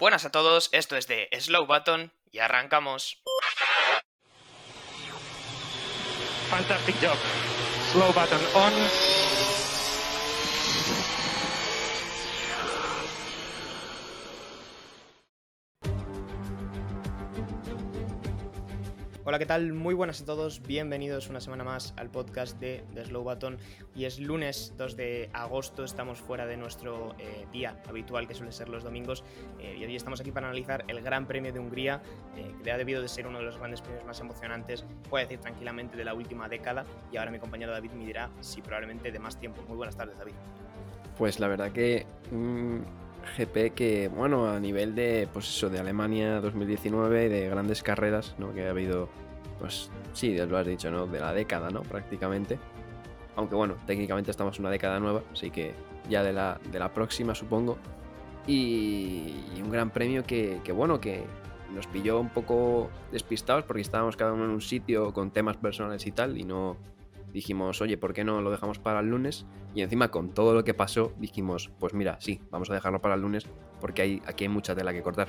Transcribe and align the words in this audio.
Buenas 0.00 0.24
a 0.24 0.30
todos, 0.30 0.70
esto 0.72 0.96
es 0.96 1.06
de 1.08 1.28
Slow 1.38 1.66
Button 1.66 2.10
y 2.32 2.38
arrancamos. 2.38 3.22
Fantastic 6.48 6.96
job. 7.02 7.18
Slow 7.92 8.10
button 8.14 8.40
on. 8.54 8.72
Hola, 19.30 19.38
¿qué 19.38 19.46
tal? 19.46 19.72
Muy 19.72 19.94
buenas 19.94 20.20
a 20.22 20.24
todos, 20.24 20.60
bienvenidos 20.60 21.30
una 21.30 21.40
semana 21.40 21.62
más 21.62 21.94
al 21.96 22.10
podcast 22.10 22.58
de, 22.58 22.82
The 22.94 23.04
Slow 23.04 23.22
Button. 23.22 23.58
Y 23.94 24.04
es 24.04 24.18
lunes 24.18 24.74
2 24.76 24.96
de 24.96 25.30
agosto, 25.32 25.84
estamos 25.84 26.18
fuera 26.18 26.46
de 26.46 26.56
nuestro 26.56 27.14
eh, 27.16 27.46
día 27.52 27.80
habitual 27.88 28.26
que 28.26 28.34
suele 28.34 28.50
ser 28.50 28.68
los 28.68 28.82
domingos. 28.82 29.22
Eh, 29.60 29.76
y 29.78 29.84
hoy 29.84 29.94
estamos 29.94 30.20
aquí 30.20 30.32
para 30.32 30.48
analizar 30.48 30.84
el 30.88 31.00
Gran 31.00 31.28
Premio 31.28 31.52
de 31.52 31.60
Hungría, 31.60 32.02
eh, 32.36 32.52
que 32.64 32.72
ha 32.72 32.76
debido 32.76 33.02
de 33.02 33.06
ser 33.06 33.28
uno 33.28 33.38
de 33.38 33.44
los 33.44 33.56
grandes 33.56 33.82
premios 33.82 34.04
más 34.04 34.18
emocionantes, 34.18 34.84
puede 35.08 35.26
decir 35.26 35.38
tranquilamente, 35.38 35.96
de 35.96 36.04
la 36.04 36.14
última 36.14 36.48
década. 36.48 36.84
Y 37.12 37.16
ahora 37.16 37.30
mi 37.30 37.38
compañero 37.38 37.70
David 37.70 37.92
me 37.92 38.06
dirá 38.06 38.30
si 38.40 38.62
probablemente 38.62 39.12
de 39.12 39.18
más 39.20 39.38
tiempo. 39.38 39.62
Muy 39.68 39.76
buenas 39.76 39.96
tardes, 39.96 40.18
David. 40.18 40.34
Pues 41.16 41.38
la 41.38 41.46
verdad 41.46 41.70
que 41.70 42.04
un 42.32 42.84
GP 43.36 43.74
que, 43.74 44.08
bueno, 44.08 44.48
a 44.48 44.60
nivel 44.60 44.94
de, 44.94 45.28
pues 45.32 45.48
eso, 45.48 45.70
de 45.70 45.78
Alemania 45.78 46.40
2019, 46.40 47.28
de 47.28 47.48
grandes 47.48 47.82
carreras, 47.82 48.34
¿no? 48.38 48.52
Que 48.52 48.66
ha 48.66 48.70
habido, 48.70 49.08
pues 49.58 49.90
sí, 50.12 50.34
ya 50.34 50.46
lo 50.46 50.56
has 50.58 50.66
dicho, 50.66 50.90
¿no? 50.90 51.06
De 51.06 51.20
la 51.20 51.32
década, 51.32 51.70
¿no? 51.70 51.82
Prácticamente. 51.82 52.58
Aunque 53.36 53.54
bueno, 53.54 53.76
técnicamente 53.86 54.30
estamos 54.30 54.58
en 54.58 54.64
una 54.64 54.70
década 54.70 54.98
nueva, 55.00 55.22
así 55.32 55.50
que 55.50 55.74
ya 56.08 56.22
de 56.22 56.32
la, 56.32 56.60
de 56.70 56.78
la 56.78 56.92
próxima, 56.92 57.34
supongo. 57.34 57.78
Y, 58.46 59.34
y 59.56 59.62
un 59.62 59.70
gran 59.70 59.90
premio 59.90 60.24
que, 60.24 60.60
que, 60.64 60.72
bueno, 60.72 61.00
que 61.00 61.24
nos 61.74 61.86
pilló 61.86 62.18
un 62.18 62.30
poco 62.30 62.90
despistados 63.12 63.64
porque 63.64 63.82
estábamos 63.82 64.16
cada 64.16 64.32
uno 64.32 64.44
en 64.44 64.50
un 64.50 64.60
sitio 64.60 65.12
con 65.12 65.30
temas 65.30 65.56
personales 65.56 66.06
y 66.06 66.12
tal, 66.12 66.36
y 66.36 66.44
no, 66.44 66.76
dijimos, 67.32 67.80
oye, 67.80 67.98
¿por 67.98 68.12
qué 68.12 68.24
no 68.24 68.40
lo 68.40 68.50
dejamos 68.50 68.78
para 68.78 69.00
el 69.00 69.06
lunes? 69.06 69.46
Y 69.74 69.82
encima 69.82 70.10
con 70.10 70.30
todo 70.30 70.54
lo 70.54 70.64
que 70.64 70.74
pasó, 70.74 71.12
dijimos, 71.18 71.70
pues 71.78 71.94
mira, 71.94 72.16
sí, 72.20 72.40
vamos 72.50 72.70
a 72.70 72.74
dejarlo 72.74 73.00
para 73.00 73.14
el 73.14 73.20
lunes 73.20 73.46
porque 73.80 74.02
hay, 74.02 74.22
aquí 74.26 74.44
hay 74.44 74.48
mucha 74.48 74.74
tela 74.74 74.92
que 74.92 75.02
cortar. 75.02 75.28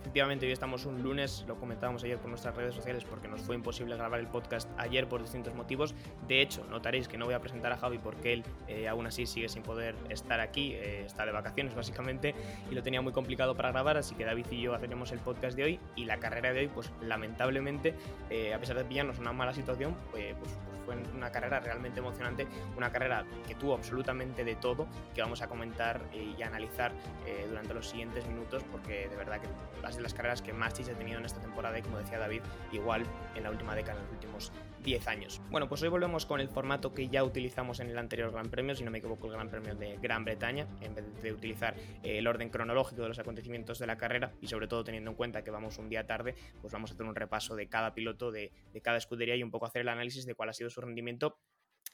Efectivamente, 0.00 0.46
hoy 0.46 0.52
estamos 0.52 0.86
un 0.86 1.02
lunes, 1.02 1.44
lo 1.46 1.56
comentábamos 1.56 2.02
ayer 2.04 2.16
por 2.16 2.30
nuestras 2.30 2.56
redes 2.56 2.74
sociales 2.74 3.04
porque 3.04 3.28
nos 3.28 3.42
fue 3.42 3.54
imposible 3.54 3.96
grabar 3.96 4.18
el 4.18 4.28
podcast 4.28 4.68
ayer 4.78 5.06
por 5.06 5.20
distintos 5.20 5.54
motivos. 5.54 5.94
De 6.26 6.40
hecho, 6.40 6.64
notaréis 6.70 7.06
que 7.06 7.18
no 7.18 7.26
voy 7.26 7.34
a 7.34 7.40
presentar 7.40 7.70
a 7.70 7.76
Javi 7.76 7.98
porque 7.98 8.32
él 8.32 8.44
eh, 8.66 8.88
aún 8.88 9.06
así 9.06 9.26
sigue 9.26 9.50
sin 9.50 9.62
poder 9.62 9.94
estar 10.08 10.40
aquí, 10.40 10.72
eh, 10.72 11.04
está 11.04 11.26
de 11.26 11.32
vacaciones 11.32 11.74
básicamente 11.74 12.34
y 12.70 12.74
lo 12.74 12.82
tenía 12.82 13.02
muy 13.02 13.12
complicado 13.12 13.54
para 13.54 13.72
grabar, 13.72 13.98
así 13.98 14.14
que 14.14 14.24
David 14.24 14.46
y 14.50 14.62
yo 14.62 14.74
hacemos 14.74 15.12
el 15.12 15.18
podcast 15.18 15.54
de 15.54 15.64
hoy 15.64 15.80
y 15.96 16.06
la 16.06 16.18
carrera 16.18 16.54
de 16.54 16.60
hoy, 16.60 16.68
pues 16.68 16.90
lamentablemente, 17.02 17.94
eh, 18.30 18.54
a 18.54 18.58
pesar 18.58 18.78
de 18.78 18.84
pillarnos 18.84 19.18
una 19.18 19.34
mala 19.34 19.52
situación, 19.52 19.94
pues 20.12 20.58
fue 20.80 20.96
una 21.14 21.30
carrera 21.30 21.60
realmente 21.60 22.00
emocionante, 22.00 22.46
una 22.76 22.90
carrera 22.90 23.24
que 23.46 23.54
tuvo 23.54 23.74
absolutamente 23.74 24.44
de 24.44 24.56
todo, 24.56 24.86
que 25.14 25.22
vamos 25.22 25.42
a 25.42 25.48
comentar 25.48 26.00
y 26.12 26.42
analizar 26.42 26.92
eh, 27.26 27.46
durante 27.48 27.74
los 27.74 27.88
siguientes 27.88 28.26
minutos, 28.26 28.62
porque 28.70 29.08
de 29.08 29.16
verdad 29.16 29.40
que 29.40 29.48
a 29.86 29.92
ser 29.92 30.02
las 30.02 30.14
carreras 30.14 30.42
que 30.42 30.52
más 30.52 30.74
chis 30.74 30.88
he 30.88 30.94
tenido 30.94 31.18
en 31.18 31.24
esta 31.24 31.40
temporada 31.40 31.78
y 31.78 31.82
como 31.82 31.98
decía 31.98 32.18
David, 32.18 32.42
igual 32.72 33.02
en 33.34 33.42
la 33.42 33.50
última 33.50 33.74
década, 33.74 33.98
en 33.98 34.04
los 34.04 34.12
últimos 34.12 34.52
10 34.82 35.08
años. 35.08 35.40
Bueno, 35.50 35.68
pues 35.68 35.82
hoy 35.82 35.88
volvemos 35.88 36.26
con 36.26 36.40
el 36.40 36.48
formato 36.48 36.94
que 36.94 37.08
ya 37.08 37.22
utilizamos 37.22 37.80
en 37.80 37.90
el 37.90 37.98
anterior 37.98 38.30
Gran 38.32 38.48
Premio, 38.48 38.74
si 38.74 38.84
no 38.84 38.90
me 38.90 38.98
equivoco, 38.98 39.26
el 39.26 39.32
Gran 39.32 39.48
Premio 39.48 39.74
de 39.74 39.98
Gran 39.98 40.24
Bretaña, 40.24 40.66
en 40.80 40.94
vez 40.94 41.22
de 41.22 41.32
utilizar 41.32 41.74
eh, 42.02 42.18
el 42.18 42.26
orden 42.26 42.48
cronológico 42.48 43.02
de 43.02 43.08
los 43.08 43.18
acontecimientos 43.18 43.78
de 43.78 43.86
la 43.86 43.96
carrera 43.96 44.32
y 44.40 44.46
sobre 44.46 44.68
todo 44.68 44.84
teniendo 44.84 45.10
en 45.10 45.16
cuenta 45.16 45.42
que 45.44 45.50
vamos 45.50 45.78
un 45.78 45.88
día 45.88 46.06
tarde, 46.06 46.34
pues 46.60 46.72
vamos 46.72 46.90
a 46.90 46.94
hacer 46.94 47.06
un 47.06 47.14
repaso 47.14 47.56
de 47.56 47.68
cada 47.68 47.94
piloto, 47.94 48.30
de, 48.30 48.52
de 48.72 48.80
cada 48.80 48.98
escudería 48.98 49.36
y 49.36 49.42
un 49.42 49.50
poco 49.50 49.66
hacer 49.66 49.82
el 49.82 49.88
análisis 49.88 50.24
de 50.24 50.34
cuál 50.34 50.48
ha 50.48 50.52
sido 50.52 50.69
su 50.70 50.80
rendimiento 50.80 51.40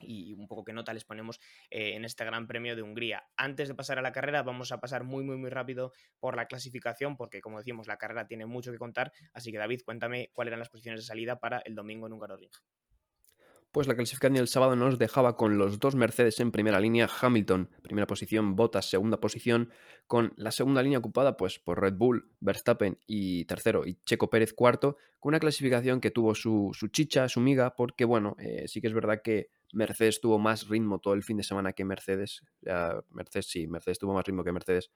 y 0.01 0.35
un 0.35 0.47
poco 0.47 0.65
qué 0.65 0.73
nota 0.73 0.93
les 0.93 1.05
ponemos 1.05 1.41
eh, 1.71 1.95
en 1.95 2.05
este 2.05 2.25
Gran 2.25 2.47
Premio 2.47 2.77
de 2.77 2.83
Hungría. 2.83 3.25
Antes 3.37 3.69
de 3.69 3.75
pasar 3.75 3.99
a 3.99 4.03
la 4.03 4.13
carrera, 4.13 4.43
vamos 4.43 4.73
a 4.73 4.79
pasar 4.79 5.05
muy, 5.05 5.25
muy, 5.25 5.37
muy 5.37 5.51
rápido 5.51 5.93
por 6.19 6.37
la 6.37 6.47
clasificación, 6.47 7.17
porque 7.17 7.41
como 7.41 7.59
decimos, 7.59 7.87
la 7.87 7.97
carrera 7.97 8.27
tiene 8.27 8.47
mucho 8.47 8.73
que 8.73 8.79
contar. 8.79 9.13
Así 9.33 9.53
que, 9.53 9.59
David, 9.59 9.81
cuéntame 9.85 10.31
cuáles 10.33 10.51
eran 10.51 10.61
las 10.61 10.69
posiciones 10.69 11.01
de 11.01 11.07
salida 11.07 11.39
para 11.39 11.59
el 11.61 11.75
domingo 11.75 12.07
en 12.07 12.13
Hungaroring. 12.13 12.51
Pues 13.77 13.89
la 13.89 13.95
clasificación 13.95 14.33
del 14.33 14.49
sábado 14.49 14.75
nos 14.75 14.99
dejaba 14.99 15.37
con 15.37 15.59
los 15.59 15.79
dos 15.79 15.97
Mercedes 15.97 16.41
en 16.41 16.51
primera 16.51 16.81
línea, 16.81 17.11
Hamilton, 17.21 17.69
primera 17.83 18.07
posición, 18.07 18.57
Bottas, 18.57 18.89
segunda 18.89 19.21
posición, 19.21 19.69
con 20.07 20.33
la 20.39 20.51
segunda 20.51 20.83
línea 20.83 20.99
ocupada 20.99 21.37
pues, 21.37 21.59
por 21.59 21.83
Red 21.83 21.93
Bull, 21.93 22.33
Verstappen 22.41 22.99
y 23.07 23.45
tercero, 23.45 23.87
y 23.87 23.99
Checo 24.07 24.31
Pérez 24.31 24.55
cuarto, 24.55 24.97
con 25.21 25.33
una 25.33 25.41
clasificación 25.41 26.01
que 26.01 26.11
tuvo 26.11 26.35
su, 26.35 26.71
su 26.73 26.89
chicha, 26.89 27.29
su 27.29 27.41
miga, 27.41 27.77
porque 27.77 28.07
bueno, 28.07 28.35
eh, 28.39 28.65
sí 28.67 28.81
que 28.81 28.87
es 28.87 28.95
verdad 28.95 29.21
que 29.23 29.51
Mercedes 29.75 30.23
tuvo 30.23 30.39
más 30.39 30.69
ritmo 30.69 30.99
todo 30.99 31.13
el 31.13 31.23
fin 31.23 31.37
de 31.37 31.43
semana 31.43 31.75
que 31.75 31.85
Mercedes. 31.85 32.45
Mercedes 33.11 33.47
sí, 33.47 33.67
Mercedes 33.67 33.99
tuvo 33.99 34.15
más 34.15 34.25
ritmo 34.25 34.43
que 34.43 34.53
Mercedes. 34.53 34.91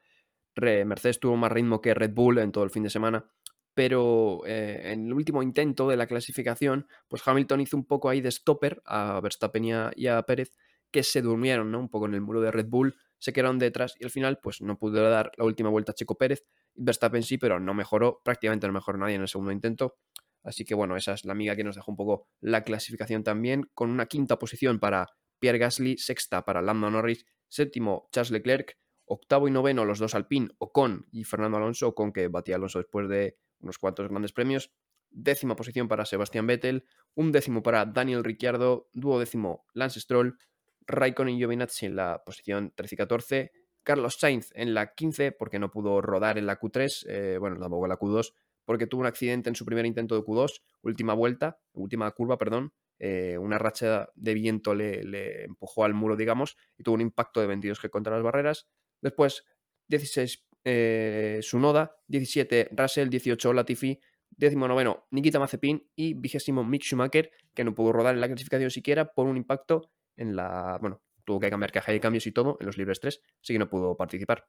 Re, 0.55 0.87
Mercedes 0.87 1.21
tuvo 1.21 1.37
más 1.37 1.53
ritmo 1.53 1.83
que 1.83 1.93
Red 1.93 2.15
Bull 2.15 2.39
en 2.39 2.51
todo 2.51 2.65
el 2.65 2.71
fin 2.71 2.85
de 2.85 2.91
semana. 2.91 3.31
Pero 3.75 4.43
eh, 4.47 4.93
en 4.93 5.07
el 5.07 5.13
último 5.13 5.43
intento 5.43 5.89
de 5.89 5.97
la 5.97 6.07
clasificación, 6.07 6.87
pues 7.09 7.23
Hamilton 7.27 7.61
hizo 7.61 7.77
un 7.77 7.85
poco 7.85 8.09
ahí 8.09 8.21
de 8.21 8.31
stopper 8.31 8.83
a 8.85 9.21
Verstappen 9.21 9.93
y 9.95 10.07
a, 10.07 10.23
Pérez, 10.23 10.53
que 10.91 11.03
se 11.03 11.23
durmieron 11.23 11.71
¿no? 11.71 11.79
un 11.79 11.89
poco 11.89 12.07
en 12.07 12.15
el 12.15 12.21
muro 12.21 12.41
de 12.41 12.51
Red 12.51 12.67
Bull, 12.67 12.97
se 13.19 13.33
quedaron 13.33 13.59
detrás 13.59 13.95
y 13.99 14.05
al 14.05 14.11
final 14.11 14.39
pues 14.43 14.61
no 14.61 14.79
pudo 14.79 15.09
dar 15.09 15.31
la 15.37 15.45
última 15.45 15.69
vuelta 15.69 15.93
a 15.93 15.95
Checo 15.95 16.17
Pérez. 16.17 16.45
Verstappen 16.75 17.23
sí, 17.23 17.39
pero 17.39 17.61
no 17.61 17.75
mejoró, 17.75 18.21
prácticamente 18.25 18.67
no 18.67 18.73
mejoró 18.73 18.99
nadie 18.99 19.15
en 19.15 19.23
el 19.23 19.29
segundo 19.29 19.53
intento. 19.53 19.99
Así 20.43 20.65
que 20.65 20.75
bueno, 20.75 20.97
esa 20.97 21.13
es 21.13 21.25
la 21.25 21.33
amiga 21.33 21.55
que 21.55 21.65
nos 21.65 21.77
dejó 21.77 21.91
un 21.91 21.97
poco 21.97 22.29
la 22.41 22.65
clasificación 22.65 23.23
también, 23.23 23.71
con 23.75 23.91
una 23.91 24.07
quinta 24.07 24.39
posición 24.39 24.81
para 24.81 25.09
Pierre 25.39 25.59
Gasly, 25.59 25.99
sexta 25.99 26.45
para 26.45 26.63
Lando 26.63 26.91
Norris, 26.91 27.27
séptimo 27.49 28.09
Charles 28.11 28.31
Leclerc, 28.31 28.79
octavo 29.05 29.49
y 29.49 29.51
noveno 29.51 29.85
los 29.85 29.99
dos 29.99 30.15
Alpine, 30.15 30.49
Ocon 30.59 31.07
y 31.11 31.25
Fernando 31.25 31.59
Alonso, 31.59 31.89
Ocon 31.89 32.13
que 32.13 32.29
batía 32.29 32.57
Alonso 32.57 32.79
después 32.79 33.09
de 33.09 33.37
unos 33.61 33.79
cuantos 33.79 34.09
grandes 34.09 34.33
premios, 34.33 34.71
décima 35.11 35.57
posición 35.57 35.89
para 35.89 36.05
Sebastián 36.05 36.47
Vettel, 36.47 36.85
un 37.15 37.33
décimo 37.33 37.63
para 37.63 37.85
Daniel 37.85 38.25
Ricciardo, 38.25 38.89
duodécimo 38.93 39.67
Lance 39.75 40.01
Stroll, 40.01 40.39
Raikkonen 40.87 41.35
y 41.35 41.39
Giovinazzi 41.39 41.87
en 41.87 41.97
la 41.97 42.23
posición 42.25 42.73
13 42.75 42.95
y 42.95 42.99
14, 42.99 43.53
Carlos 43.83 44.19
Sainz 44.19 44.51
en 44.55 44.75
la 44.75 44.95
15 44.95 45.33
porque 45.33 45.59
no 45.59 45.71
pudo 45.71 46.01
rodar 46.01 46.39
en 46.39 46.47
la 46.47 46.59
Q3, 46.59 47.07
eh, 47.09 47.39
bueno, 47.39 47.59
tampoco 47.59 47.87
en 47.87 47.91
la 47.91 47.99
Q2, 47.99 48.33
porque 48.65 48.87
tuvo 48.87 49.01
un 49.01 49.07
accidente 49.07 49.49
en 49.49 49.57
su 49.57 49.65
primer 49.65 49.87
intento 49.87 50.15
de 50.15 50.23
Q2, 50.23 50.61
última 50.83 51.15
vuelta, 51.15 51.59
última 51.73 52.11
curva, 52.13 52.39
perdón. 52.39 52.73
Eh, 52.99 53.39
una 53.39 53.57
racha 53.57 54.11
de 54.15 54.35
viento 54.35 54.75
le, 54.75 55.45
empujó 55.45 55.85
al 55.85 55.95
muro, 55.95 56.17
digamos, 56.17 56.57
y 56.77 56.83
tuvo 56.83 56.97
un 56.97 57.01
impacto 57.01 57.41
de 57.41 57.47
22 57.47 57.81
G 57.83 57.89
contra 57.89 58.13
las 58.15 58.23
barreras. 58.23 58.69
Después, 59.01 59.45
16 59.89 60.47
eh, 60.65 61.41
Sunoda, 61.43 61.97
17 62.09 62.71
Russell, 62.73 63.09
18 63.09 63.53
Latifi, 63.53 64.01
19 64.31 64.97
Nikita 65.11 65.39
Mazepin 65.39 65.87
y 65.97 66.15
20 66.15 66.53
Mick 66.65 66.83
Schumacher, 66.83 67.31
que 67.55 67.65
no 67.65 67.75
pudo 67.75 67.93
rodar 67.93 68.15
en 68.15 68.21
la 68.21 68.29
clasificación 68.29 68.71
siquiera 68.71 69.13
por 69.13 69.27
un 69.27 69.37
impacto 69.37 69.91
en 70.17 70.37
la. 70.37 70.79
Bueno, 70.81 71.03
tuvo 71.25 71.41
que 71.41 71.51
cambiar 71.51 71.73
caja 71.73 71.93
de 71.93 72.01
cambios 72.01 72.27
y 72.27 72.33
todo 72.33 72.57
en 72.61 72.67
los 72.67 72.79
libres 72.79 73.01
3, 73.01 73.21
así 73.43 73.53
que 73.53 73.59
no 73.59 73.69
pudo 73.69 73.97
participar 73.97 74.47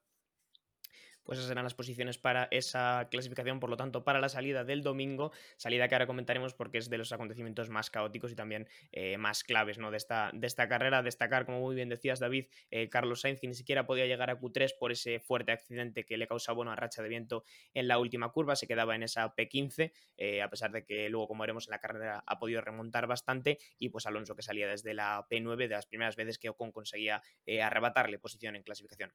pues 1.23 1.39
esas 1.39 1.49
serán 1.49 1.63
las 1.63 1.73
posiciones 1.73 2.17
para 2.17 2.47
esa 2.51 3.07
clasificación, 3.09 3.59
por 3.59 3.69
lo 3.69 3.77
tanto, 3.77 4.03
para 4.03 4.19
la 4.19 4.29
salida 4.29 4.63
del 4.63 4.83
domingo, 4.83 5.31
salida 5.57 5.87
que 5.87 5.95
ahora 5.95 6.07
comentaremos 6.07 6.53
porque 6.53 6.77
es 6.77 6.89
de 6.89 6.97
los 6.97 7.11
acontecimientos 7.11 7.69
más 7.69 7.89
caóticos 7.89 8.31
y 8.31 8.35
también 8.35 8.67
eh, 8.91 9.17
más 9.17 9.43
claves 9.43 9.77
¿no? 9.77 9.91
de, 9.91 9.97
esta, 9.97 10.31
de 10.33 10.47
esta 10.47 10.67
carrera. 10.67 11.01
Destacar, 11.03 11.45
como 11.45 11.59
muy 11.59 11.75
bien 11.75 11.89
decías, 11.89 12.19
David, 12.19 12.45
eh, 12.69 12.89
Carlos 12.89 13.21
Sainz 13.21 13.41
ni 13.43 13.53
siquiera 13.53 13.85
podía 13.85 14.05
llegar 14.05 14.29
a 14.29 14.39
Q3 14.39 14.77
por 14.79 14.91
ese 14.91 15.19
fuerte 15.19 15.51
accidente 15.51 16.05
que 16.05 16.17
le 16.17 16.27
causaba 16.27 16.61
una 16.61 16.75
racha 16.75 17.01
de 17.01 17.09
viento 17.09 17.43
en 17.73 17.87
la 17.87 17.97
última 17.99 18.31
curva, 18.31 18.55
se 18.55 18.67
quedaba 18.67 18.95
en 18.95 19.03
esa 19.03 19.35
P15, 19.35 19.91
eh, 20.17 20.41
a 20.41 20.49
pesar 20.49 20.71
de 20.71 20.85
que 20.85 21.09
luego, 21.09 21.27
como 21.27 21.41
veremos 21.41 21.67
en 21.67 21.71
la 21.71 21.79
carrera, 21.79 22.23
ha 22.25 22.39
podido 22.39 22.61
remontar 22.61 23.07
bastante 23.07 23.59
y 23.77 23.89
pues 23.89 24.05
Alonso 24.05 24.35
que 24.35 24.41
salía 24.41 24.67
desde 24.67 24.93
la 24.93 25.27
P9 25.29 25.57
de 25.57 25.69
las 25.69 25.85
primeras 25.85 26.15
veces 26.15 26.37
que 26.37 26.49
Ocon 26.49 26.71
conseguía 26.71 27.21
arrebatarle 27.61 28.19
posición 28.19 28.55
en 28.55 28.63
clasificación. 28.63 29.11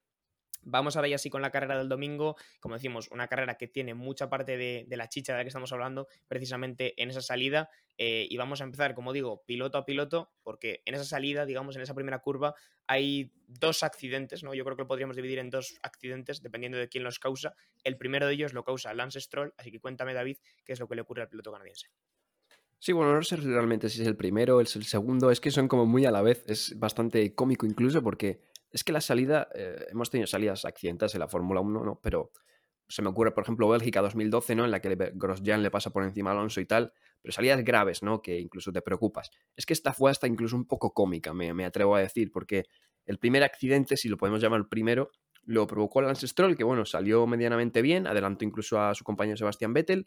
Vamos 0.68 0.96
ahora 0.96 1.08
ya 1.08 1.18
sí 1.18 1.30
con 1.30 1.42
la 1.42 1.50
carrera 1.50 1.78
del 1.78 1.88
domingo. 1.88 2.36
Como 2.60 2.74
decimos, 2.74 3.08
una 3.12 3.28
carrera 3.28 3.56
que 3.56 3.68
tiene 3.68 3.94
mucha 3.94 4.28
parte 4.28 4.56
de, 4.56 4.84
de 4.88 4.96
la 4.96 5.08
chicha 5.08 5.32
de 5.32 5.38
la 5.38 5.44
que 5.44 5.48
estamos 5.48 5.72
hablando 5.72 6.08
precisamente 6.28 7.00
en 7.00 7.10
esa 7.10 7.22
salida. 7.22 7.70
Eh, 7.98 8.26
y 8.28 8.36
vamos 8.36 8.60
a 8.60 8.64
empezar, 8.64 8.94
como 8.94 9.12
digo, 9.12 9.44
piloto 9.46 9.78
a 9.78 9.86
piloto, 9.86 10.32
porque 10.42 10.82
en 10.84 10.94
esa 10.94 11.04
salida, 11.04 11.46
digamos, 11.46 11.76
en 11.76 11.82
esa 11.82 11.94
primera 11.94 12.18
curva, 12.18 12.54
hay 12.86 13.32
dos 13.46 13.82
accidentes, 13.82 14.42
¿no? 14.42 14.54
Yo 14.54 14.64
creo 14.64 14.76
que 14.76 14.82
lo 14.82 14.88
podríamos 14.88 15.16
dividir 15.16 15.38
en 15.38 15.50
dos 15.50 15.78
accidentes, 15.82 16.42
dependiendo 16.42 16.78
de 16.78 16.88
quién 16.88 17.04
los 17.04 17.18
causa. 17.18 17.54
El 17.84 17.96
primero 17.96 18.26
de 18.26 18.34
ellos 18.34 18.52
lo 18.52 18.64
causa 18.64 18.92
Lance 18.92 19.20
Stroll, 19.20 19.54
así 19.56 19.70
que 19.70 19.80
cuéntame, 19.80 20.14
David, 20.14 20.38
qué 20.64 20.72
es 20.72 20.80
lo 20.80 20.88
que 20.88 20.96
le 20.96 21.02
ocurre 21.02 21.22
al 21.22 21.28
piloto 21.28 21.52
canadiense. 21.52 21.88
Sí, 22.78 22.92
bueno, 22.92 23.14
no 23.14 23.22
sé 23.22 23.36
realmente 23.36 23.88
si 23.88 24.02
es 24.02 24.06
el 24.06 24.16
primero, 24.16 24.60
es 24.60 24.76
el 24.76 24.84
segundo, 24.84 25.30
es 25.30 25.40
que 25.40 25.50
son 25.50 25.66
como 25.66 25.86
muy 25.86 26.04
a 26.04 26.10
la 26.10 26.20
vez, 26.20 26.44
es 26.46 26.78
bastante 26.78 27.34
cómico 27.34 27.64
incluso 27.64 28.02
porque 28.02 28.42
es 28.70 28.84
que 28.84 28.92
la 28.92 29.00
salida, 29.00 29.48
eh, 29.54 29.86
hemos 29.90 30.10
tenido 30.10 30.26
salidas 30.26 30.64
accidentales 30.64 31.14
en 31.14 31.20
la 31.20 31.28
Fórmula 31.28 31.60
1, 31.60 31.84
¿no? 31.84 32.00
Pero 32.02 32.30
se 32.88 33.02
me 33.02 33.08
ocurre, 33.08 33.32
por 33.32 33.42
ejemplo, 33.42 33.68
Bélgica 33.68 34.00
2012, 34.00 34.54
¿no? 34.54 34.64
En 34.64 34.70
la 34.70 34.80
que 34.80 35.12
Grosjean 35.14 35.62
le 35.62 35.70
pasa 35.70 35.90
por 35.90 36.04
encima 36.04 36.30
a 36.30 36.32
Alonso 36.34 36.60
y 36.60 36.66
tal, 36.66 36.92
pero 37.20 37.32
salidas 37.32 37.64
graves, 37.64 38.02
¿no? 38.02 38.22
Que 38.22 38.38
incluso 38.38 38.72
te 38.72 38.82
preocupas. 38.82 39.30
Es 39.56 39.66
que 39.66 39.72
esta 39.72 39.92
fue 39.92 40.10
hasta 40.10 40.26
incluso 40.26 40.56
un 40.56 40.66
poco 40.66 40.92
cómica, 40.92 41.32
me, 41.34 41.64
atrevo 41.64 41.96
a 41.96 42.00
decir, 42.00 42.30
porque 42.30 42.64
el 43.04 43.18
primer 43.18 43.42
accidente, 43.42 43.96
si 43.96 44.08
lo 44.08 44.16
podemos 44.16 44.40
llamar 44.40 44.68
primero, 44.68 45.10
lo 45.42 45.66
provocó 45.66 46.02
Lance 46.02 46.26
Stroll, 46.26 46.56
que 46.56 46.64
bueno, 46.64 46.84
salió 46.84 47.26
medianamente 47.26 47.82
bien, 47.82 48.06
adelantó 48.06 48.44
incluso 48.44 48.80
a 48.80 48.94
su 48.94 49.04
compañero 49.04 49.36
Sebastián 49.36 49.72
Vettel, 49.72 50.06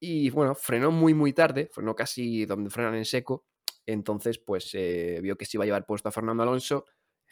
y 0.00 0.30
bueno, 0.30 0.54
frenó 0.54 0.90
muy 0.90 1.14
muy 1.14 1.32
tarde, 1.32 1.68
frenó 1.72 1.94
casi 1.94 2.46
donde 2.46 2.70
frenan 2.70 2.94
en 2.94 3.04
seco, 3.04 3.44
entonces 3.84 4.38
pues 4.38 4.70
eh, 4.74 5.18
vio 5.22 5.36
que 5.36 5.44
se 5.44 5.56
iba 5.56 5.64
a 5.64 5.66
llevar 5.66 5.86
puesto 5.86 6.08
a 6.08 6.12
Fernando 6.12 6.42
Alonso, 6.42 6.84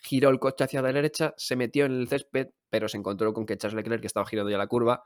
giró 0.03 0.31
el 0.31 0.39
coche 0.39 0.65
hacia 0.65 0.83
la 0.83 0.93
derecha, 0.93 1.35
se 1.37 1.57
metió 1.57 1.87
en 1.87 1.93
el 1.93 2.09
césped, 2.09 2.49
pero 2.71 2.89
se 2.89 2.97
encontró 2.97 3.33
con 3.33 3.47
que 3.47 3.57
Charles 3.57 3.77
Leclerc, 3.77 4.01
que 4.01 4.07
estaba 4.07 4.27
girando 4.27 4.51
ya 4.51 4.59
la 4.59 4.67
curva, 4.67 5.05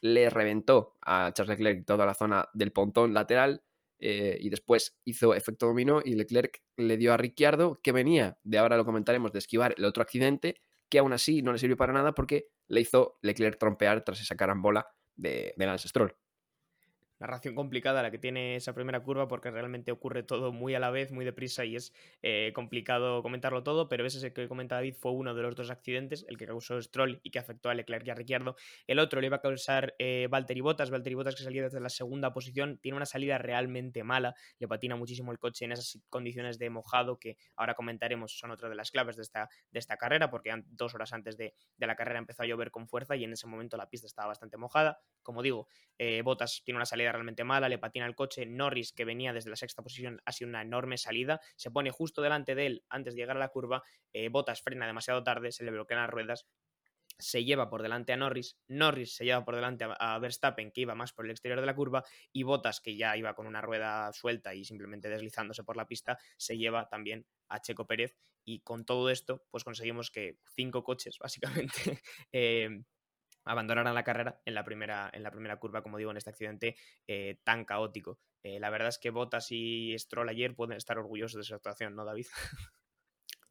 le 0.00 0.30
reventó 0.30 0.96
a 1.02 1.32
Charles 1.32 1.58
Leclerc 1.58 1.86
toda 1.86 2.06
la 2.06 2.14
zona 2.14 2.48
del 2.54 2.72
pontón 2.72 3.14
lateral, 3.14 3.62
eh, 3.98 4.38
y 4.40 4.48
después 4.48 4.96
hizo 5.04 5.34
efecto 5.34 5.66
dominó 5.66 6.00
y 6.02 6.14
Leclerc 6.14 6.62
le 6.76 6.96
dio 6.96 7.12
a 7.12 7.18
Ricciardo, 7.18 7.80
que 7.82 7.92
venía, 7.92 8.38
de 8.42 8.58
ahora 8.58 8.78
lo 8.78 8.86
comentaremos, 8.86 9.32
de 9.32 9.40
esquivar 9.40 9.74
el 9.76 9.84
otro 9.84 10.02
accidente, 10.02 10.62
que 10.88 10.98
aún 10.98 11.12
así 11.12 11.42
no 11.42 11.52
le 11.52 11.58
sirvió 11.58 11.76
para 11.76 11.92
nada 11.92 12.12
porque 12.12 12.48
le 12.66 12.80
hizo 12.80 13.18
Leclerc 13.20 13.58
trompear 13.58 14.02
tras 14.02 14.20
esa 14.20 14.36
carambola 14.36 14.86
de, 15.14 15.52
de 15.56 15.66
Lance 15.66 15.88
Stroll 15.88 16.16
narración 17.20 17.54
complicada 17.54 18.02
la 18.02 18.10
que 18.10 18.18
tiene 18.18 18.56
esa 18.56 18.74
primera 18.74 19.00
curva 19.00 19.28
porque 19.28 19.50
realmente 19.50 19.92
ocurre 19.92 20.22
todo 20.22 20.52
muy 20.52 20.74
a 20.74 20.80
la 20.80 20.90
vez, 20.90 21.12
muy 21.12 21.24
deprisa 21.24 21.64
y 21.64 21.76
es 21.76 21.92
eh, 22.22 22.52
complicado 22.54 23.22
comentarlo 23.22 23.62
todo, 23.62 23.88
pero 23.88 24.06
ese 24.06 24.32
que 24.32 24.48
comenta 24.48 24.76
David 24.76 24.94
fue 24.98 25.12
uno 25.12 25.34
de 25.34 25.42
los 25.42 25.54
dos 25.54 25.70
accidentes, 25.70 26.24
el 26.28 26.38
que 26.38 26.46
causó 26.46 26.80
Stroll 26.80 27.20
y 27.22 27.30
que 27.30 27.38
afectó 27.38 27.68
a 27.68 27.74
Leclerc 27.74 28.06
y 28.06 28.10
a 28.10 28.14
Ricciardo. 28.14 28.56
El 28.86 28.98
otro 28.98 29.20
le 29.20 29.26
iba 29.26 29.36
a 29.36 29.40
causar 29.40 29.94
eh, 29.98 30.28
Valtteri 30.30 30.60
Bottas, 30.60 30.90
Valtteri 30.90 31.14
Bottas 31.14 31.36
que 31.36 31.42
salía 31.42 31.62
desde 31.62 31.80
la 31.80 31.90
segunda 31.90 32.32
posición, 32.32 32.78
tiene 32.78 32.96
una 32.96 33.06
salida 33.06 33.38
realmente 33.38 34.02
mala, 34.02 34.34
le 34.58 34.66
patina 34.66 34.96
muchísimo 34.96 35.32
el 35.32 35.38
coche 35.38 35.66
en 35.66 35.72
esas 35.72 36.00
condiciones 36.08 36.58
de 36.58 36.70
mojado 36.70 37.18
que 37.18 37.36
ahora 37.56 37.74
comentaremos 37.74 38.38
son 38.38 38.50
otra 38.50 38.68
de 38.68 38.74
las 38.74 38.90
claves 38.90 39.16
de 39.16 39.22
esta, 39.22 39.48
de 39.70 39.78
esta 39.78 39.96
carrera 39.96 40.30
porque 40.30 40.50
dos 40.66 40.94
horas 40.94 41.12
antes 41.12 41.36
de, 41.36 41.54
la 41.78 41.96
carrera 41.96 42.18
empezó 42.18 42.42
a 42.44 42.46
llover 42.46 42.70
con 42.70 42.88
fuerza 42.88 43.16
y 43.16 43.24
en 43.24 43.32
ese 43.32 43.46
momento 43.46 43.76
la 43.76 43.88
pista 43.88 44.06
estaba 44.06 44.28
bastante 44.28 44.56
mojada. 44.56 45.00
Como 45.22 45.42
digo, 45.42 45.66
eh, 45.98 46.22
Bottas 46.22 46.62
tiene 46.64 46.78
una 46.78 46.86
salida 46.86 47.09
realmente 47.12 47.44
mala, 47.44 47.68
le 47.68 47.78
patina 47.78 48.06
el 48.06 48.14
coche. 48.14 48.46
Norris, 48.46 48.92
que 48.92 49.04
venía 49.04 49.32
desde 49.32 49.50
la 49.50 49.56
sexta 49.56 49.82
posición, 49.82 50.20
ha 50.24 50.32
sido 50.32 50.48
una 50.48 50.62
enorme 50.62 50.98
salida. 50.98 51.40
Se 51.56 51.70
pone 51.70 51.90
justo 51.90 52.22
delante 52.22 52.54
de 52.54 52.66
él 52.66 52.84
antes 52.88 53.14
de 53.14 53.20
llegar 53.20 53.36
a 53.36 53.40
la 53.40 53.48
curva. 53.48 53.82
Eh, 54.12 54.28
Botas 54.28 54.62
frena 54.62 54.86
demasiado 54.86 55.22
tarde, 55.22 55.52
se 55.52 55.64
le 55.64 55.70
bloquean 55.70 56.00
las 56.00 56.10
ruedas. 56.10 56.46
Se 57.18 57.44
lleva 57.44 57.68
por 57.68 57.82
delante 57.82 58.14
a 58.14 58.16
Norris, 58.16 58.56
Norris 58.68 59.14
se 59.14 59.26
lleva 59.26 59.44
por 59.44 59.54
delante 59.54 59.86
a, 59.86 60.18
Verstappen, 60.18 60.70
que 60.72 60.80
iba 60.80 60.94
más 60.94 61.12
por 61.12 61.26
el 61.26 61.32
exterior 61.32 61.60
de 61.60 61.66
la 61.66 61.74
curva, 61.74 62.02
y 62.32 62.44
Botas, 62.44 62.80
que 62.80 62.96
ya 62.96 63.14
iba 63.14 63.34
con 63.34 63.46
una 63.46 63.60
rueda 63.60 64.10
suelta 64.14 64.54
y 64.54 64.64
simplemente 64.64 65.10
deslizándose 65.10 65.62
por 65.62 65.76
la 65.76 65.86
pista, 65.86 66.18
se 66.38 66.56
lleva 66.56 66.88
también 66.88 67.26
a 67.48 67.60
Checo 67.60 67.86
Pérez. 67.86 68.16
Y 68.46 68.60
con 68.60 68.86
todo 68.86 69.10
esto, 69.10 69.44
pues 69.50 69.64
conseguimos 69.64 70.10
que 70.10 70.38
cinco 70.54 70.82
coches, 70.82 71.18
básicamente, 71.20 72.00
eh, 72.32 72.84
abandonaran 73.44 73.94
la 73.94 74.04
carrera 74.04 74.40
en 74.44 74.54
la 74.54 74.64
primera, 74.64 75.10
en 75.12 75.22
la 75.22 75.30
primera 75.30 75.58
curva, 75.58 75.82
como 75.82 75.98
digo, 75.98 76.10
en 76.10 76.16
este 76.16 76.30
accidente 76.30 76.76
eh, 77.06 77.40
tan 77.44 77.64
caótico. 77.64 78.18
Eh, 78.42 78.60
la 78.60 78.70
verdad 78.70 78.88
es 78.88 78.98
que 78.98 79.10
Bottas 79.10 79.48
y 79.50 79.96
Stroll 79.98 80.28
ayer 80.28 80.54
pueden 80.54 80.76
estar 80.76 80.98
orgullosos 80.98 81.38
de 81.38 81.44
su 81.44 81.54
actuación, 81.54 81.94
¿no, 81.94 82.04
David? 82.04 82.26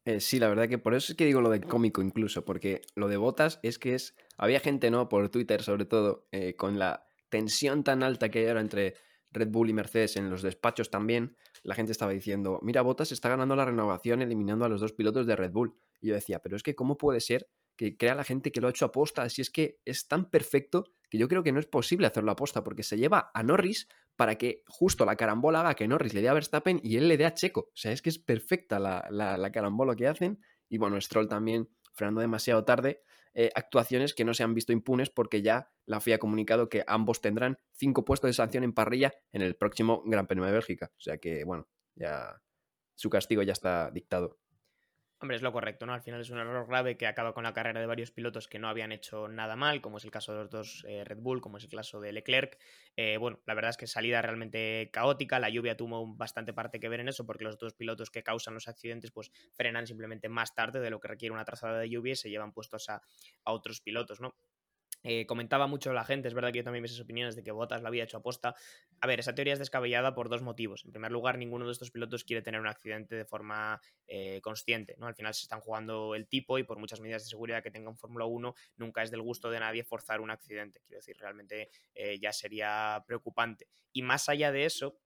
Eh, 0.06 0.18
sí, 0.18 0.38
la 0.38 0.48
verdad 0.48 0.66
que 0.66 0.78
por 0.78 0.94
eso 0.94 1.12
es 1.12 1.16
que 1.16 1.26
digo 1.26 1.42
lo 1.42 1.50
de 1.50 1.60
cómico 1.60 2.00
incluso, 2.00 2.42
porque 2.42 2.80
lo 2.94 3.06
de 3.06 3.18
Bottas 3.18 3.60
es 3.62 3.78
que 3.78 3.94
es... 3.94 4.16
Había 4.38 4.58
gente, 4.58 4.90
¿no? 4.90 5.10
Por 5.10 5.28
Twitter 5.28 5.62
sobre 5.62 5.84
todo, 5.84 6.26
con 6.56 6.78
la 6.78 7.06
tensión 7.28 7.84
tan 7.84 8.02
alta 8.02 8.30
que 8.30 8.38
hay 8.38 8.46
ahora 8.46 8.62
entre 8.62 8.94
Red 9.30 9.48
Bull 9.48 9.68
y 9.68 9.72
Mercedes 9.72 10.16
en 10.16 10.30
los 10.30 10.40
despachos 10.40 10.90
también, 10.90 11.36
la 11.62 11.74
gente 11.74 11.92
estaba 11.92 12.12
diciendo, 12.12 12.58
mira, 12.62 12.82
Bottas 12.82 13.12
está 13.12 13.28
ganando 13.28 13.54
la 13.56 13.64
renovación 13.64 14.22
eliminando 14.22 14.64
a 14.64 14.68
los 14.68 14.80
dos 14.80 14.92
pilotos 14.92 15.26
de 15.26 15.36
Red 15.36 15.52
Bull. 15.52 15.74
Y 16.00 16.08
yo 16.08 16.14
decía, 16.14 16.40
pero 16.40 16.56
es 16.56 16.62
que 16.62 16.74
¿cómo 16.74 16.96
puede 16.96 17.20
ser 17.20 17.48
que 17.80 17.96
crea 17.96 18.14
la 18.14 18.24
gente 18.24 18.52
que 18.52 18.60
lo 18.60 18.66
ha 18.66 18.70
hecho 18.70 18.84
aposta. 18.84 19.26
Si 19.30 19.40
es 19.40 19.48
que 19.48 19.80
es 19.86 20.06
tan 20.06 20.28
perfecto 20.28 20.84
que 21.08 21.16
yo 21.16 21.28
creo 21.28 21.42
que 21.42 21.50
no 21.50 21.58
es 21.58 21.64
posible 21.64 22.06
hacerlo 22.06 22.30
aposta, 22.30 22.62
porque 22.62 22.82
se 22.82 22.98
lleva 22.98 23.30
a 23.32 23.42
Norris 23.42 23.88
para 24.16 24.36
que 24.36 24.64
justo 24.66 25.06
la 25.06 25.16
carambola 25.16 25.60
haga 25.60 25.74
que 25.74 25.88
Norris 25.88 26.12
le 26.12 26.20
dé 26.20 26.28
a 26.28 26.34
Verstappen 26.34 26.78
y 26.84 26.98
él 26.98 27.08
le 27.08 27.16
dé 27.16 27.24
a 27.24 27.32
Checo. 27.32 27.60
O 27.60 27.72
sea, 27.72 27.92
es 27.92 28.02
que 28.02 28.10
es 28.10 28.18
perfecta 28.18 28.78
la, 28.78 29.08
la, 29.10 29.50
carambola 29.50 29.96
que 29.96 30.06
hacen. 30.06 30.42
Y 30.68 30.76
bueno, 30.76 31.00
Stroll 31.00 31.26
también 31.26 31.70
frenando 31.94 32.20
demasiado 32.20 32.66
tarde. 32.66 33.02
Eh, 33.32 33.50
actuaciones 33.54 34.12
que 34.12 34.26
no 34.26 34.34
se 34.34 34.42
han 34.42 34.52
visto 34.52 34.74
impunes 34.74 35.08
porque 35.08 35.40
ya 35.40 35.70
la 35.86 36.00
FIA 36.00 36.16
ha 36.16 36.18
comunicado 36.18 36.68
que 36.68 36.84
ambos 36.86 37.22
tendrán 37.22 37.56
cinco 37.72 38.04
puestos 38.04 38.28
de 38.28 38.34
sanción 38.34 38.62
en 38.62 38.74
parrilla 38.74 39.14
en 39.32 39.40
el 39.40 39.56
próximo 39.56 40.02
Gran 40.04 40.26
Premio 40.26 40.44
de 40.44 40.52
Bélgica. 40.52 40.92
O 40.98 41.00
sea 41.00 41.16
que, 41.16 41.44
bueno, 41.44 41.66
ya 41.94 42.42
su 42.94 43.08
castigo 43.08 43.42
ya 43.42 43.54
está 43.54 43.90
dictado. 43.90 44.38
Hombre, 45.22 45.36
es 45.36 45.42
lo 45.42 45.52
correcto, 45.52 45.84
¿no? 45.84 45.92
Al 45.92 46.00
final 46.00 46.22
es 46.22 46.30
un 46.30 46.38
error 46.38 46.66
grave 46.66 46.96
que 46.96 47.06
acaba 47.06 47.34
con 47.34 47.44
la 47.44 47.52
carrera 47.52 47.78
de 47.78 47.86
varios 47.86 48.10
pilotos 48.10 48.48
que 48.48 48.58
no 48.58 48.68
habían 48.70 48.90
hecho 48.90 49.28
nada 49.28 49.54
mal, 49.54 49.82
como 49.82 49.98
es 49.98 50.04
el 50.04 50.10
caso 50.10 50.32
de 50.32 50.38
los 50.38 50.50
dos 50.50 50.84
eh, 50.88 51.04
Red 51.04 51.18
Bull, 51.18 51.42
como 51.42 51.58
es 51.58 51.64
el 51.64 51.70
caso 51.70 52.00
de 52.00 52.12
Leclerc. 52.12 52.58
Eh, 52.96 53.18
bueno, 53.18 53.42
la 53.44 53.52
verdad 53.52 53.68
es 53.68 53.76
que 53.76 53.86
salida 53.86 54.22
realmente 54.22 54.88
caótica, 54.90 55.38
la 55.38 55.50
lluvia 55.50 55.76
tuvo 55.76 56.06
bastante 56.16 56.54
parte 56.54 56.80
que 56.80 56.88
ver 56.88 57.00
en 57.00 57.08
eso, 57.08 57.26
porque 57.26 57.44
los 57.44 57.58
dos 57.58 57.74
pilotos 57.74 58.10
que 58.10 58.22
causan 58.22 58.54
los 58.54 58.66
accidentes, 58.66 59.10
pues 59.10 59.30
frenan 59.52 59.86
simplemente 59.86 60.30
más 60.30 60.54
tarde 60.54 60.80
de 60.80 60.88
lo 60.88 61.00
que 61.00 61.08
requiere 61.08 61.34
una 61.34 61.44
trazada 61.44 61.78
de 61.78 61.90
lluvia 61.90 62.12
y 62.14 62.16
se 62.16 62.30
llevan 62.30 62.52
puestos 62.54 62.88
a, 62.88 63.02
a 63.44 63.52
otros 63.52 63.82
pilotos, 63.82 64.20
¿no? 64.22 64.34
Eh, 65.02 65.26
comentaba 65.26 65.66
mucho 65.66 65.92
la 65.92 66.04
gente, 66.04 66.28
es 66.28 66.34
verdad 66.34 66.52
que 66.52 66.58
yo 66.58 66.64
también 66.64 66.82
vi 66.82 66.86
esas 66.86 67.00
opiniones 67.00 67.34
de 67.36 67.42
que 67.42 67.52
Bottas 67.52 67.82
lo 67.82 67.88
había 67.88 68.04
hecho 68.04 68.18
aposta. 68.18 68.54
A 69.00 69.06
ver, 69.06 69.20
esa 69.20 69.34
teoría 69.34 69.54
es 69.54 69.58
descabellada 69.58 70.14
por 70.14 70.28
dos 70.28 70.42
motivos. 70.42 70.84
En 70.84 70.92
primer 70.92 71.10
lugar, 71.10 71.38
ninguno 71.38 71.66
de 71.66 71.72
estos 71.72 71.90
pilotos 71.90 72.24
quiere 72.24 72.42
tener 72.42 72.60
un 72.60 72.66
accidente 72.66 73.14
de 73.16 73.24
forma 73.24 73.80
eh, 74.06 74.40
consciente. 74.42 74.96
¿no? 74.98 75.06
Al 75.06 75.14
final 75.14 75.34
se 75.34 75.42
están 75.42 75.60
jugando 75.60 76.14
el 76.14 76.28
tipo 76.28 76.58
y 76.58 76.64
por 76.64 76.78
muchas 76.78 77.00
medidas 77.00 77.22
de 77.24 77.30
seguridad 77.30 77.62
que 77.62 77.70
tenga 77.70 77.88
un 77.88 77.96
Fórmula 77.96 78.26
1, 78.26 78.54
nunca 78.76 79.02
es 79.02 79.10
del 79.10 79.22
gusto 79.22 79.50
de 79.50 79.60
nadie 79.60 79.84
forzar 79.84 80.20
un 80.20 80.30
accidente. 80.30 80.80
Quiero 80.86 80.98
decir, 80.98 81.16
realmente 81.18 81.70
eh, 81.94 82.18
ya 82.18 82.32
sería 82.32 83.02
preocupante. 83.06 83.68
Y 83.92 84.02
más 84.02 84.28
allá 84.28 84.52
de 84.52 84.64
eso, 84.64 84.98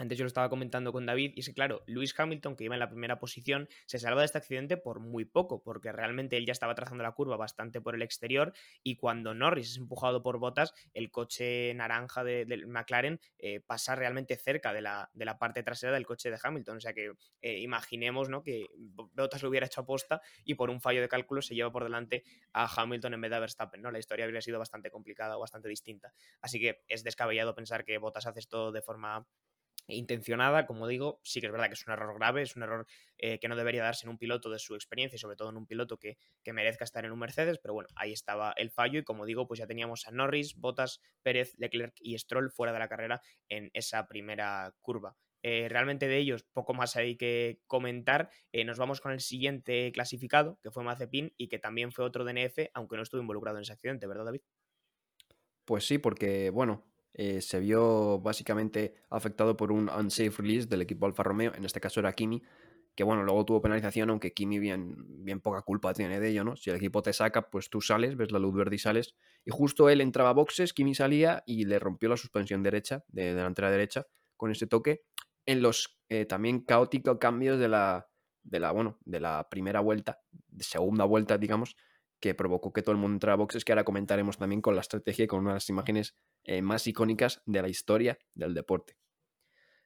antes 0.00 0.16
yo 0.16 0.24
lo 0.24 0.28
estaba 0.28 0.48
comentando 0.48 0.92
con 0.92 1.04
David, 1.04 1.32
y 1.36 1.40
es 1.40 1.46
que, 1.46 1.54
claro, 1.54 1.82
Lewis 1.86 2.14
Hamilton, 2.18 2.56
que 2.56 2.64
iba 2.64 2.74
en 2.74 2.80
la 2.80 2.88
primera 2.88 3.18
posición, 3.18 3.68
se 3.84 3.98
salva 3.98 4.20
de 4.20 4.26
este 4.26 4.38
accidente 4.38 4.78
por 4.78 5.00
muy 5.00 5.26
poco, 5.26 5.62
porque 5.62 5.92
realmente 5.92 6.38
él 6.38 6.46
ya 6.46 6.52
estaba 6.52 6.74
trazando 6.74 7.04
la 7.04 7.12
curva 7.12 7.36
bastante 7.36 7.80
por 7.80 7.94
el 7.94 8.02
exterior, 8.02 8.54
y 8.82 8.96
cuando 8.96 9.34
Norris 9.34 9.72
es 9.72 9.76
empujado 9.76 10.22
por 10.22 10.38
botas, 10.38 10.72
el 10.94 11.10
coche 11.10 11.74
naranja 11.74 12.24
del 12.24 12.66
McLaren 12.66 13.20
eh, 13.38 13.60
pasa 13.60 13.94
realmente 13.94 14.36
cerca 14.36 14.72
de 14.72 14.80
la, 14.80 15.10
de 15.12 15.24
la, 15.24 15.38
parte 15.38 15.62
trasera 15.62 15.92
del 15.92 16.06
coche 16.06 16.30
de 16.30 16.38
Hamilton. 16.42 16.78
O 16.78 16.80
sea 16.80 16.92
que 16.92 17.12
eh, 17.42 17.58
imaginemos 17.58 18.28
¿no? 18.28 18.42
que 18.42 18.66
Bottas 18.76 19.42
lo 19.42 19.48
hubiera 19.48 19.66
hecho 19.66 19.82
aposta 19.82 20.20
y 20.44 20.54
por 20.54 20.70
un 20.70 20.80
fallo 20.80 21.00
de 21.00 21.08
cálculo 21.08 21.42
se 21.42 21.54
lleva 21.54 21.70
por 21.70 21.84
delante 21.84 22.24
a 22.52 22.68
Hamilton 22.74 23.14
en 23.14 23.20
vez 23.20 23.30
de 23.30 23.36
a 23.36 23.40
Verstappen. 23.40 23.82
¿no? 23.82 23.90
La 23.90 23.98
historia 23.98 24.24
habría 24.24 24.40
sido 24.40 24.58
bastante 24.58 24.90
complicada 24.90 25.36
o 25.36 25.40
bastante 25.40 25.68
distinta. 25.68 26.12
Así 26.40 26.58
que 26.58 26.82
es 26.88 27.04
descabellado 27.04 27.54
pensar 27.54 27.84
que 27.84 27.98
Bottas 27.98 28.26
hace 28.26 28.40
esto 28.40 28.72
de 28.72 28.82
forma 28.82 29.26
intencionada, 29.90 30.66
como 30.66 30.86
digo, 30.86 31.20
sí 31.22 31.40
que 31.40 31.46
es 31.46 31.52
verdad 31.52 31.68
que 31.68 31.74
es 31.74 31.86
un 31.86 31.92
error 31.92 32.14
grave, 32.16 32.42
es 32.42 32.56
un 32.56 32.62
error 32.62 32.86
eh, 33.18 33.38
que 33.38 33.48
no 33.48 33.56
debería 33.56 33.82
darse 33.82 34.06
en 34.06 34.10
un 34.10 34.18
piloto 34.18 34.50
de 34.50 34.58
su 34.58 34.74
experiencia 34.74 35.16
y 35.16 35.18
sobre 35.18 35.36
todo 35.36 35.50
en 35.50 35.56
un 35.56 35.66
piloto 35.66 35.98
que, 35.98 36.16
merezca 36.52 36.84
estar 36.84 37.04
en 37.04 37.12
un 37.12 37.18
Mercedes, 37.18 37.58
pero 37.58 37.74
bueno, 37.74 37.88
ahí 37.94 38.12
estaba 38.12 38.52
el 38.56 38.70
fallo 38.70 38.98
y 38.98 39.04
como 39.04 39.24
digo, 39.24 39.46
pues 39.46 39.58
ya 39.58 39.66
teníamos 39.66 40.06
a 40.08 40.10
Norris, 40.10 40.56
Bottas, 40.56 41.00
Pérez, 41.22 41.54
Leclerc 41.58 41.94
y 42.00 42.18
Stroll 42.18 42.50
fuera 42.50 42.72
de 42.72 42.78
la 42.80 42.88
carrera 42.88 43.22
en 43.48 43.70
esa 43.72 44.06
primera 44.08 44.74
curva. 44.80 45.16
Eh, 45.42 45.68
realmente 45.70 46.06
de 46.06 46.18
ellos 46.18 46.42
poco 46.52 46.74
más 46.74 46.96
hay 46.96 47.16
que 47.16 47.60
comentar. 47.66 48.30
Eh, 48.52 48.64
nos 48.64 48.78
vamos 48.78 49.00
con 49.00 49.12
el 49.12 49.20
siguiente 49.20 49.90
clasificado, 49.92 50.58
que 50.62 50.70
fue 50.70 50.84
Mazepin 50.84 51.32
y 51.36 51.48
que 51.48 51.58
también 51.58 51.92
fue 51.92 52.04
otro 52.04 52.24
DNF, 52.24 52.70
aunque 52.74 52.96
no 52.96 53.02
estuvo 53.02 53.20
involucrado 53.20 53.56
en 53.56 53.62
ese 53.62 53.72
accidente, 53.72 54.06
¿verdad, 54.06 54.26
David? 54.26 54.42
Pues 55.64 55.86
sí, 55.86 55.98
porque, 55.98 56.50
bueno, 56.50 56.89
eh, 57.14 57.40
se 57.40 57.60
vio 57.60 58.20
básicamente 58.20 58.94
afectado 59.10 59.56
por 59.56 59.72
un 59.72 59.88
unsafe 59.88 60.30
release 60.38 60.66
del 60.66 60.82
equipo 60.82 61.06
Alfa 61.06 61.22
Romeo, 61.22 61.52
en 61.54 61.64
este 61.64 61.80
caso 61.80 62.00
era 62.00 62.12
Kimi, 62.12 62.42
que 62.94 63.04
bueno, 63.04 63.22
luego 63.22 63.44
tuvo 63.44 63.62
penalización, 63.62 64.10
aunque 64.10 64.32
Kimi 64.32 64.58
bien, 64.58 65.24
bien 65.24 65.40
poca 65.40 65.62
culpa 65.62 65.94
tiene 65.94 66.20
de 66.20 66.28
ello, 66.28 66.44
¿no? 66.44 66.56
Si 66.56 66.70
el 66.70 66.76
equipo 66.76 67.02
te 67.02 67.12
saca, 67.12 67.50
pues 67.50 67.70
tú 67.70 67.80
sales, 67.80 68.16
ves 68.16 68.32
la 68.32 68.38
luz 68.38 68.54
verde 68.54 68.76
y 68.76 68.78
sales. 68.78 69.14
Y 69.44 69.50
justo 69.50 69.88
él 69.88 70.00
entraba 70.00 70.30
a 70.30 70.34
boxes, 70.34 70.72
Kimi 70.72 70.94
salía 70.94 71.42
y 71.46 71.64
le 71.64 71.78
rompió 71.78 72.08
la 72.08 72.16
suspensión 72.16 72.62
derecha, 72.62 73.04
de 73.08 73.34
delantera 73.34 73.70
derecha, 73.70 74.06
con 74.36 74.50
ese 74.50 74.66
toque, 74.66 75.02
en 75.46 75.62
los 75.62 75.98
eh, 76.08 76.26
también 76.26 76.60
caóticos 76.60 77.18
cambios 77.18 77.58
de 77.58 77.68
la, 77.68 78.08
de 78.42 78.60
la, 78.60 78.72
bueno, 78.72 78.98
de 79.04 79.20
la 79.20 79.48
primera 79.48 79.80
vuelta, 79.80 80.20
de 80.48 80.64
segunda 80.64 81.04
vuelta, 81.04 81.38
digamos, 81.38 81.76
que 82.20 82.34
provocó 82.34 82.72
que 82.72 82.82
todo 82.82 82.92
el 82.92 82.98
mundo 82.98 83.16
entrara 83.16 83.36
boxes, 83.36 83.64
que 83.64 83.72
ahora 83.72 83.84
comentaremos 83.84 84.38
también 84.38 84.60
con 84.60 84.74
la 84.74 84.82
estrategia 84.82 85.24
y 85.24 85.28
con 85.28 85.40
unas 85.40 85.68
imágenes 85.68 86.14
eh, 86.44 86.62
más 86.62 86.86
icónicas 86.86 87.42
de 87.46 87.62
la 87.62 87.68
historia 87.68 88.18
del 88.34 88.54
deporte. 88.54 88.99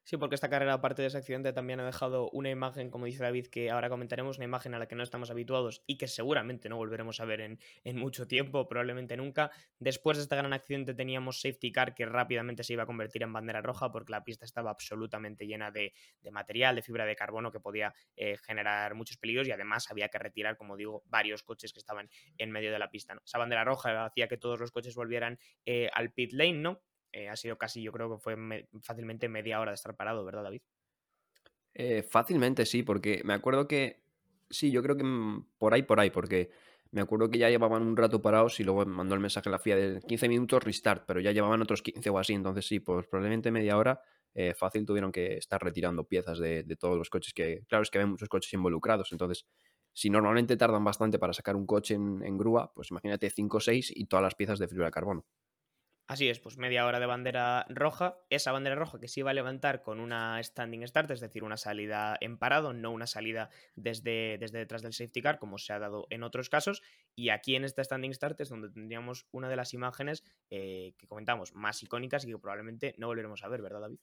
Sí, 0.06 0.18
porque 0.18 0.34
esta 0.34 0.50
carrera, 0.50 0.74
aparte 0.74 1.00
de 1.00 1.08
ese 1.08 1.16
accidente, 1.16 1.54
también 1.54 1.80
ha 1.80 1.86
dejado 1.86 2.28
una 2.32 2.50
imagen, 2.50 2.90
como 2.90 3.06
dice 3.06 3.22
David, 3.22 3.46
que 3.46 3.70
ahora 3.70 3.88
comentaremos, 3.88 4.36
una 4.36 4.44
imagen 4.44 4.74
a 4.74 4.78
la 4.78 4.86
que 4.86 4.94
no 4.94 5.02
estamos 5.02 5.30
habituados 5.30 5.82
y 5.86 5.96
que 5.96 6.08
seguramente 6.08 6.68
no 6.68 6.76
volveremos 6.76 7.20
a 7.20 7.24
ver 7.24 7.40
en, 7.40 7.58
mucho 7.96 8.26
tiempo, 8.26 8.68
probablemente 8.68 9.16
nunca. 9.16 9.50
Después 9.78 10.18
de 10.18 10.24
este 10.24 10.36
gran 10.36 10.52
accidente 10.52 10.92
teníamos 10.92 11.40
safety 11.40 11.72
car 11.72 11.94
que 11.94 12.04
rápidamente 12.04 12.64
se 12.64 12.74
iba 12.74 12.82
a 12.82 12.86
convertir 12.86 13.22
en 13.22 13.32
bandera 13.32 13.62
roja 13.62 13.90
porque 13.90 14.12
la 14.12 14.22
pista 14.22 14.44
estaba 14.44 14.70
absolutamente 14.70 15.46
llena 15.46 15.70
de, 15.70 15.94
material, 16.30 16.76
de 16.76 16.82
fibra 16.82 17.06
de 17.06 17.16
carbono 17.16 17.50
que 17.50 17.60
podía 17.60 17.94
eh, 18.14 18.36
generar 18.36 18.94
muchos 18.94 19.16
peligros 19.16 19.48
y 19.48 19.52
además 19.52 19.90
había 19.90 20.10
que 20.10 20.18
retirar, 20.18 20.58
como 20.58 20.76
digo, 20.76 21.02
varios 21.06 21.42
coches 21.42 21.72
que 21.72 21.78
estaban 21.78 22.10
en 22.36 22.50
medio 22.50 22.70
de 22.72 22.78
la 22.78 22.90
pista. 22.90 23.14
¿no? 23.14 23.22
Esa 23.24 23.38
bandera 23.38 23.64
roja 23.64 24.04
hacía 24.04 24.28
que 24.28 24.36
todos 24.36 24.60
los 24.60 24.70
coches 24.70 24.94
volvieran 24.94 25.38
eh, 25.64 25.88
al 25.94 26.12
pit 26.12 26.34
lane, 26.34 26.58
¿no? 26.58 26.82
Eh, 27.14 27.28
ha 27.28 27.36
sido 27.36 27.56
casi, 27.56 27.80
yo 27.80 27.92
creo 27.92 28.10
que 28.10 28.18
fue 28.18 28.36
fácilmente 28.82 29.28
media 29.28 29.60
hora 29.60 29.70
de 29.70 29.76
estar 29.76 29.94
parado, 29.94 30.24
¿verdad, 30.24 30.42
David? 30.42 30.62
Eh, 31.72 32.02
fácilmente 32.02 32.66
sí, 32.66 32.82
porque 32.82 33.22
me 33.24 33.34
acuerdo 33.34 33.68
que. 33.68 34.02
Sí, 34.50 34.72
yo 34.72 34.82
creo 34.82 34.96
que 34.96 35.04
mm, 35.04 35.46
por 35.56 35.74
ahí, 35.74 35.84
por 35.84 36.00
ahí, 36.00 36.10
porque 36.10 36.50
me 36.90 37.00
acuerdo 37.00 37.30
que 37.30 37.38
ya 37.38 37.48
llevaban 37.48 37.82
un 37.82 37.96
rato 37.96 38.20
parados 38.20 38.58
y 38.58 38.64
luego 38.64 38.84
mandó 38.84 39.14
el 39.14 39.20
mensaje 39.20 39.48
a 39.48 39.52
la 39.52 39.58
FIA 39.60 39.76
de 39.76 40.00
15 40.00 40.28
minutos 40.28 40.62
restart, 40.64 41.04
pero 41.06 41.20
ya 41.20 41.30
llevaban 41.30 41.62
otros 41.62 41.82
15 41.82 42.10
o 42.10 42.18
así, 42.18 42.34
entonces 42.34 42.66
sí, 42.66 42.80
pues 42.80 43.06
probablemente 43.06 43.52
media 43.52 43.78
hora 43.78 44.00
eh, 44.34 44.52
fácil 44.54 44.84
tuvieron 44.84 45.12
que 45.12 45.36
estar 45.36 45.62
retirando 45.62 46.04
piezas 46.04 46.38
de, 46.38 46.64
todos 46.78 46.98
los 46.98 47.10
coches 47.10 47.32
que, 47.32 47.64
claro, 47.68 47.82
es 47.82 47.90
que 47.90 47.98
hay 48.00 48.06
muchos 48.06 48.28
coches 48.28 48.52
involucrados, 48.52 49.12
entonces 49.12 49.46
si 49.92 50.10
normalmente 50.10 50.56
tardan 50.56 50.84
bastante 50.84 51.18
para 51.18 51.32
sacar 51.32 51.54
un 51.56 51.66
coche 51.66 51.94
en, 51.94 52.22
en 52.24 52.36
grúa, 52.38 52.72
pues 52.74 52.90
imagínate 52.90 53.30
5 53.30 53.58
o 53.58 53.60
6 53.60 53.92
y 53.94 54.06
todas 54.06 54.22
las 54.22 54.34
piezas 54.34 54.58
de 54.58 54.68
fibra 54.68 54.86
de 54.86 54.92
carbono. 54.92 55.24
Así 56.06 56.28
es, 56.28 56.38
pues 56.38 56.58
media 56.58 56.84
hora 56.84 57.00
de 57.00 57.06
bandera 57.06 57.64
roja. 57.70 58.18
Esa 58.28 58.52
bandera 58.52 58.76
roja 58.76 59.00
que 59.00 59.08
se 59.08 59.20
iba 59.20 59.30
a 59.30 59.34
levantar 59.34 59.82
con 59.82 60.00
una 60.00 60.42
standing 60.42 60.86
start, 60.86 61.10
es 61.10 61.20
decir, 61.20 61.42
una 61.44 61.56
salida 61.56 62.18
en 62.20 62.36
parado, 62.36 62.74
no 62.74 62.90
una 62.90 63.06
salida 63.06 63.48
desde, 63.74 64.36
desde 64.38 64.58
detrás 64.58 64.82
del 64.82 64.92
safety 64.92 65.22
car, 65.22 65.38
como 65.38 65.56
se 65.56 65.72
ha 65.72 65.78
dado 65.78 66.06
en 66.10 66.22
otros 66.22 66.50
casos. 66.50 66.82
Y 67.14 67.30
aquí 67.30 67.56
en 67.56 67.64
esta 67.64 67.82
standing 67.82 68.12
start 68.12 68.38
es 68.42 68.50
donde 68.50 68.68
tendríamos 68.68 69.26
una 69.30 69.48
de 69.48 69.56
las 69.56 69.72
imágenes 69.72 70.24
eh, 70.50 70.94
que 70.98 71.06
comentamos 71.06 71.54
más 71.54 71.82
icónicas 71.82 72.24
y 72.24 72.32
que 72.32 72.38
probablemente 72.38 72.94
no 72.98 73.06
volveremos 73.06 73.42
a 73.42 73.48
ver, 73.48 73.62
¿verdad, 73.62 73.80
David? 73.80 73.98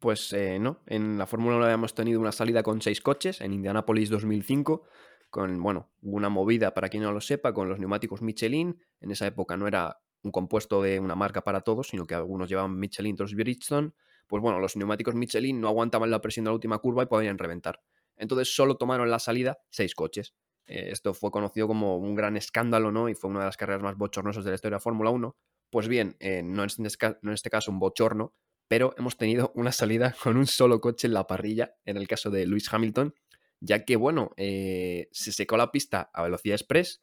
Pues 0.00 0.32
eh, 0.32 0.58
no, 0.58 0.82
en 0.86 1.16
la 1.16 1.26
Fórmula 1.26 1.56
1 1.56 1.64
habíamos 1.64 1.94
tenido 1.94 2.18
una 2.20 2.32
salida 2.32 2.64
con 2.64 2.82
seis 2.82 3.00
coches 3.00 3.40
en 3.40 3.52
Indianapolis 3.52 4.10
2005 4.10 4.82
con, 5.30 5.62
bueno, 5.62 5.90
una 6.02 6.28
movida, 6.28 6.74
para 6.74 6.88
quien 6.88 7.02
no 7.02 7.12
lo 7.12 7.20
sepa, 7.20 7.52
con 7.52 7.68
los 7.68 7.78
neumáticos 7.78 8.22
Michelin. 8.22 8.82
En 9.00 9.10
esa 9.10 9.26
época 9.26 9.56
no 9.56 9.66
era 9.66 10.00
un 10.26 10.32
compuesto 10.32 10.82
de 10.82 11.00
una 11.00 11.14
marca 11.14 11.42
para 11.42 11.62
todos, 11.62 11.88
sino 11.88 12.04
que 12.04 12.14
algunos 12.14 12.48
llevaban 12.48 12.78
Michelin, 12.78 13.14
otros 13.14 13.34
Bridgestone, 13.34 13.92
pues 14.26 14.42
bueno, 14.42 14.58
los 14.58 14.76
neumáticos 14.76 15.14
Michelin 15.14 15.60
no 15.60 15.68
aguantaban 15.68 16.10
la 16.10 16.20
presión 16.20 16.44
de 16.44 16.50
la 16.50 16.54
última 16.54 16.78
curva 16.78 17.04
y 17.04 17.06
podían 17.06 17.38
reventar. 17.38 17.80
Entonces 18.16 18.54
solo 18.54 18.76
tomaron 18.76 19.08
la 19.08 19.18
salida 19.18 19.58
seis 19.70 19.94
coches. 19.94 20.34
Eh, 20.66 20.88
esto 20.90 21.14
fue 21.14 21.30
conocido 21.30 21.68
como 21.68 21.96
un 21.96 22.14
gran 22.14 22.36
escándalo, 22.36 22.90
¿no? 22.90 23.08
Y 23.08 23.14
fue 23.14 23.30
una 23.30 23.40
de 23.40 23.46
las 23.46 23.56
carreras 23.56 23.82
más 23.82 23.96
bochornosas 23.96 24.44
de 24.44 24.50
la 24.50 24.56
historia 24.56 24.76
de 24.76 24.82
Fórmula 24.82 25.10
1. 25.10 25.36
Pues 25.70 25.86
bien, 25.86 26.16
eh, 26.18 26.42
no, 26.42 26.64
en 26.64 26.86
este, 26.86 27.06
en 27.22 27.30
este 27.30 27.50
caso 27.50 27.70
un 27.70 27.78
bochorno, 27.78 28.34
pero 28.66 28.94
hemos 28.98 29.16
tenido 29.16 29.52
una 29.54 29.70
salida 29.70 30.14
con 30.22 30.36
un 30.36 30.46
solo 30.46 30.80
coche 30.80 31.06
en 31.06 31.14
la 31.14 31.26
parrilla, 31.26 31.76
en 31.84 31.96
el 31.96 32.08
caso 32.08 32.30
de 32.30 32.46
Lewis 32.46 32.72
Hamilton, 32.72 33.14
ya 33.60 33.84
que, 33.84 33.96
bueno, 33.96 34.32
eh, 34.36 35.08
se 35.12 35.30
secó 35.32 35.56
la 35.56 35.70
pista 35.70 36.10
a 36.12 36.22
velocidad 36.24 36.56
express, 36.56 37.02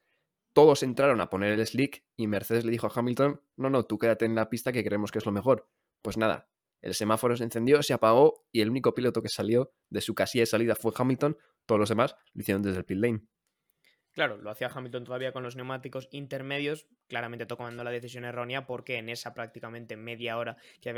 todos 0.54 0.84
entraron 0.84 1.20
a 1.22 1.30
poner 1.30 1.54
el 1.54 1.66
slick 1.66 2.04
y 2.16 2.28
Mercedes 2.28 2.66
le 2.66 2.72
dijo 2.72 2.88
a 2.88 2.92
Hamilton, 2.94 3.42
no, 3.58 3.70
no, 3.70 3.86
tú 3.86 3.98
quédate 3.98 4.26
en 4.26 4.36
la 4.36 4.50
pista 4.50 4.72
que 4.72 4.84
creemos 4.84 5.12
que 5.12 5.20
es 5.20 5.26
lo 5.26 5.32
mejor. 5.32 5.68
Pues 6.02 6.18
nada, 6.18 6.50
el 6.82 6.94
semáforo 6.94 7.36
se 7.36 7.44
encendió, 7.44 7.82
se 7.82 7.94
apagó 7.94 8.46
y 8.52 8.62
el 8.62 8.70
único 8.70 8.94
piloto 8.94 9.22
que 9.22 9.30
salió 9.30 9.72
de 9.90 10.02
su 10.02 10.14
casilla 10.14 10.44
de 10.44 10.48
salida 10.48 10.76
fue 10.76 10.92
Hamilton, 10.96 11.38
todos 11.66 11.80
los 11.80 11.90
demás 11.90 12.16
lo 12.34 12.42
hicieron 12.42 12.62
desde 12.62 12.80
el 12.80 12.86
pit 12.86 12.98
lane. 12.98 13.22
Claro, 14.14 14.38
lo 14.38 14.52
hacía 14.52 14.70
Hamilton 14.74 15.06
todavía 15.06 15.32
con 15.32 15.42
los 15.42 15.56
neumáticos 15.56 16.08
intermedios, 16.12 16.88
claramente 17.08 17.48
tomando 17.48 17.84
la 17.84 17.90
decisión 17.90 18.26
errónea 18.26 18.68
porque 18.68 18.98
en 18.98 19.10
esa 19.10 19.34
prácticamente 19.34 19.98
media 19.98 20.38
hora 20.38 20.56
que 20.82 20.90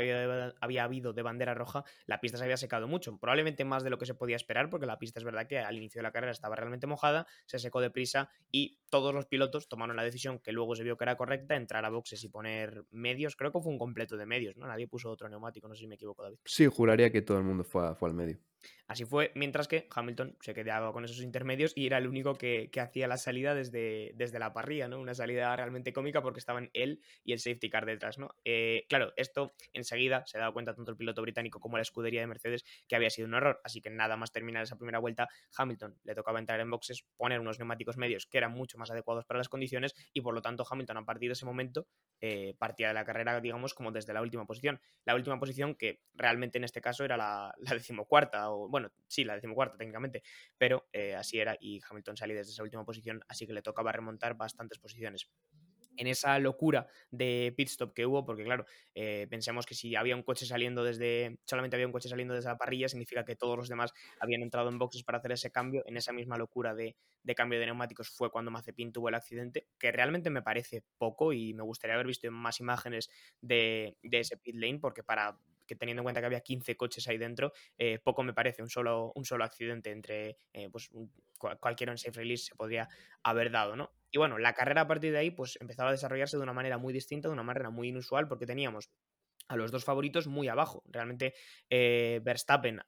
había, 0.60 0.84
habido 0.84 1.14
de 1.14 1.22
bandera 1.22 1.54
roja, 1.54 1.84
la 2.04 2.20
pista 2.20 2.36
se 2.36 2.44
había 2.44 2.58
secado 2.58 2.88
mucho, 2.88 3.16
probablemente 3.18 3.64
más 3.64 3.82
de 3.84 3.90
lo 3.90 3.96
que 3.96 4.04
se 4.04 4.14
podía 4.14 4.36
esperar 4.36 4.68
porque 4.68 4.84
la 4.84 4.98
pista 4.98 5.18
es 5.18 5.24
verdad 5.24 5.46
que 5.46 5.58
al 5.58 5.76
inicio 5.78 6.00
de 6.00 6.02
la 6.02 6.12
carrera 6.12 6.32
estaba 6.32 6.56
realmente 6.56 6.86
mojada, 6.86 7.26
se 7.46 7.58
secó 7.58 7.80
deprisa 7.80 8.28
y 8.52 8.80
todos 8.90 9.14
los 9.14 9.24
pilotos 9.24 9.66
tomaron 9.68 9.96
la 9.96 10.04
decisión 10.04 10.38
que 10.38 10.52
luego 10.52 10.76
se 10.76 10.84
vio 10.84 10.98
que 10.98 11.04
era 11.04 11.16
correcta, 11.16 11.56
entrar 11.56 11.86
a 11.86 11.88
boxes 11.88 12.22
y 12.22 12.28
poner 12.28 12.84
medios, 12.90 13.34
creo 13.34 13.50
que 13.50 13.60
fue 13.60 13.72
un 13.72 13.78
completo 13.78 14.18
de 14.18 14.26
medios, 14.26 14.58
¿no? 14.58 14.66
Nadie 14.66 14.88
puso 14.88 15.10
otro 15.10 15.28
neumático, 15.30 15.68
no 15.68 15.74
sé 15.74 15.80
si 15.80 15.86
me 15.86 15.94
equivoco, 15.94 16.22
David. 16.22 16.38
Sí, 16.44 16.66
juraría 16.66 17.10
que 17.10 17.22
todo 17.22 17.38
el 17.38 17.44
mundo 17.44 17.64
fue, 17.64 17.94
fue 17.94 18.10
al 18.10 18.14
medio. 18.14 18.38
Así 18.88 19.04
fue, 19.04 19.32
mientras 19.34 19.66
que 19.66 19.88
Hamilton 19.90 20.36
se 20.40 20.54
quedaba 20.54 20.92
con 20.92 21.04
esos 21.04 21.20
intermedios 21.20 21.72
y 21.74 21.86
era 21.86 21.98
el 21.98 22.06
único 22.06 22.34
que, 22.34 22.70
hacía 22.80 23.08
la 23.08 23.16
salida 23.16 23.54
desde, 23.54 24.12
desde, 24.14 24.38
la 24.38 24.52
parrilla, 24.52 24.86
¿no? 24.86 25.00
Una 25.00 25.14
salida 25.14 25.54
realmente 25.56 25.92
cómica 25.92 26.22
porque 26.22 26.38
estaban 26.38 26.70
él 26.72 27.00
y 27.24 27.32
el 27.32 27.40
safety 27.40 27.68
car 27.68 27.84
detrás, 27.84 28.18
¿no? 28.18 28.30
Eh, 28.44 28.86
claro, 28.88 29.12
esto 29.16 29.54
enseguida 29.72 30.24
se 30.26 30.38
ha 30.38 30.42
dado 30.42 30.52
cuenta 30.52 30.74
tanto 30.74 30.92
el 30.92 30.96
piloto 30.96 31.22
británico 31.22 31.58
como 31.58 31.78
la 31.78 31.82
escudería 31.82 32.20
de 32.20 32.28
Mercedes 32.28 32.64
que 32.86 32.94
había 32.94 33.10
sido 33.10 33.26
un 33.26 33.34
error, 33.34 33.60
así 33.64 33.80
que 33.80 33.90
nada 33.90 34.16
más 34.16 34.30
terminar 34.30 34.62
esa 34.62 34.76
primera 34.76 35.00
vuelta, 35.00 35.28
Hamilton 35.56 35.98
le 36.04 36.14
tocaba 36.14 36.38
entrar 36.38 36.60
en 36.60 36.70
boxes, 36.70 37.04
poner 37.16 37.40
unos 37.40 37.58
neumáticos 37.58 37.96
medios 37.96 38.26
que 38.26 38.38
eran 38.38 38.52
mucho 38.52 38.78
más 38.78 38.90
adecuados 38.92 39.24
para 39.24 39.38
las 39.38 39.48
condiciones 39.48 39.94
y 40.12 40.20
por 40.20 40.32
lo 40.32 40.42
tanto 40.42 40.64
Hamilton 40.68 40.98
a 40.98 41.04
partir 41.04 41.28
de 41.30 41.32
ese 41.32 41.44
momento 41.44 41.88
eh, 42.20 42.54
partía 42.58 42.88
de 42.88 42.94
la 42.94 43.04
carrera, 43.04 43.40
digamos, 43.40 43.74
como 43.74 43.90
desde 43.90 44.12
la 44.12 44.22
última 44.22 44.46
posición. 44.46 44.80
La 45.04 45.16
última 45.16 45.40
posición 45.40 45.74
que 45.74 46.02
realmente 46.14 46.58
en 46.58 46.64
este 46.64 46.80
caso 46.80 47.04
era 47.04 47.16
la 47.16 47.54
decimocuarta 47.58 48.45
o 48.50 48.68
bueno, 48.68 48.90
sí, 49.06 49.24
la 49.24 49.34
decimocuarta 49.34 49.76
técnicamente, 49.76 50.22
pero 50.58 50.88
eh, 50.92 51.14
así 51.14 51.38
era 51.38 51.56
y 51.60 51.80
Hamilton 51.88 52.16
salía 52.16 52.36
desde 52.36 52.52
esa 52.52 52.62
última 52.62 52.84
posición, 52.84 53.22
así 53.28 53.46
que 53.46 53.52
le 53.52 53.62
tocaba 53.62 53.92
remontar 53.92 54.36
bastantes 54.36 54.78
posiciones 54.78 55.28
en 55.96 56.06
esa 56.06 56.38
locura 56.38 56.86
de 57.10 57.52
pit 57.56 57.68
stop 57.68 57.94
que 57.94 58.06
hubo, 58.06 58.24
porque 58.24 58.44
claro, 58.44 58.66
eh, 58.94 59.26
pensemos 59.30 59.66
que 59.66 59.74
si 59.74 59.96
había 59.96 60.14
un 60.14 60.22
coche 60.22 60.46
saliendo 60.46 60.84
desde, 60.84 61.38
solamente 61.44 61.76
había 61.76 61.86
un 61.86 61.92
coche 61.92 62.08
saliendo 62.08 62.34
desde 62.34 62.48
la 62.48 62.58
parrilla, 62.58 62.88
significa 62.88 63.24
que 63.24 63.36
todos 63.36 63.56
los 63.56 63.68
demás 63.68 63.92
habían 64.20 64.42
entrado 64.42 64.68
en 64.68 64.78
boxes 64.78 65.02
para 65.02 65.18
hacer 65.18 65.32
ese 65.32 65.50
cambio. 65.50 65.82
En 65.86 65.96
esa 65.96 66.12
misma 66.12 66.36
locura 66.36 66.74
de, 66.74 66.96
cambio 67.34 67.58
de 67.58 67.66
neumáticos 67.66 68.10
fue 68.10 68.30
cuando 68.30 68.50
Mazepin 68.50 68.92
tuvo 68.92 69.08
el 69.08 69.14
accidente, 69.14 69.66
que 69.78 69.92
realmente 69.92 70.30
me 70.30 70.42
parece 70.42 70.84
poco 70.98 71.32
y 71.32 71.54
me 71.54 71.62
gustaría 71.62 71.94
haber 71.94 72.06
visto 72.06 72.30
más 72.30 72.60
imágenes 72.60 73.10
de, 73.40 73.96
de 74.02 74.20
ese 74.20 74.36
pit 74.36 74.56
lane, 74.56 74.78
porque 74.78 75.02
para 75.02 75.38
que 75.66 75.76
teniendo 75.76 76.00
en 76.00 76.04
cuenta 76.04 76.20
que 76.20 76.26
había 76.26 76.40
15 76.40 76.76
coches 76.76 77.06
ahí 77.08 77.18
dentro, 77.18 77.52
eh, 77.78 77.98
poco 77.98 78.22
me 78.22 78.32
parece 78.32 78.62
un 78.62 78.70
solo, 78.70 79.12
un 79.14 79.24
solo 79.24 79.44
accidente 79.44 79.90
entre 79.90 80.36
eh, 80.52 80.68
pues, 80.70 80.90
cualquiera 81.60 81.92
en 81.92 81.98
safe 81.98 82.18
release 82.18 82.46
se 82.46 82.54
podría 82.54 82.88
haber 83.22 83.50
dado, 83.50 83.76
¿no? 83.76 83.90
Y 84.10 84.18
bueno, 84.18 84.38
la 84.38 84.54
carrera 84.54 84.82
a 84.82 84.86
partir 84.86 85.12
de 85.12 85.18
ahí 85.18 85.30
pues 85.30 85.58
empezaba 85.60 85.90
a 85.90 85.92
desarrollarse 85.92 86.36
de 86.36 86.42
una 86.42 86.52
manera 86.52 86.78
muy 86.78 86.92
distinta, 86.92 87.28
de 87.28 87.34
una 87.34 87.42
manera 87.42 87.70
muy 87.70 87.88
inusual, 87.88 88.28
porque 88.28 88.46
teníamos 88.46 88.90
a 89.48 89.56
los 89.56 89.70
dos 89.70 89.84
favoritos 89.84 90.26
muy 90.26 90.48
abajo. 90.48 90.82
Realmente 90.86 91.34
eh, 91.70 92.20
Verstappen 92.22 92.80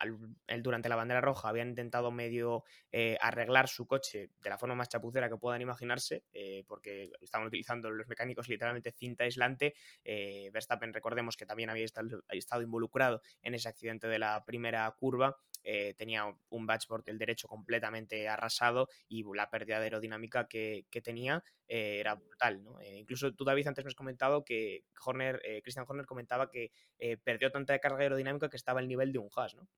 durante 0.60 0.88
la 0.88 0.96
bandera 0.96 1.20
roja 1.20 1.48
habían 1.48 1.68
intentado 1.68 2.10
medio 2.10 2.64
eh, 2.92 3.16
arreglar 3.20 3.68
su 3.68 3.86
coche 3.86 4.30
de 4.40 4.50
la 4.50 4.58
forma 4.58 4.74
más 4.74 4.88
chapucera 4.88 5.28
que 5.28 5.36
puedan 5.36 5.62
imaginarse, 5.62 6.24
eh, 6.32 6.64
porque 6.66 7.10
estaban 7.20 7.46
utilizando 7.46 7.90
los 7.90 8.08
mecánicos 8.08 8.48
literalmente 8.48 8.92
cinta 8.92 9.24
aislante. 9.24 9.74
Verstappen, 10.52 10.92
recordemos 10.92 11.36
que 11.36 11.46
también 11.46 11.70
había 11.70 11.84
estado, 11.84 12.62
involucrado 12.62 13.22
en 13.42 13.54
ese 13.54 13.68
accidente 13.68 14.08
de 14.08 14.18
la 14.18 14.44
primera 14.44 14.90
curva. 14.98 15.36
Tenía 15.96 16.24
un 16.48 16.66
batchboard 16.66 17.08
el 17.08 17.18
derecho 17.18 17.46
completamente 17.46 18.28
arrasado 18.28 18.88
y 19.08 19.24
la 19.34 19.50
pérdida 19.50 19.78
de 19.78 19.84
aerodinámica 19.84 20.48
que, 20.48 20.86
tenía 21.02 21.42
era 21.66 22.14
brutal. 22.14 22.62
¿no? 22.62 22.78
incluso 22.82 23.34
tú, 23.34 23.44
David, 23.44 23.66
antes 23.66 23.84
me 23.84 23.88
has 23.88 23.94
comentado 23.94 24.44
que 24.44 24.84
Horner, 25.04 25.40
Christian 25.62 25.84
Horner 25.86 26.06
comentaba 26.06 26.50
que 26.50 26.72
eh, 26.98 27.16
perdió 27.16 27.50
tanta 27.50 27.78
carga 27.78 28.02
aerodinámica 28.02 28.48
que 28.48 28.56
estaba 28.56 28.80
al 28.80 28.88
nivel 28.88 29.12
de 29.12 29.18
un 29.18 29.28
Haas, 29.36 29.54
¿no? 29.54 29.68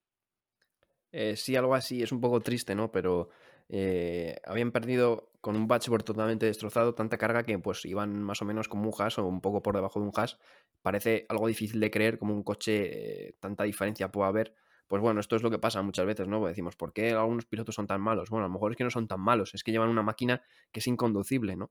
Eh, 1.12 1.37
sí, 1.37 1.56
algo 1.56 1.75
así, 1.75 2.02
es 2.02 2.12
un 2.12 2.20
poco 2.20 2.40
triste, 2.40 2.75
¿no? 2.75 2.92
Pero 2.92 3.30
eh, 3.68 4.37
habían 4.44 4.70
perdido 4.70 5.32
con 5.40 5.56
un 5.56 5.66
batchboard 5.66 6.04
totalmente 6.04 6.47
destrozado 6.47 6.94
tanta 6.94 7.18
carga 7.18 7.42
que 7.42 7.59
pues 7.59 7.85
iban 7.85 8.23
más 8.23 8.40
o 8.42 8.44
menos 8.44 8.68
como 8.68 8.88
un 8.88 8.94
Haas 8.97 9.18
o 9.18 9.26
un 9.26 9.40
poco 9.40 9.62
por 9.62 9.75
debajo 9.75 10.00
de 10.00 10.06
un 10.06 10.12
Haas. 10.14 10.38
Parece 10.82 11.26
algo 11.28 11.49
difícil 11.49 11.80
de 11.80 11.90
creer 11.90 12.18
como 12.18 12.32
un 12.32 12.42
coche 12.42 13.35
tanta 13.40 13.64
diferencia 13.64 14.11
puede 14.12 14.28
haber. 14.28 14.54
Pues 14.90 15.00
bueno, 15.00 15.20
esto 15.20 15.37
es 15.37 15.44
lo 15.44 15.52
que 15.52 15.61
pasa 15.61 15.82
muchas 15.82 16.04
veces, 16.04 16.26
¿no? 16.26 16.44
Decimos, 16.44 16.75
¿por 16.75 16.92
qué 16.92 17.12
algunos 17.12 17.47
pilotos 17.47 17.76
son 17.76 17.87
tan 17.87 18.00
malos? 18.00 18.28
Bueno, 18.28 18.47
a 18.47 18.49
lo 18.49 18.54
mejor 18.54 18.73
es 18.73 18.76
que 18.76 18.82
no 18.82 18.90
son 18.90 19.06
tan 19.06 19.20
malos, 19.20 19.54
es 19.54 19.62
que 19.62 19.70
llevan 19.70 19.88
una 19.88 20.02
máquina 20.02 20.42
que 20.73 20.80
es 20.80 20.87
inconducible, 20.88 21.54
¿no? 21.54 21.70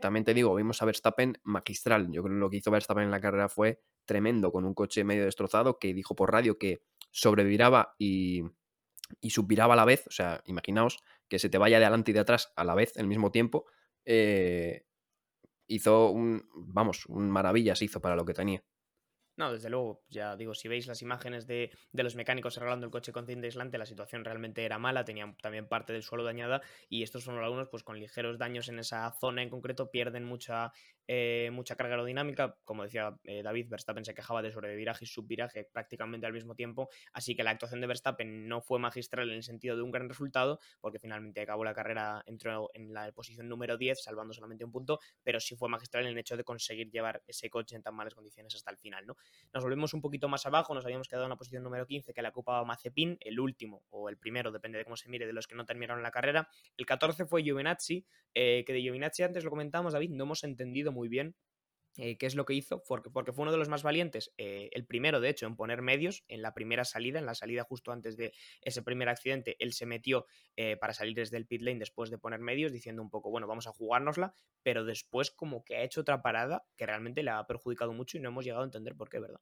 también 0.00 0.24
te 0.24 0.34
digo, 0.34 0.56
vimos 0.56 0.82
a 0.82 0.86
Verstappen 0.86 1.38
magistral. 1.44 2.10
Yo 2.10 2.24
creo 2.24 2.34
que 2.34 2.40
lo 2.40 2.50
que 2.50 2.56
hizo 2.56 2.72
Verstappen 2.72 3.04
en 3.04 3.12
la 3.12 3.20
carrera 3.20 3.48
fue 3.48 3.80
tremendo 4.06 4.50
con 4.50 4.64
un 4.64 4.74
coche 4.74 5.04
medio 5.04 5.24
destrozado 5.24 5.78
que 5.78 5.94
dijo 5.94 6.16
por 6.16 6.32
radio 6.32 6.58
que 6.58 6.82
sobreviraba 7.12 7.94
y, 7.96 8.42
y 9.20 9.30
subviraba 9.30 9.74
a 9.74 9.76
la 9.76 9.84
vez. 9.84 10.04
O 10.08 10.10
sea, 10.10 10.42
imaginaos 10.46 10.98
que 11.28 11.38
se 11.38 11.48
te 11.48 11.58
vaya 11.58 11.78
de 11.78 11.84
adelante 11.84 12.10
y 12.10 12.14
de 12.14 12.20
atrás 12.20 12.52
a 12.56 12.64
la 12.64 12.74
vez, 12.74 12.96
al 12.96 13.06
mismo 13.06 13.30
tiempo. 13.30 13.66
Eh, 14.04 14.84
hizo 15.68 16.10
un, 16.10 16.48
vamos, 16.54 17.06
un 17.06 17.30
maravillas 17.30 17.80
hizo 17.80 18.00
para 18.00 18.16
lo 18.16 18.24
que 18.24 18.34
tenía. 18.34 18.64
No, 19.38 19.52
desde 19.52 19.70
luego, 19.70 20.02
ya 20.10 20.34
digo, 20.34 20.52
si 20.52 20.66
veis 20.66 20.88
las 20.88 21.00
imágenes 21.00 21.46
de, 21.46 21.70
los 21.92 22.16
mecánicos 22.16 22.56
arreglando 22.56 22.86
el 22.86 22.90
coche 22.90 23.12
con 23.12 23.24
cinta 23.24 23.46
aislante, 23.46 23.78
la 23.78 23.86
situación 23.86 24.24
realmente 24.24 24.64
era 24.64 24.80
mala, 24.80 25.04
tenían 25.04 25.36
también 25.36 25.68
parte 25.68 25.92
del 25.92 26.02
suelo 26.02 26.24
dañada 26.24 26.60
y 26.88 27.04
estos 27.04 27.22
son 27.22 27.38
algunos 27.38 27.68
pues 27.68 27.84
con 27.84 28.00
ligeros 28.00 28.36
daños 28.36 28.68
en 28.68 28.80
esa 28.80 29.12
zona 29.12 29.44
en 29.44 29.48
concreto, 29.48 29.92
pierden 29.92 30.24
mucha, 30.24 30.72
eh, 31.08 31.50
mucha 31.52 31.74
carga 31.74 31.94
aerodinámica, 31.94 32.56
como 32.64 32.82
decía 32.82 33.18
eh, 33.24 33.42
David, 33.42 33.68
Verstappen 33.70 34.04
se 34.04 34.14
quejaba 34.14 34.42
de 34.42 34.52
sobreviraje 34.52 35.04
y 35.04 35.08
subviraje 35.08 35.64
prácticamente 35.64 36.26
al 36.26 36.34
mismo 36.34 36.54
tiempo, 36.54 36.90
así 37.14 37.34
que 37.34 37.42
la 37.42 37.50
actuación 37.50 37.80
de 37.80 37.86
Verstappen 37.86 38.46
no 38.46 38.60
fue 38.60 38.78
magistral 38.78 39.30
en 39.30 39.36
el 39.36 39.42
sentido 39.42 39.74
de 39.74 39.82
un 39.82 39.90
gran 39.90 40.08
resultado, 40.08 40.60
porque 40.80 40.98
finalmente 40.98 41.40
acabó 41.40 41.64
la 41.64 41.72
carrera, 41.72 42.22
entró 42.26 42.70
en 42.74 42.92
la 42.92 43.10
posición 43.12 43.48
número 43.48 43.78
10, 43.78 44.02
salvando 44.02 44.34
solamente 44.34 44.64
un 44.64 44.70
punto, 44.70 45.00
pero 45.22 45.40
sí 45.40 45.56
fue 45.56 45.70
magistral 45.70 46.04
en 46.04 46.12
el 46.12 46.18
hecho 46.18 46.36
de 46.36 46.44
conseguir 46.44 46.90
llevar 46.90 47.22
ese 47.26 47.48
coche 47.48 47.74
en 47.74 47.82
tan 47.82 47.94
malas 47.94 48.14
condiciones 48.14 48.54
hasta 48.54 48.70
el 48.70 48.76
final, 48.76 49.06
¿no? 49.06 49.16
Nos 49.54 49.64
volvemos 49.64 49.94
un 49.94 50.02
poquito 50.02 50.28
más 50.28 50.44
abajo, 50.44 50.74
nos 50.74 50.84
habíamos 50.84 51.08
quedado 51.08 51.24
en 51.24 51.30
la 51.30 51.36
posición 51.36 51.62
número 51.62 51.86
15 51.86 52.12
que 52.12 52.20
la 52.22 52.28
ocupaba 52.28 52.64
Mazepin, 52.64 53.16
el 53.20 53.40
último 53.40 53.82
o 53.88 54.10
el 54.10 54.18
primero, 54.18 54.52
depende 54.52 54.76
de 54.76 54.84
cómo 54.84 54.96
se 54.96 55.08
mire, 55.08 55.26
de 55.26 55.32
los 55.32 55.46
que 55.46 55.54
no 55.54 55.64
terminaron 55.64 56.02
la 56.02 56.10
carrera. 56.10 56.48
El 56.76 56.84
14 56.84 57.24
fue 57.24 57.42
Giovinazzi, 57.42 58.04
eh, 58.34 58.64
que 58.66 58.72
de 58.72 58.80
Giovinazzi 58.80 59.22
antes 59.22 59.42
lo 59.42 59.50
comentábamos, 59.50 59.94
David, 59.94 60.10
no 60.10 60.24
hemos 60.24 60.44
entendido 60.44 60.92
muy 60.98 61.08
bien 61.08 61.36
eh, 62.00 62.16
qué 62.16 62.26
es 62.26 62.36
lo 62.36 62.44
que 62.44 62.54
hizo, 62.54 62.84
porque, 62.84 63.10
porque, 63.10 63.32
fue 63.32 63.42
uno 63.42 63.50
de 63.50 63.58
los 63.58 63.68
más 63.68 63.82
valientes, 63.82 64.32
eh, 64.38 64.68
el 64.72 64.86
primero 64.86 65.20
de 65.20 65.30
hecho 65.30 65.46
en 65.46 65.56
poner 65.56 65.82
medios 65.82 66.24
en 66.28 66.42
la 66.42 66.54
primera 66.54 66.84
salida, 66.84 67.18
en 67.18 67.26
la 67.26 67.34
salida 67.34 67.64
justo 67.64 67.90
antes 67.90 68.16
de 68.16 68.32
ese 68.62 68.82
primer 68.82 69.08
accidente, 69.08 69.56
él 69.58 69.72
se 69.72 69.84
metió 69.84 70.26
eh, 70.56 70.76
para 70.76 70.92
salir 70.92 71.16
desde 71.16 71.36
el 71.36 71.46
pit 71.46 71.62
lane 71.62 71.80
después 71.80 72.10
de 72.10 72.18
poner 72.18 72.38
medios, 72.38 72.72
diciendo 72.72 73.02
un 73.02 73.10
poco, 73.10 73.30
bueno, 73.30 73.48
vamos 73.48 73.66
a 73.66 73.72
jugárnosla, 73.72 74.32
pero 74.62 74.84
después 74.84 75.32
como 75.32 75.64
que 75.64 75.76
ha 75.76 75.82
hecho 75.82 76.02
otra 76.02 76.22
parada 76.22 76.64
que 76.76 76.86
realmente 76.86 77.24
le 77.24 77.30
ha 77.30 77.44
perjudicado 77.48 77.92
mucho 77.92 78.16
y 78.16 78.20
no 78.20 78.28
hemos 78.28 78.44
llegado 78.44 78.62
a 78.62 78.66
entender 78.66 78.94
por 78.94 79.08
qué, 79.08 79.18
¿verdad? 79.18 79.40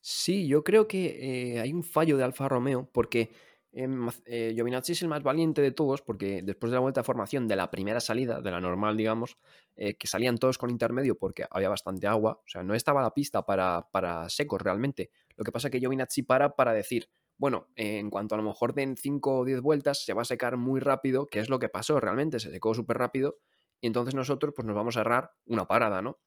Sí, 0.00 0.48
yo 0.48 0.64
creo 0.64 0.88
que 0.88 1.60
hay 1.62 1.72
un 1.72 1.84
fallo 1.84 2.16
de 2.16 2.24
Alfa 2.24 2.48
Romeo, 2.48 2.90
porque 2.92 3.30
eh, 3.74 4.54
es 4.88 5.02
el 5.02 5.08
más 5.08 5.22
valiente 5.22 5.60
de 5.60 5.72
todos 5.72 6.00
porque 6.02 6.42
después 6.42 6.70
de 6.70 6.76
la 6.76 6.80
vuelta 6.80 7.00
de 7.00 7.04
formación 7.04 7.48
de 7.48 7.56
la 7.56 7.70
primera 7.70 7.98
salida, 8.00 8.40
de 8.40 8.50
la 8.50 8.60
normal, 8.60 8.96
digamos, 8.96 9.36
eh, 9.74 9.94
que 9.94 10.06
salían 10.06 10.38
todos 10.38 10.58
con 10.58 10.70
intermedio 10.70 11.18
porque 11.18 11.44
había 11.50 11.68
bastante 11.68 12.06
agua, 12.06 12.40
o 12.44 12.48
sea, 12.48 12.62
no 12.62 12.74
estaba 12.74 13.02
la 13.02 13.12
pista 13.12 13.44
para, 13.44 13.88
para 13.90 14.28
secos 14.28 14.62
realmente. 14.62 15.10
Lo 15.36 15.44
que 15.44 15.50
pasa 15.50 15.68
es 15.68 15.72
que 15.72 15.80
Giovinazzi 15.80 16.22
para 16.22 16.54
para 16.54 16.72
decir, 16.72 17.08
bueno, 17.36 17.66
en 17.74 18.10
cuanto 18.10 18.36
a 18.36 18.38
lo 18.38 18.44
mejor 18.44 18.74
den 18.74 18.96
5 18.96 19.38
o 19.38 19.44
10 19.44 19.60
vueltas, 19.60 20.04
se 20.04 20.14
va 20.14 20.22
a 20.22 20.26
secar 20.26 20.56
muy 20.56 20.80
rápido, 20.80 21.26
que 21.26 21.40
es 21.40 21.48
lo 21.48 21.58
que 21.58 21.68
pasó 21.68 21.98
realmente, 21.98 22.38
se 22.38 22.50
secó 22.50 22.74
súper 22.74 22.98
rápido, 22.98 23.38
y 23.80 23.88
entonces 23.88 24.14
nosotros 24.14 24.54
pues 24.54 24.66
nos 24.66 24.76
vamos 24.76 24.96
a 24.96 25.00
errar 25.00 25.32
una 25.46 25.66
parada, 25.66 26.00
¿no? 26.00 26.20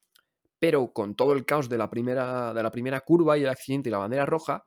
Pero 0.58 0.92
con 0.92 1.14
todo 1.14 1.32
el 1.32 1.46
caos 1.46 1.68
de 1.68 1.78
la 1.78 1.88
primera, 1.88 2.52
de 2.52 2.62
la 2.62 2.70
primera 2.70 3.00
curva 3.00 3.38
y 3.38 3.44
el 3.44 3.48
accidente 3.48 3.88
y 3.88 3.92
la 3.92 3.98
bandera 3.98 4.26
roja, 4.26 4.64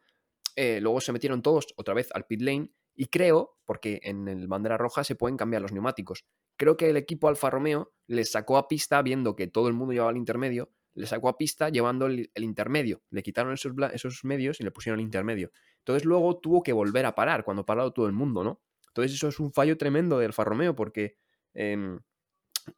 eh, 0.56 0.80
luego 0.82 1.02
se 1.02 1.12
metieron 1.12 1.42
todos 1.42 1.68
otra 1.76 1.94
vez 1.94 2.10
al 2.14 2.26
pit 2.26 2.42
lane 2.42 2.72
y 2.94 3.08
creo, 3.08 3.58
porque 3.66 4.00
en 4.04 4.28
el 4.28 4.48
bandera 4.48 4.78
roja 4.78 5.04
se 5.04 5.16
pueden 5.16 5.38
cambiar 5.38 5.62
los 5.62 5.72
neumáticos, 5.72 6.26
creo 6.58 6.78
que 6.78 6.90
el 6.90 6.98
equipo 6.98 7.28
Alfa 7.28 7.50
Romeo 7.50 7.94
le 8.08 8.26
sacó 8.26 8.58
a 8.58 8.68
pista 8.68 9.02
viendo 9.02 9.36
que 9.36 9.48
todo 9.48 9.68
el 9.68 9.74
mundo 9.74 9.94
llevaba 9.94 10.12
el 10.12 10.18
intermedio, 10.18 10.72
le 10.94 11.08
sacó 11.08 11.30
a 11.30 11.38
pista 11.38 11.70
llevando 11.70 12.06
el, 12.06 12.30
intermedio, 12.36 13.02
le 13.10 13.24
quitaron 13.24 13.54
esos, 13.54 14.24
medios 14.24 14.60
y 14.60 14.64
le 14.64 14.72
pusieron 14.72 15.00
el 15.00 15.06
intermedio. 15.06 15.52
Entonces 15.80 16.06
luego 16.06 16.38
tuvo 16.40 16.62
que 16.62 16.74
volver 16.74 17.06
a 17.06 17.16
parar 17.16 17.44
cuando 17.44 17.62
ha 17.62 17.66
parado 17.66 17.94
todo 17.94 18.08
el 18.08 18.14
mundo, 18.14 18.44
¿no? 18.44 18.62
Entonces 18.88 19.14
eso 19.14 19.30
es 19.30 19.40
un 19.40 19.54
fallo 19.54 19.78
tremendo 19.78 20.20
del 20.20 20.28
Alfa 20.28 20.44
Romeo 20.44 20.76
porque... 20.76 21.18
Em, 21.54 22.00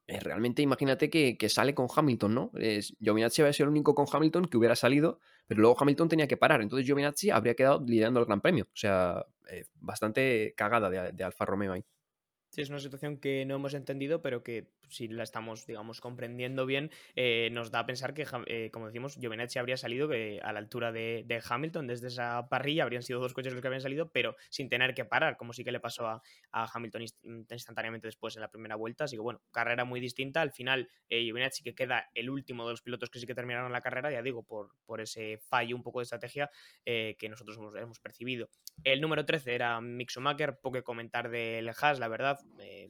eh, 0.08 0.22
realmente 0.22 0.62
imagínate 0.62 1.10
que, 1.10 1.50
sale 1.50 1.76
con 1.76 1.88
Hamilton, 1.94 2.34
¿no? 2.34 2.52
Giovinazzi 3.02 3.42
había 3.42 3.52
sido 3.52 3.66
el 3.66 3.72
único 3.72 3.94
con 3.94 4.06
Hamilton 4.10 4.46
que 4.46 4.56
hubiera 4.56 4.78
salido, 4.78 5.20
pero 5.48 5.62
luego 5.62 5.76
Hamilton 5.80 6.10
tenía 6.10 6.28
que 6.28 6.38
parar, 6.38 6.62
entonces 6.62 6.86
Giovinazzi 6.86 7.30
habría 7.30 7.56
quedado 7.56 7.84
liderando 7.86 8.20
el 8.20 8.26
Gran 8.26 8.42
Premio. 8.42 8.66
O 8.66 8.76
sea, 8.76 9.26
eh, 9.50 9.66
bastante 9.76 10.54
cagada 10.56 10.90
de, 10.90 11.12
de 11.12 11.24
Alfa 11.24 11.46
Romeo 11.46 11.74
ahí. 11.74 11.84
Sí, 12.54 12.62
es 12.62 12.70
una 12.70 12.78
situación 12.78 13.18
que 13.18 13.46
no 13.48 13.56
hemos 13.56 13.74
entendido, 13.74 14.22
pero 14.22 14.44
que 14.44 14.68
si 14.88 15.08
la 15.08 15.24
estamos, 15.24 15.66
digamos, 15.66 16.02
comprendiendo 16.02 16.68
bien, 16.68 16.92
eh, 17.16 17.50
nos 17.52 17.72
da 17.72 17.80
a 17.80 17.86
pensar 17.88 18.14
que, 18.14 18.28
eh, 18.46 18.70
como 18.72 18.86
decimos, 18.86 19.18
Giovinazzi 19.20 19.58
habría 19.58 19.76
salido 19.76 20.12
a 20.12 20.54
la 20.54 20.60
altura 20.60 20.92
de, 20.92 21.42
Hamilton, 21.50 21.88
desde 21.88 22.10
esa 22.10 22.48
parrilla, 22.50 22.84
habrían 22.84 23.02
sido 23.02 23.20
dos 23.20 23.34
coches 23.34 23.54
los 23.54 23.62
que 23.64 23.70
habían 23.70 23.82
salido, 23.82 24.12
pero 24.12 24.36
sin 24.52 24.70
tener 24.70 24.94
que 24.94 25.04
parar, 25.04 25.36
como 25.36 25.52
sí 25.52 25.64
que 25.64 25.72
le 25.72 25.80
pasó 25.80 26.06
a, 26.06 26.22
Hamilton 26.52 27.06
instantáneamente 27.50 28.08
después 28.08 28.36
en 28.36 28.42
la 28.42 28.52
primera 28.52 28.76
vuelta. 28.76 29.06
Así 29.06 29.16
que, 29.16 29.22
bueno, 29.24 29.42
carrera 29.52 29.84
muy 29.84 30.00
distinta. 30.00 30.42
Al 30.42 30.52
final, 30.52 30.90
eh, 31.10 31.24
Giovinazzi 31.24 31.64
que 31.64 31.74
queda 31.74 32.12
el 32.14 32.30
último 32.30 32.66
de 32.68 32.74
los 32.74 32.84
pilotos 32.84 33.10
que 33.10 33.18
sí 33.18 33.26
que 33.26 33.34
terminaron 33.34 33.72
la 33.72 33.82
carrera, 33.82 34.12
ya 34.12 34.22
digo, 34.22 34.44
por, 34.44 34.70
por 34.86 35.02
ese 35.02 35.40
fallo 35.40 35.76
un 35.76 35.82
poco 35.82 36.02
de 36.02 36.04
estrategia 36.04 36.52
que 36.86 37.28
nosotros 37.32 37.58
hemos, 37.76 38.00
percibido. 38.00 38.50
El 38.84 39.02
número 39.02 39.26
13 39.26 39.56
era 39.56 39.82
Mick 39.82 40.12
poco 40.62 40.74
que 40.74 40.84
comentar 40.84 41.30
del 41.30 41.70
Haas, 41.70 42.00
la 42.00 42.08
verdad, 42.08 42.43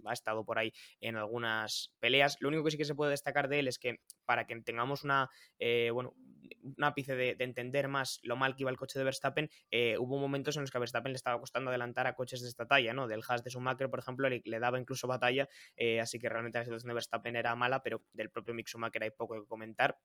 ha 0.06 0.14
estado 0.14 0.46
por 0.46 0.60
ahí 0.60 0.74
en 1.02 1.16
algunas 1.16 1.94
peleas. 2.00 2.38
Lo 2.40 2.50
único 2.50 2.64
que 2.64 2.72
sí 2.72 2.78
que 2.78 2.86
se 2.86 2.96
puede 2.96 3.12
destacar 3.12 3.48
de 3.48 3.60
él 3.60 3.68
es 3.68 3.80
que 3.80 4.00
para 4.26 4.46
que 4.46 4.60
tengamos 4.62 5.04
una, 5.04 5.30
eh, 5.60 5.90
bueno, 5.92 6.14
un 6.62 6.84
ápice 6.84 7.16
de, 7.16 7.36
entender 7.40 7.88
más 7.88 8.20
lo 8.24 8.36
mal 8.36 8.56
que 8.56 8.64
iba 8.64 8.72
el 8.72 8.78
coche 8.78 9.00
de 9.00 9.06
Verstappen, 9.06 9.50
eh, 9.72 9.98
hubo 9.98 10.18
momentos 10.18 10.56
en 10.56 10.62
los 10.62 10.72
que 10.72 10.78
a 10.78 10.80
Verstappen 10.80 11.12
le 11.12 11.18
estaba 11.18 11.40
costando 11.40 11.70
adelantar 11.70 12.08
a 12.08 12.16
coches 12.16 12.42
de 12.42 12.50
esta 12.50 12.68
talla, 12.68 12.94
¿no? 12.94 13.08
Del 13.08 13.22
Haas 13.28 13.44
de 13.44 13.50
Schumacher, 13.50 13.90
por 13.90 14.00
ejemplo, 14.00 14.30
le, 14.30 14.60
daba 14.60 14.80
incluso 14.80 15.08
batalla, 15.08 15.50
eh, 15.76 16.00
así 16.00 16.20
que 16.20 16.30
realmente 16.30 16.60
la 16.60 16.66
situación 16.66 16.90
de 16.90 16.94
Verstappen 16.94 17.36
era 17.36 17.56
mala, 17.56 17.82
pero 17.84 18.04
del 18.14 18.30
propio 18.30 18.54
Mick 18.54 18.68
Schumacher 18.68 19.04
hay 19.04 19.12
poco 19.12 19.40
que 19.42 19.48
comentar. 19.48 19.98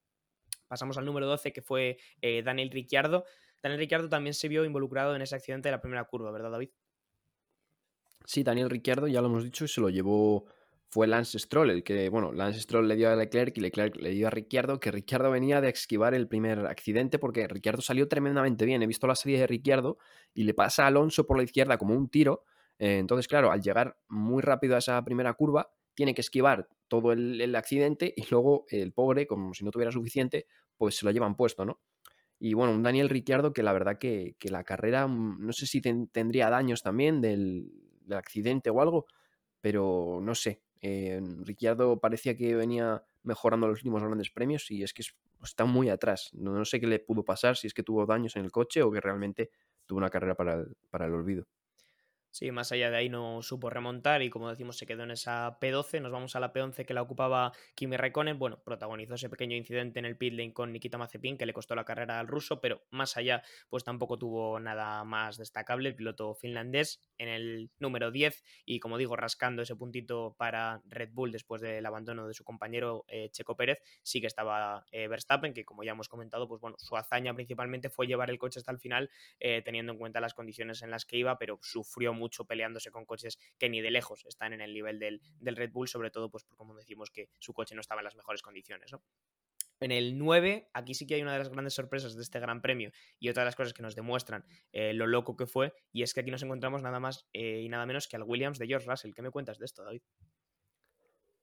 Pasamos 0.67 0.99
al 0.99 1.05
número 1.05 1.27
12, 1.27 1.53
que 1.53 1.63
fue 1.63 1.99
Daniel 2.45 2.71
Ricciardo. 2.71 3.25
Daniel 3.63 3.81
Ricciardo 3.81 4.09
también 4.09 4.35
se 4.35 4.49
vio 4.49 4.65
involucrado 4.65 5.17
en 5.17 5.23
ese 5.23 5.35
accidente 5.35 5.69
de 5.69 5.73
la 5.73 5.81
primera 5.81 6.05
curva, 6.05 6.31
¿verdad, 6.31 6.51
David? 6.51 6.71
Sí, 8.29 8.43
Daniel 8.43 8.69
Ricciardo, 8.69 9.09
ya 9.09 9.23
lo 9.23 9.29
hemos 9.29 9.43
dicho, 9.43 9.67
se 9.67 9.81
lo 9.81 9.89
llevó 9.89 10.45
fue 10.91 11.07
Lance 11.07 11.39
Stroll, 11.39 11.71
el 11.71 11.83
que, 11.83 12.11
bueno, 12.11 12.31
Lance 12.31 12.61
Stroll 12.61 12.87
le 12.87 12.95
dio 12.95 13.09
a 13.09 13.17
Leclerc 13.17 13.57
y 13.57 13.63
Leclerc 13.63 13.97
le 13.97 14.11
dio 14.11 14.27
a 14.27 14.31
Ricciardo, 14.31 14.79
que 14.79 14.91
Ricciardo 14.91 15.31
venía 15.31 15.63
de 15.63 15.71
esquivar 15.71 16.13
el 16.13 16.29
primer 16.29 16.67
accidente 16.67 17.19
porque 17.19 17.49
Ricciardo 17.49 17.81
salió 17.81 18.07
tremendamente 18.07 18.67
bien. 18.67 18.83
He 18.83 18.87
visto 18.87 19.07
la 19.07 19.15
serie 19.15 19.39
de 19.39 19.47
Ricciardo 19.47 19.97
y 20.35 20.45
le 20.45 20.53
pasa 20.53 20.85
a 20.85 20.89
Alonso 20.89 21.27
por 21.27 21.39
la 21.39 21.43
izquierda 21.43 21.79
como 21.79 21.95
un 21.95 22.11
tiro. 22.11 22.45
Eh, 22.79 22.99
entonces, 22.99 23.29
claro, 23.29 23.51
al 23.51 23.63
llegar 23.63 23.97
muy 24.09 24.43
rápido 24.43 24.75
a 24.75 24.81
esa 24.81 25.03
primera 25.07 25.33
curva, 25.33 25.71
tiene 25.95 26.13
que 26.13 26.21
esquivar 26.21 26.69
todo 26.87 27.13
el, 27.13 27.57
accidente 27.57 28.13
y 28.15 28.27
luego 28.31 28.67
el 28.69 28.93
pobre, 28.93 29.27
como 29.27 29.55
si 29.55 29.65
no 29.65 29.71
tuviera 29.71 29.91
suficiente, 29.91 30.47
pues 30.77 30.97
se 30.99 31.07
lo 31.07 31.13
llevan 31.13 31.35
puesto, 31.35 31.65
¿no? 31.65 31.81
Y 32.39 32.53
bueno, 32.53 32.75
un 32.75 32.83
Daniel 32.83 33.09
Ricciardo 33.09 33.55
que 33.55 33.63
la 33.63 33.73
verdad 33.73 33.97
que, 33.99 34.37
la 34.43 34.65
carrera, 34.65 35.07
mm, 35.07 35.47
no 35.47 35.53
sé 35.55 35.67
si 35.67 35.81
tendría 35.81 36.51
daños 36.51 36.83
también 36.83 37.23
del 37.23 37.88
accidente 38.17 38.71
o 38.71 38.81
algo, 38.81 39.07
pero 39.61 40.21
no 40.23 40.35
sé, 40.35 40.63
eh, 40.81 41.21
Ricciardo 41.45 41.99
parecía 42.01 42.37
que 42.37 42.55
venía 42.55 43.05
mejorando 43.23 43.67
los 43.69 43.79
últimos 43.79 44.03
grandes 44.03 44.31
premios 44.31 44.71
y 44.71 44.83
es 44.83 44.93
que 44.93 45.03
está 45.43 45.65
muy 45.65 45.89
atrás. 45.89 46.31
No, 46.33 46.65
sé 46.65 46.81
qué 46.81 46.87
le 46.87 46.99
pudo 47.01 47.25
pasar, 47.25 47.57
si 47.57 47.67
es 47.67 47.75
que 47.75 47.83
tuvo 47.83 48.07
daños 48.07 48.37
en 48.37 48.45
el 48.45 48.53
coche 48.53 48.83
o 48.83 48.91
que 48.91 49.01
realmente 49.01 49.51
tuvo 49.87 49.99
una 49.99 50.11
carrera 50.11 50.35
para 50.35 50.65
para 50.91 51.07
el 51.07 51.15
olvido. 51.15 51.47
Sí, 52.39 52.53
más 52.53 52.71
allá 52.71 52.89
de 52.89 52.97
ahí 52.97 53.09
no 53.09 53.43
supo 53.43 53.69
remontar 53.69 54.23
y 54.23 54.31
como 54.31 54.49
decimos 54.49 54.79
se 54.79 54.87
quedó 54.87 55.03
en 55.03 55.11
esa 55.11 55.59
P12, 55.59 56.01
nos 56.01 56.13
vamos 56.13 56.37
a 56.37 56.39
la 56.39 56.53
P11 56.53 56.87
que 56.87 56.95
la 56.95 57.03
ocupaba 57.03 57.51
Kimi 57.75 57.97
Raikkonen, 57.97 58.39
bueno, 58.39 58.63
protagonizó 58.63 59.15
ese 59.15 59.29
pequeño 59.29 59.57
incidente 59.57 59.99
en 59.99 60.05
el 60.05 60.17
pit 60.17 60.35
lane 60.35 60.53
con 60.53 60.71
Nikita 60.71 60.99
Mazepin 60.99 61.37
que 61.37 61.47
le 61.47 61.53
costó 61.53 61.75
la 61.75 61.85
carrera 61.85 62.21
al 62.21 62.29
ruso, 62.29 62.61
pero 62.61 62.85
más 62.91 63.17
allá 63.17 63.43
pues 63.69 63.83
tampoco 63.83 64.19
tuvo 64.19 64.61
nada 64.61 65.03
más 65.03 65.37
destacable. 65.37 65.89
El 65.89 65.97
piloto 65.97 66.33
finlandés 66.37 67.01
en 67.19 67.27
el 67.27 67.73
número 67.81 68.13
10 68.13 68.45
y 68.65 68.79
como 68.79 68.99
digo 68.99 69.17
rascando 69.17 69.63
ese 69.63 69.75
puntito 69.75 70.37
para 70.39 70.81
Red 70.85 71.11
Bull 71.15 71.33
después 71.33 71.61
del 71.61 71.85
abandono 71.85 72.29
de 72.29 72.35
su 72.35 72.45
compañero 72.45 73.05
eh, 73.09 73.31
Checo 73.33 73.57
Pérez, 73.57 73.83
sí 74.05 74.21
que 74.21 74.29
estaba 74.29 74.87
eh, 74.93 75.09
Verstappen 75.09 75.55
que 75.55 75.65
como 75.65 75.83
ya 75.83 75.91
hemos 75.91 76.09
comentado 76.09 76.47
pues 76.47 76.61
bueno, 76.61 76.77
su 76.79 76.97
hazaña 76.97 77.35
principalmente 77.35 77.91
fue 77.91 78.07
llevar 78.07 78.31
el 78.31 78.39
coche 78.39 78.61
hasta 78.61 78.71
el 78.71 78.79
final 78.79 79.11
eh, 79.41 79.61
teniendo 79.65 79.91
en 79.91 79.99
cuenta 79.99 80.21
las 80.21 80.35
condiciones 80.35 80.83
en 80.83 80.93
las 80.93 81.05
que 81.05 81.17
iba, 81.17 81.37
pero 81.37 81.59
sufrió 81.63 82.13
mucho 82.13 82.28
peleándose 82.47 82.91
con 82.91 83.05
coches 83.05 83.39
que 83.59 83.69
ni 83.69 83.81
de 83.81 83.91
lejos 83.91 84.25
están 84.27 84.53
en 84.53 84.61
el 84.61 84.73
nivel 84.73 84.99
del, 84.99 85.21
Red 85.41 85.73
Bull, 85.73 85.89
sobre 85.89 86.11
todo 86.11 86.31
pues 86.31 86.45
como 86.57 86.75
decimos 86.75 87.11
que 87.11 87.31
su 87.39 87.53
coche 87.53 87.75
no 87.75 87.81
estaba 87.81 88.01
en 88.01 88.05
las 88.05 88.17
mejores 88.17 88.43
condiciones, 88.43 88.93
En 89.81 89.93
el 89.93 90.19
9, 90.19 90.71
aquí 90.75 90.95
sí 90.95 91.07
que 91.07 91.15
hay 91.15 91.23
una 91.23 91.33
de 91.33 91.39
las 91.39 91.51
grandes 91.51 91.75
sorpresas 91.75 92.17
de 92.17 92.23
este 92.23 92.41
Gran 92.41 92.61
Premio 92.61 92.91
y 93.19 93.29
otra 93.29 93.43
de 93.43 93.47
las 93.47 93.57
cosas 93.57 93.73
que 93.73 93.83
nos 93.83 93.95
demuestran 93.95 94.45
eh, 94.73 94.93
lo 94.93 95.07
loco 95.07 95.37
que 95.37 95.47
fue, 95.47 95.73
y 95.93 96.03
es 96.03 96.15
que 96.15 96.21
aquí 96.21 96.31
nos 96.31 96.43
encontramos 96.43 96.83
nada 96.83 97.01
más 97.01 97.29
eh, 97.33 97.61
y 97.63 97.69
nada 97.69 97.87
menos 97.87 98.09
que 98.09 98.17
al 98.17 98.25
Williams 98.25 98.59
de 98.59 98.67
George 98.67 98.89
Russell. 98.89 99.13
¿Qué 99.15 99.23
me 99.23 99.31
cuentas 99.31 99.59
de 99.59 99.65
esto, 99.65 99.85
David? 99.85 100.03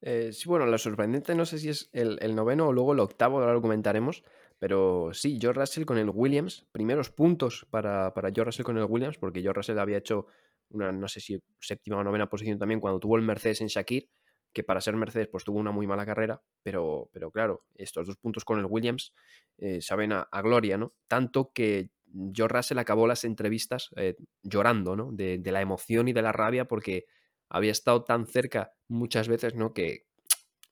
Eh, 0.02 0.32
sí, 0.34 0.48
bueno, 0.48 0.67
lo 0.67 0.78
sorprendente 0.78 1.34
no 1.34 1.45
sé 1.45 1.58
si 1.58 1.69
es 1.69 1.89
el, 1.91 2.36
noveno 2.36 2.67
o 2.67 2.74
luego 2.74 2.93
el 2.93 3.00
octavo, 3.00 3.39
ahora 3.39 3.54
lo 3.54 3.62
comentaremos, 3.62 4.24
pero 4.60 5.10
sí, 5.13 5.39
George 5.41 5.60
Russell 5.60 5.86
con 5.86 5.98
el 5.98 6.12
Williams, 6.12 6.67
primeros 6.71 7.10
puntos 7.10 7.65
para, 7.71 8.13
para 8.13 8.30
George 8.30 8.45
Russell 8.45 8.65
con 8.65 8.78
el 8.78 8.86
Williams, 8.86 9.17
porque 9.17 9.41
George 9.41 9.58
Russell 9.58 9.80
había 9.80 9.98
hecho 9.98 10.28
una, 10.69 10.91
no 10.91 11.08
sé 11.08 11.19
si 11.19 11.41
séptima 11.60 11.97
o 11.97 12.04
novena 12.04 12.30
posición 12.30 12.60
también 12.60 12.80
cuando 12.80 12.99
tuvo 12.99 13.17
el 13.17 13.23
Mercedes 13.23 13.62
en 13.62 13.67
Shakir, 13.67 14.10
que 14.54 14.63
para 14.63 14.82
ser 14.82 14.95
Mercedes 14.95 15.28
pues 15.28 15.43
tuvo 15.43 15.60
una 15.60 15.71
muy 15.71 15.86
mala 15.86 16.06
carrera, 16.06 16.41
pero, 16.63 17.10
pero 17.12 17.30
claro, 17.32 17.65
estos 17.75 18.08
dos 18.08 18.17
puntos 18.17 18.45
con 18.45 18.60
el 18.60 18.65
Williams 18.65 19.13
eh, 19.58 19.82
saben 19.82 20.13
a, 20.13 20.28
gloria, 20.41 20.78
¿no? 20.78 20.93
Tanto 21.08 21.51
que 21.54 21.89
George 22.34 22.56
Russell 22.56 22.78
acabó 22.78 23.06
las 23.08 23.25
entrevistas 23.25 23.89
eh, 23.97 24.15
llorando, 24.43 24.95
¿no? 24.95 25.12
De, 25.12 25.38
de, 25.39 25.51
la 25.51 25.62
emoción 25.62 26.08
y 26.08 26.13
de 26.13 26.21
la 26.21 26.32
rabia 26.32 26.65
porque 26.65 27.06
había 27.49 27.71
estado 27.71 28.04
tan 28.06 28.28
cerca 28.28 28.71
muchas 28.88 29.28
veces, 29.28 29.56
¿no? 29.56 29.73
Que 29.73 30.06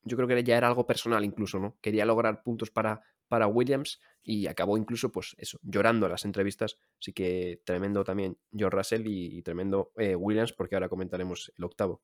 yo 0.02 0.16
creo 0.16 0.28
que 0.28 0.42
ya 0.44 0.56
era 0.56 0.68
algo 0.68 0.86
personal 0.86 1.24
incluso, 1.24 1.58
¿no? 1.58 1.76
Quería 1.82 2.06
lograr 2.06 2.42
puntos 2.42 2.70
para, 2.70 3.02
para 3.34 3.48
Williams 3.48 4.00
y 4.22 4.46
acabó 4.46 4.78
incluso, 4.78 5.10
pues 5.10 5.34
eso, 5.38 5.58
llorando 5.64 6.08
las 6.08 6.24
entrevistas. 6.24 6.78
Así 7.00 7.12
que 7.12 7.60
tremendo 7.64 8.04
también 8.04 8.38
George 8.52 8.76
Russell 8.76 9.02
y, 9.08 9.42
tremendo 9.42 9.90
eh, 9.96 10.14
Williams, 10.14 10.52
porque 10.52 10.76
ahora 10.76 10.88
comentaremos 10.88 11.52
el 11.58 11.64
octavo. 11.64 12.00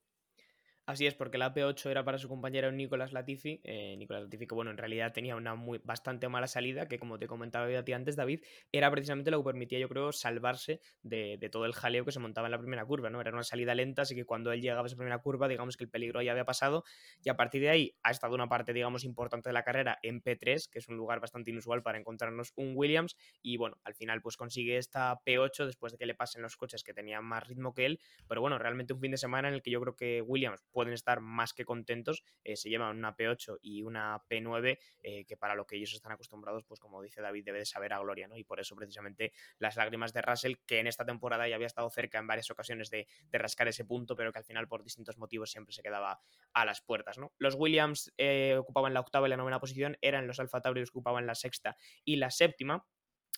Así 0.91 1.07
es, 1.07 1.15
porque 1.15 1.39
la 1.39 1.55
P8 1.55 1.89
era 1.89 2.05
para 2.05 2.19
su 2.19 2.29
compañero 2.29 2.73
Nicolás 2.73 3.13
Latifi. 3.13 3.61
Eh, 3.63 3.95
Nicolás 3.97 4.25
Latifi, 4.25 4.49
que 4.49 4.57
bueno, 4.57 4.73
en 4.73 4.77
realidad 4.77 5.13
tenía 5.13 5.37
una 5.37 5.55
muy, 5.55 5.79
bastante 5.85 6.29
mala 6.29 6.49
salida, 6.49 6.89
que 6.89 6.99
como 6.99 7.17
te 7.17 7.29
comentaba 7.29 7.67
a 7.67 7.85
ti 7.85 7.93
antes, 7.93 8.17
David, 8.17 8.41
era 8.73 8.91
precisamente 8.91 9.31
lo 9.31 9.39
que 9.39 9.45
permitía, 9.45 9.79
yo 9.79 9.89
creo, 9.89 10.11
salvarse 10.11 10.81
de, 11.05 11.39
todo 11.53 11.65
el 11.65 11.75
jaleo 11.75 12.05
que 12.05 12.11
se 12.11 12.19
montaba 12.19 12.49
en 12.49 12.51
la 12.51 12.59
primera 12.59 12.85
curva, 12.85 13.09
¿no? 13.09 13.21
Era 13.21 13.31
una 13.31 13.45
salida 13.45 13.73
lenta, 13.73 14.03
así 14.03 14.17
que 14.17 14.25
cuando 14.25 14.51
él 14.51 14.63
llegaba 14.63 14.83
a 14.83 14.87
esa 14.87 14.97
primera 14.97 15.19
curva, 15.19 15.47
digamos 15.47 15.77
que 15.77 15.85
el 15.85 15.91
peligro 15.91 16.23
ya 16.23 16.33
había 16.33 16.45
pasado, 16.45 16.83
y 17.23 17.29
a 17.29 17.37
partir 17.37 17.63
de 17.63 17.71
ahí 17.71 17.97
ha 18.03 18.11
estado 18.11 18.35
una 18.35 18.49
parte, 18.49 18.73
digamos, 18.73 19.05
importante 19.05 19.49
de 19.49 19.53
la 19.53 19.63
carrera 19.63 20.01
en 20.03 20.21
P3, 20.21 20.69
que 20.69 20.81
es 20.81 20.89
un 20.89 20.97
lugar 20.97 21.21
bastante 21.21 21.53
inusual 21.53 21.85
para 21.85 21.99
encontrarnos 21.99 22.53
un 22.57 22.73
Williams, 22.75 23.17
y 23.43 23.59
bueno, 23.59 23.77
al 23.85 23.95
final 23.95 24.23
pues 24.23 24.37
consigue 24.37 24.77
esta 24.77 25.21
P8 25.25 25.67
después 25.67 25.93
de 25.93 25.99
que 25.99 26.07
le 26.07 26.17
pasen 26.17 26.43
los 26.43 26.57
coches 26.57 26.83
que 26.83 26.93
tenían 26.93 27.25
más 27.25 27.47
ritmo 27.47 27.75
que 27.75 27.87
él, 27.87 28.01
pero 28.27 28.41
bueno, 28.41 28.59
realmente 28.59 28.93
un 28.93 29.01
fin 29.01 29.13
de 29.13 29.19
semana 29.19 29.47
en 29.47 29.55
el 29.55 29.63
que 29.63 29.71
yo 29.71 29.81
creo 29.81 29.95
que 29.95 30.21
Williams 30.21 30.65
pueden 30.81 30.95
estar 30.95 31.21
más 31.21 31.53
que 31.53 31.67
contentos. 31.67 32.25
Eh, 32.43 32.57
se 32.57 32.71
llevan 32.71 32.97
una 32.97 33.15
P8 33.15 33.59
y 33.61 33.83
una 33.83 34.25
P9, 34.31 34.79
eh, 35.03 35.27
que 35.27 35.37
para 35.37 35.55
lo 35.55 35.67
que 35.67 35.77
ellos 35.77 35.93
están 35.93 36.13
acostumbrados, 36.13 36.65
pues 36.65 36.81
como 36.81 37.03
dice 37.03 37.21
David, 37.21 37.45
debe 37.45 37.59
de 37.59 37.67
saber 37.67 37.93
a 37.93 37.99
gloria, 37.99 38.29
¿no? 38.29 38.39
Y 38.39 38.45
por 38.45 38.61
eso 38.61 38.75
precisamente 38.75 39.35
las 39.59 39.77
lágrimas 39.77 40.15
de 40.15 40.23
Russell, 40.23 40.55
que 40.65 40.79
en 40.79 40.87
esta 40.87 41.05
temporada 41.05 41.47
ya 41.47 41.57
había 41.57 41.67
estado 41.67 41.91
cerca 41.91 42.19
en 42.19 42.27
varias 42.27 42.51
ocasiones 42.51 42.89
de, 42.89 43.07
rascar 43.31 43.69
ese 43.69 43.85
punto, 43.85 44.17
pero 44.17 44.33
que 44.33 44.39
al 44.39 44.45
final 44.47 44.69
por 44.69 44.83
distintos 44.83 45.19
motivos 45.19 45.51
siempre 45.51 45.75
se 45.75 45.83
quedaba 45.83 46.23
a 46.55 46.65
las 46.65 46.81
puertas, 46.81 47.19
¿no? 47.19 47.35
Los 47.37 47.57
Williams 47.57 48.11
eh, 48.17 48.57
ocupaban 48.59 48.95
la 48.95 49.01
octava 49.01 49.27
y 49.27 49.31
la 49.31 49.37
novena 49.37 49.61
posición, 49.61 49.99
eran 50.01 50.27
los 50.27 50.41
Alfa 50.41 50.63
Tauri 50.63 50.83
que 50.83 50.89
ocupaban 50.89 51.27
la 51.27 51.35
sexta 51.35 51.77
y 52.07 52.17
la 52.17 52.31
séptima. 52.31 52.87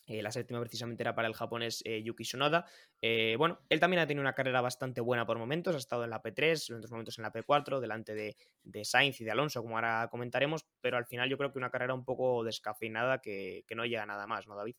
Eh, 0.07 0.21
la 0.21 0.33
séptima 0.33 0.61
precisamente 0.61 1.03
era 1.03 1.15
para 1.15 1.29
el 1.29 1.35
japonés 1.35 1.83
eh, 1.85 2.03
Yuki 2.03 2.25
Tsunoda. 2.25 2.67
Eh, 3.01 3.37
bueno, 3.39 3.61
él 3.69 3.79
también 3.79 4.03
ha 4.03 4.07
tenido 4.07 4.23
una 4.23 4.35
carrera 4.35 4.61
bastante 4.61 5.01
buena 5.01 5.25
por 5.27 5.39
momentos, 5.39 5.75
ha 5.75 5.79
estado 5.79 6.05
en 6.05 6.11
la 6.11 6.23
P3, 6.23 6.71
en 6.71 6.77
otros 6.77 6.91
momentos 6.91 7.19
en 7.19 7.23
la 7.23 7.33
P4, 7.33 7.81
delante 7.81 8.15
de, 8.15 8.37
de, 8.65 8.85
Sainz 8.85 9.21
y 9.21 9.25
de 9.25 9.31
Alonso, 9.31 9.63
como 9.63 9.77
ahora 9.77 10.09
comentaremos, 10.11 10.67
pero 10.81 10.97
al 10.97 11.07
final 11.07 11.29
yo 11.31 11.39
creo 11.39 11.53
que 11.53 11.59
una 11.59 11.71
carrera 11.71 11.95
un 11.95 12.05
poco 12.05 12.43
descafeinada 12.43 13.21
que, 13.21 13.65
que 13.67 13.75
no 13.77 13.85
llega 13.85 14.05
nada 14.05 14.27
más, 14.27 14.49
¿no, 14.49 14.57
David? 14.57 14.75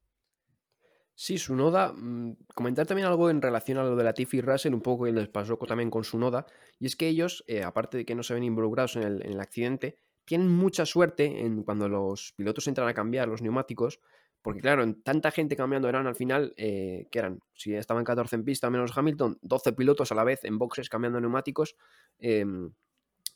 Sí, 1.15 1.37
Sunoda, 1.37 1.93
mm, 1.93 2.37
comentar 2.53 2.85
también 2.85 3.07
algo 3.07 3.29
en 3.29 3.41
relación 3.41 3.77
a 3.77 3.83
lo 3.83 3.95
de 3.95 4.03
la 4.03 4.13
Tiffy 4.13 4.39
y 4.39 4.41
Russell, 4.41 4.73
un 4.73 4.81
poco 4.81 5.05
que 5.05 5.13
les 5.13 5.29
pasó 5.29 5.55
también 5.57 5.89
con 5.89 6.03
Sunoda, 6.03 6.45
y 6.79 6.87
es 6.87 6.97
que 6.97 7.07
ellos, 7.07 7.45
aparte 7.65 7.97
de 7.97 8.05
que 8.05 8.15
no 8.15 8.23
se 8.23 8.33
ven 8.33 8.43
involucrados 8.43 8.97
en 8.97 9.03
el, 9.03 9.21
en 9.25 9.31
el 9.31 9.39
accidente, 9.39 9.95
tienen 10.25 10.49
mucha 10.49 10.85
suerte 10.85 11.45
en 11.45 11.63
cuando 11.63 11.87
los 11.87 12.33
pilotos 12.33 12.67
entran 12.67 12.87
a 12.87 12.93
cambiar 12.93 13.27
los 13.27 13.41
neumáticos, 13.41 13.99
porque 14.43 14.59
claro, 14.59 14.83
en 14.83 15.01
tanta 15.01 15.31
gente 15.31 15.55
cambiando 15.55 15.87
eran 15.87 16.05
al 16.05 16.15
final, 16.15 16.53
eh, 16.57 17.07
que 17.09 17.19
eran, 17.19 17.39
si 17.53 17.73
estaban 17.73 18.03
14 18.03 18.35
en 18.35 18.43
pista 18.43 18.69
menos 18.69 18.95
Hamilton, 18.95 19.39
12 19.41 19.71
pilotos 19.71 20.11
a 20.11 20.15
la 20.15 20.25
vez 20.25 20.43
en 20.43 20.59
boxes 20.59 20.89
cambiando 20.89 21.21
neumáticos, 21.21 21.77
em, 22.19 22.73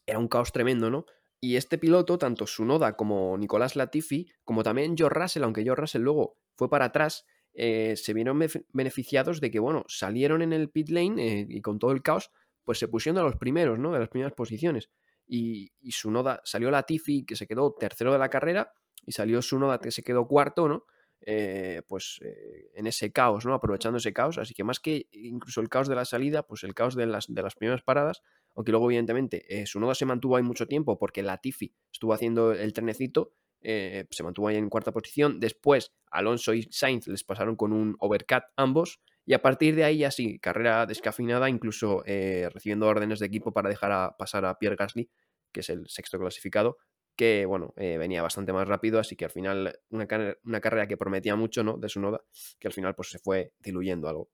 era 0.05 0.19
un 0.19 0.27
caos 0.27 0.51
tremendo, 0.51 0.89
¿no? 0.89 1.05
Y 1.39 1.55
este 1.55 1.77
piloto, 1.77 2.17
tanto 2.17 2.45
Sunoda 2.45 2.97
como 2.97 3.37
Nicolás 3.37 3.77
Latifi, 3.77 4.27
como 4.43 4.63
también 4.63 4.97
George 4.97 5.17
Russell, 5.17 5.43
aunque 5.43 5.63
George 5.63 5.81
Russell 5.81 6.01
luego 6.01 6.35
fue 6.55 6.69
para 6.69 6.85
atrás, 6.85 7.25
eh, 7.53 7.95
se 7.95 8.13
vieron 8.13 8.39
beneficiados 8.73 9.39
de 9.39 9.49
que, 9.49 9.59
bueno, 9.59 9.85
salieron 9.87 10.41
en 10.41 10.51
el 10.51 10.69
pit 10.69 10.89
lane 10.89 11.25
eh, 11.25 11.47
y 11.49 11.61
con 11.61 11.79
todo 11.79 11.91
el 11.91 12.01
caos, 12.01 12.31
pues 12.65 12.79
se 12.79 12.89
pusieron 12.89 13.19
a 13.21 13.23
los 13.23 13.37
primeros, 13.37 13.79
¿no? 13.79 13.93
De 13.93 13.99
las 13.99 14.09
primeras 14.09 14.33
posiciones. 14.33 14.89
Y, 15.25 15.71
y 15.79 15.91
Sunoda 15.93 16.41
salió 16.43 16.69
Latifi, 16.69 17.25
que 17.25 17.37
se 17.37 17.47
quedó 17.47 17.73
tercero 17.73 18.11
de 18.11 18.19
la 18.19 18.29
carrera, 18.29 18.73
y 19.05 19.13
salió 19.13 19.41
Sunoda, 19.41 19.79
que 19.79 19.91
se 19.91 20.03
quedó 20.03 20.27
cuarto, 20.27 20.67
¿no? 20.67 20.83
Eh, 21.21 21.81
pues 21.87 22.19
eh, 22.23 22.69
en 22.75 22.87
ese 22.87 23.11
caos, 23.11 23.45
¿no? 23.45 23.53
Aprovechando 23.53 23.97
ese 23.97 24.13
caos. 24.13 24.37
Así 24.37 24.53
que 24.53 24.63
más 24.63 24.79
que 24.79 25.07
incluso 25.11 25.61
el 25.61 25.69
caos 25.69 25.87
de 25.87 25.95
la 25.95 26.05
salida, 26.05 26.43
pues 26.43 26.63
el 26.63 26.73
caos 26.73 26.95
de 26.95 27.05
las, 27.05 27.25
de 27.27 27.41
las 27.41 27.55
primeras 27.55 27.81
paradas, 27.81 28.21
aunque 28.55 28.71
luego 28.71 28.89
evidentemente 28.89 29.43
eh, 29.49 29.65
su 29.65 29.79
noda 29.79 29.95
se 29.95 30.05
mantuvo 30.05 30.37
ahí 30.37 30.43
mucho 30.43 30.67
tiempo 30.67 30.97
porque 30.97 31.23
la 31.23 31.37
Tifi 31.37 31.73
estuvo 31.91 32.13
haciendo 32.13 32.53
el 32.53 32.73
trenecito, 32.73 33.33
se 33.61 34.23
mantuvo 34.23 34.47
ahí 34.47 34.55
en 34.55 34.69
cuarta 34.69 34.93
posición. 34.93 35.39
Después 35.39 35.91
Alonso 36.11 36.53
y 36.53 36.63
Sainz 36.71 37.07
les 37.07 37.23
pasaron 37.23 37.55
con 37.55 37.73
un 37.73 37.97
overcut 37.99 38.43
ambos. 38.55 39.01
Y 39.25 39.33
a 39.33 39.41
partir 39.41 39.75
de 39.75 39.83
ahí 39.83 39.97
ya 39.97 40.11
sí, 40.11 40.39
carrera 40.39 40.85
descafinada, 40.85 41.49
incluso 41.49 42.03
recibiendo 42.05 42.87
órdenes 42.87 43.19
de 43.19 43.25
equipo 43.25 43.51
para 43.51 43.67
dejar 43.67 43.91
a, 43.91 44.15
pasar 44.15 44.45
a 44.45 44.57
Pierre 44.57 44.77
Gasly, 44.77 45.09
que 45.51 45.59
es 45.59 45.69
el 45.69 45.89
sexto 45.89 46.17
clasificado, 46.17 46.77
que 47.17 47.45
bueno, 47.45 47.73
eh, 47.75 47.97
venía 47.97 48.21
bastante 48.21 48.53
más 48.53 48.67
rápido, 48.67 48.99
así 48.99 49.17
que 49.17 49.25
al 49.25 49.31
final 49.31 49.79
una, 49.89 50.07
una 50.45 50.61
carrera 50.61 50.87
que 50.87 50.97
prometía 50.97 51.35
mucho, 51.35 51.63
¿no? 51.63 51.77
De 51.77 51.89
su 51.89 51.99
noda, 51.99 52.21
que 52.59 52.67
al 52.67 52.73
final 52.73 52.95
pues 52.95 53.09
se 53.09 53.19
fue 53.19 53.53
diluyendo 53.59 54.07
algo 54.07 54.29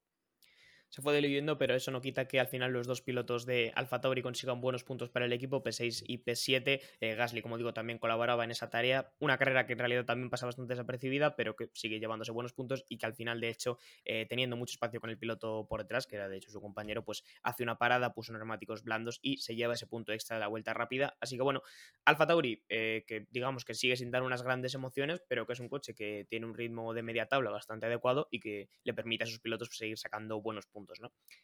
se 0.93 1.01
fue 1.01 1.15
diluyendo, 1.15 1.58
pero 1.58 1.73
eso 1.73 1.89
no 1.89 2.01
quita 2.01 2.27
que 2.27 2.39
al 2.39 2.45
final 2.45 2.71
los 2.71 2.86
dos 2.86 3.01
pilotos 3.01 3.47
de 3.47 3.71
Alfa 3.73 3.99
Tauri 3.99 4.21
consigan 4.21 4.62
buenos 4.62 4.84
puntos 4.84 5.10
para 5.10 5.25
el 5.25 5.34
equipo, 5.34 5.63
P6 5.63 6.03
y 6.06 6.19
P7. 6.19 6.82
Eh, 7.01 7.15
Gasly, 7.15 7.41
como 7.41 7.58
digo, 7.58 7.73
también 7.73 7.97
colaboraba 7.97 8.43
en 8.43 8.51
esa 8.51 8.69
tarea. 8.69 9.12
Una 9.17 9.39
carrera 9.39 9.65
que 9.65 9.73
en 9.73 9.79
realidad 9.79 10.06
también 10.06 10.29
pasa 10.29 10.45
bastante 10.45 10.73
desapercibida, 10.73 11.36
pero 11.36 11.56
que 11.56 11.71
sigue 11.73 11.99
llevándose 11.99 12.32
buenos 12.32 12.53
puntos 12.53 12.86
y 12.89 12.99
que 12.99 13.08
al 13.08 13.15
final, 13.15 13.41
de 13.41 13.49
hecho, 13.49 13.79
eh, 14.06 14.27
teniendo 14.29 14.56
mucho 14.56 14.73
espacio 14.73 15.01
con 15.01 15.10
el 15.10 15.17
piloto 15.17 15.65
por 15.67 15.82
detrás, 15.82 16.06
que 16.06 16.15
era 16.15 16.29
de 16.29 16.38
hecho 16.38 16.51
su 16.51 16.62
compañero, 16.62 17.03
pues 17.03 17.23
hace 17.41 17.63
una 17.63 17.79
parada, 17.79 18.13
puso 18.13 18.32
neumáticos 18.32 18.84
blandos 18.84 19.17
y 19.23 19.38
se 19.38 19.56
lleva 19.56 19.73
ese 19.73 19.88
punto 19.88 20.13
extra 20.13 20.36
de 20.36 20.41
la 20.41 20.47
vuelta 20.47 20.75
rápida. 20.75 21.17
Así 21.19 21.38
que 21.38 21.41
bueno, 21.41 21.63
Alfa 22.06 22.27
Tauri, 22.27 22.65
eh, 22.69 23.03
que 23.08 23.25
digamos 23.32 23.65
que 23.65 23.73
sigue 23.73 23.95
sin 23.95 24.12
dar 24.12 24.21
unas 24.21 24.43
grandes 24.43 24.75
emociones, 24.75 25.23
pero 25.27 25.47
que 25.47 25.53
es 25.53 25.60
un 25.60 25.69
coche 25.69 25.95
que 25.95 26.27
tiene 26.29 26.45
un 26.45 26.53
ritmo 26.53 26.93
de 26.93 27.01
media 27.01 27.25
tabla 27.25 27.49
bastante 27.49 27.88
adecuado 27.88 28.27
y 28.29 28.39
que 28.39 28.69
le 28.84 28.93
permite 28.93 29.23
a 29.23 29.25
sus 29.25 29.39
pilotos 29.39 29.69
seguir 29.75 29.97
sacando 29.97 30.39
buenos 30.39 30.67
puntos. 30.67 30.83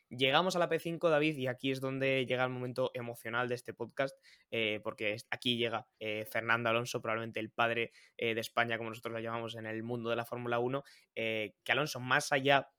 Llegamos 0.09 0.55
a 0.55 0.59
la 0.59 0.69
P5, 0.69 1.09
David, 1.09 1.37
y 1.37 1.47
aquí 1.47 1.71
es 1.71 1.79
donde 1.79 2.25
llega 2.25 2.43
el 2.43 2.49
momento 2.49 2.91
emocional 2.93 3.47
de 3.47 3.55
este 3.55 3.73
podcast, 3.73 4.17
eh, 4.49 4.79
porque 4.83 5.17
aquí 5.29 5.57
llega 5.57 5.87
eh, 5.99 6.25
Fernando 6.25 6.69
Alonso, 6.69 7.01
probablemente 7.01 7.39
el 7.39 7.51
padre 7.51 7.91
eh, 8.17 8.33
de 8.33 8.41
España, 8.41 8.77
como 8.77 8.89
nosotros 8.89 9.13
lo 9.13 9.19
llamamos 9.19 9.55
en 9.55 9.67
el 9.67 9.83
mundo 9.83 10.09
de 10.09 10.15
la 10.15 10.25
Fórmula 10.25 10.59
1, 10.59 10.83
que 11.15 11.53
Alonso, 11.67 11.99
más 11.99 12.31
allá 12.31 12.69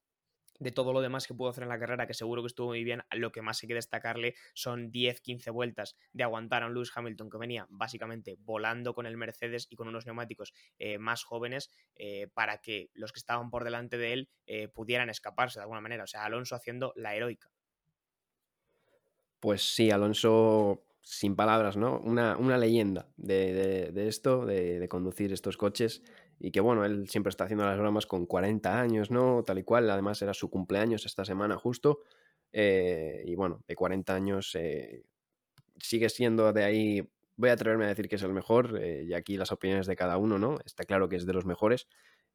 de 0.60 0.70
todo 0.70 0.92
lo 0.92 1.00
demás 1.00 1.26
que 1.26 1.34
pudo 1.34 1.48
hacer 1.48 1.64
en 1.64 1.70
la 1.70 1.78
carrera, 1.78 2.06
que 2.06 2.14
seguro 2.14 2.42
que 2.42 2.46
estuvo 2.46 2.68
muy 2.68 2.84
bien, 2.84 3.02
lo 3.10 3.32
que 3.32 3.42
más 3.42 3.62
hay 3.62 3.68
que 3.68 3.74
destacarle 3.74 4.34
son 4.54 4.92
10-15 4.92 5.50
vueltas 5.52 5.96
de 6.12 6.22
aguantar 6.22 6.62
a 6.62 6.66
un 6.66 6.74
Lewis 6.74 6.92
Hamilton 6.94 7.30
que 7.30 7.38
venía 7.38 7.66
básicamente 7.70 8.36
volando 8.40 8.94
con 8.94 9.06
el 9.06 9.16
Mercedes 9.16 9.66
y 9.70 9.76
con 9.76 9.88
unos 9.88 10.06
neumáticos 10.06 10.52
eh, 10.78 10.98
más 10.98 11.24
jóvenes 11.24 11.70
eh, 11.96 12.28
para 12.34 12.58
que 12.58 12.90
los 12.94 13.12
que 13.12 13.18
estaban 13.18 13.50
por 13.50 13.64
delante 13.64 13.98
de 13.98 14.12
él 14.12 14.30
eh, 14.46 14.68
pudieran 14.68 15.10
escaparse 15.10 15.58
de 15.58 15.62
alguna 15.62 15.80
manera. 15.80 16.04
O 16.04 16.06
sea, 16.06 16.24
Alonso 16.24 16.54
haciendo 16.54 16.92
la 16.94 17.14
heroica. 17.16 17.50
Pues 19.40 19.62
sí, 19.62 19.90
Alonso 19.90 20.84
sin 21.02 21.34
palabras, 21.34 21.76
¿no? 21.76 21.98
Una, 22.00 22.36
una 22.36 22.58
leyenda 22.58 23.08
de, 23.16 23.92
esto, 24.06 24.44
de, 24.44 24.86
conducir 24.88 25.32
estos 25.32 25.56
coches. 25.56 26.02
Y 26.42 26.50
que 26.52 26.60
bueno, 26.60 26.86
él 26.86 27.06
siempre 27.08 27.28
está 27.28 27.44
haciendo 27.44 27.66
las 27.66 27.78
bromas 27.78 28.06
con 28.06 28.24
40 28.24 28.80
años, 28.80 29.10
¿no? 29.10 29.44
Tal 29.44 29.58
y 29.58 29.62
cual. 29.62 29.90
Además 29.90 30.22
era 30.22 30.32
su 30.32 30.48
cumpleaños 30.48 31.04
esta 31.04 31.24
semana 31.26 31.58
justo. 31.58 32.00
Eh, 32.52 33.22
y 33.26 33.34
bueno, 33.34 33.62
de 33.68 33.76
40 33.76 34.14
años 34.14 34.54
eh, 34.54 35.04
sigue 35.78 36.08
siendo 36.08 36.50
de 36.54 36.64
ahí. 36.64 37.08
Voy 37.36 37.50
a 37.50 37.52
atreverme 37.52 37.84
a 37.84 37.88
decir 37.88 38.08
que 38.08 38.16
es 38.16 38.22
el 38.22 38.32
mejor. 38.32 38.78
Eh, 38.80 39.04
y 39.06 39.12
aquí 39.12 39.36
las 39.36 39.52
opiniones 39.52 39.86
de 39.86 39.96
cada 39.96 40.16
uno, 40.16 40.38
¿no? 40.38 40.58
Está 40.64 40.84
claro 40.84 41.10
que 41.10 41.16
es 41.16 41.26
de 41.26 41.34
los 41.34 41.44
mejores. 41.44 41.88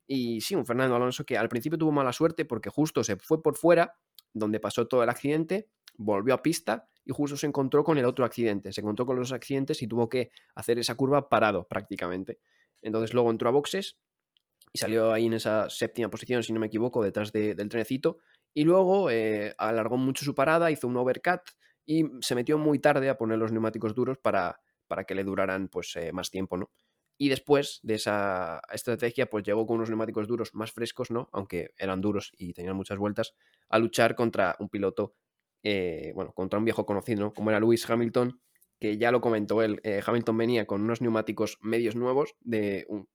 Y 0.06 0.42
sí, 0.42 0.54
un 0.54 0.68
Fernando 0.68 0.96
Alonso 0.96 1.26
que 1.26 1.36
al 1.36 1.50
principio 1.50 1.80
tuvo 1.80 1.92
mala 1.92 2.14
suerte 2.14 2.46
porque 2.46 2.70
justo 2.70 3.04
se 3.04 3.16
fue 3.16 3.42
por 3.42 3.58
fuera, 3.58 3.98
donde 4.34 4.60
pasó 4.60 4.88
todo 4.88 5.02
el 5.02 5.10
accidente, 5.10 5.68
volvió 5.98 6.36
a 6.36 6.44
pista 6.44 6.88
y 7.06 7.12
justo 7.12 7.38
se 7.38 7.48
encontró 7.48 7.84
con 7.84 7.98
el 7.98 8.06
otro 8.06 8.24
accidente. 8.24 8.72
Se 8.72 8.82
encontró 8.82 9.08
con 9.08 9.18
los 9.18 9.32
accidentes 9.32 9.82
y 9.82 9.88
tuvo 9.88 10.10
que 10.10 10.30
hacer 10.54 10.78
esa 10.78 10.94
curva 10.94 11.28
parado 11.28 11.68
prácticamente. 11.68 12.40
Entonces 12.86 13.14
luego 13.14 13.32
entró 13.32 13.50
a 13.50 13.52
boxes 13.52 13.98
y 14.72 14.78
salió 14.78 15.12
ahí 15.12 15.26
en 15.26 15.34
esa 15.34 15.70
séptima 15.70 16.10
posición, 16.10 16.44
si 16.44 16.54
no 16.54 16.60
me 16.60 16.68
equivoco, 16.68 17.04
detrás 17.04 17.32
del 17.32 17.70
trenecito. 17.70 18.20
Y 18.54 18.64
luego 18.64 19.10
eh, 19.10 19.54
alargó 19.58 19.98
mucho 19.98 20.24
su 20.24 20.36
parada, 20.36 20.72
hizo 20.72 20.88
un 20.88 20.96
overcut 20.98 21.42
y 21.86 22.06
se 22.22 22.36
metió 22.36 22.58
muy 22.58 22.80
tarde 22.80 23.10
a 23.10 23.18
poner 23.18 23.38
los 23.38 23.52
neumáticos 23.52 23.96
duros 23.96 24.18
para, 24.18 24.62
para 24.88 25.04
que 25.04 25.16
le 25.16 25.24
duraran 25.24 25.68
pues, 25.68 25.96
eh, 25.96 26.12
más 26.14 26.30
tiempo, 26.30 26.58
¿no? 26.58 26.72
Y 27.18 27.30
después 27.30 27.80
de 27.84 27.96
esa 27.96 28.62
estrategia, 28.72 29.30
pues 29.30 29.46
llegó 29.46 29.66
con 29.66 29.78
unos 29.78 29.90
neumáticos 29.90 30.28
duros 30.28 30.54
más 30.54 30.72
frescos, 30.72 31.12
¿no? 31.12 31.30
Aunque 31.32 31.74
eran 31.78 32.02
duros 32.02 32.32
y 32.38 32.54
tenían 32.54 32.76
muchas 32.76 32.98
vueltas, 32.98 33.34
a 33.70 33.80
luchar 33.80 34.16
contra 34.16 34.56
un 34.60 34.70
piloto 34.70 35.16
eh, 35.64 36.12
bueno, 36.14 36.32
contra 36.34 36.60
un 36.60 36.66
viejo 36.66 36.86
conocido, 36.86 37.34
como 37.34 37.50
era 37.50 37.60
Lewis 37.60 37.90
Hamilton, 37.90 38.40
que 38.80 38.98
ya 38.98 39.12
lo 39.12 39.22
comentó 39.22 39.62
él, 39.62 39.80
eh, 39.84 40.02
Hamilton 40.06 40.38
venía 40.38 40.66
con 40.66 40.82
unos 40.82 41.02
neumáticos 41.02 41.58
medios 41.62 41.96
nuevos 41.96 42.36
de 42.42 42.86
un, 42.90 43.08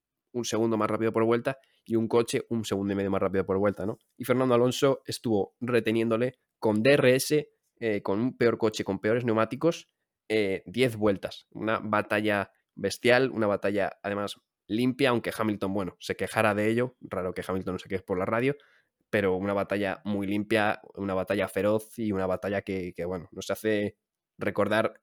segundo 0.44 0.76
más 0.76 0.90
rápido 0.90 1.12
por 1.12 1.24
vuelta 1.24 1.58
y 1.84 1.96
un 1.96 2.08
coche 2.08 2.46
un 2.48 2.64
segundo 2.64 2.92
y 2.92 2.96
medio 2.96 3.10
más 3.10 3.20
rápido 3.20 3.44
por 3.44 3.58
vuelta, 3.58 3.84
¿no? 3.84 3.98
Y 4.16 4.24
Fernando 4.24 4.54
Alonso 4.54 5.02
estuvo 5.06 5.54
reteniéndole 5.60 6.38
con 6.58 6.82
DRS, 6.82 7.48
eh, 7.80 8.02
con 8.02 8.20
un 8.20 8.36
peor 8.36 8.58
coche, 8.58 8.84
con 8.84 9.00
peores 9.00 9.24
neumáticos, 9.24 9.88
10 10.28 10.62
eh, 10.66 10.96
vueltas. 10.96 11.48
Una 11.50 11.80
batalla 11.80 12.52
bestial, 12.76 13.30
una 13.30 13.48
batalla 13.48 13.98
además 14.02 14.40
limpia, 14.68 15.10
aunque 15.10 15.32
Hamilton, 15.36 15.74
bueno, 15.74 15.96
se 15.98 16.14
quejara 16.14 16.54
de 16.54 16.68
ello, 16.68 16.96
raro 17.00 17.34
que 17.34 17.42
Hamilton 17.46 17.74
no 17.74 17.78
se 17.80 17.88
queje 17.88 18.04
por 18.04 18.18
la 18.18 18.24
radio, 18.24 18.56
pero 19.10 19.34
una 19.34 19.52
batalla 19.52 20.00
muy 20.04 20.26
limpia, 20.28 20.80
una 20.94 21.14
batalla 21.14 21.48
feroz 21.48 21.98
y 21.98 22.12
una 22.12 22.26
batalla 22.26 22.62
que, 22.62 22.94
bueno, 23.04 23.28
nos 23.32 23.50
hace 23.50 23.96
recordar, 24.38 25.00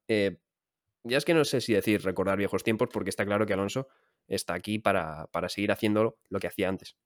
ya 1.08 1.17
es 1.17 1.26
que 1.26 1.34
no 1.34 1.46
sé 1.46 1.62
si 1.62 1.74
decir 1.74 2.04
recordar 2.04 2.38
viejos 2.38 2.63
tiempos, 2.63 2.89
porque 2.91 3.10
está 3.10 3.26
claro 3.26 3.46
que 3.46 3.54
Alonso 3.54 3.88
está 4.28 4.54
aquí 4.54 4.80
para, 4.80 5.28
para 5.28 5.50
seguir 5.50 5.72
haciendo 5.72 6.17
lo 6.30 6.39
que 6.39 6.48
hacía 6.48 6.70
antes. 6.70 6.98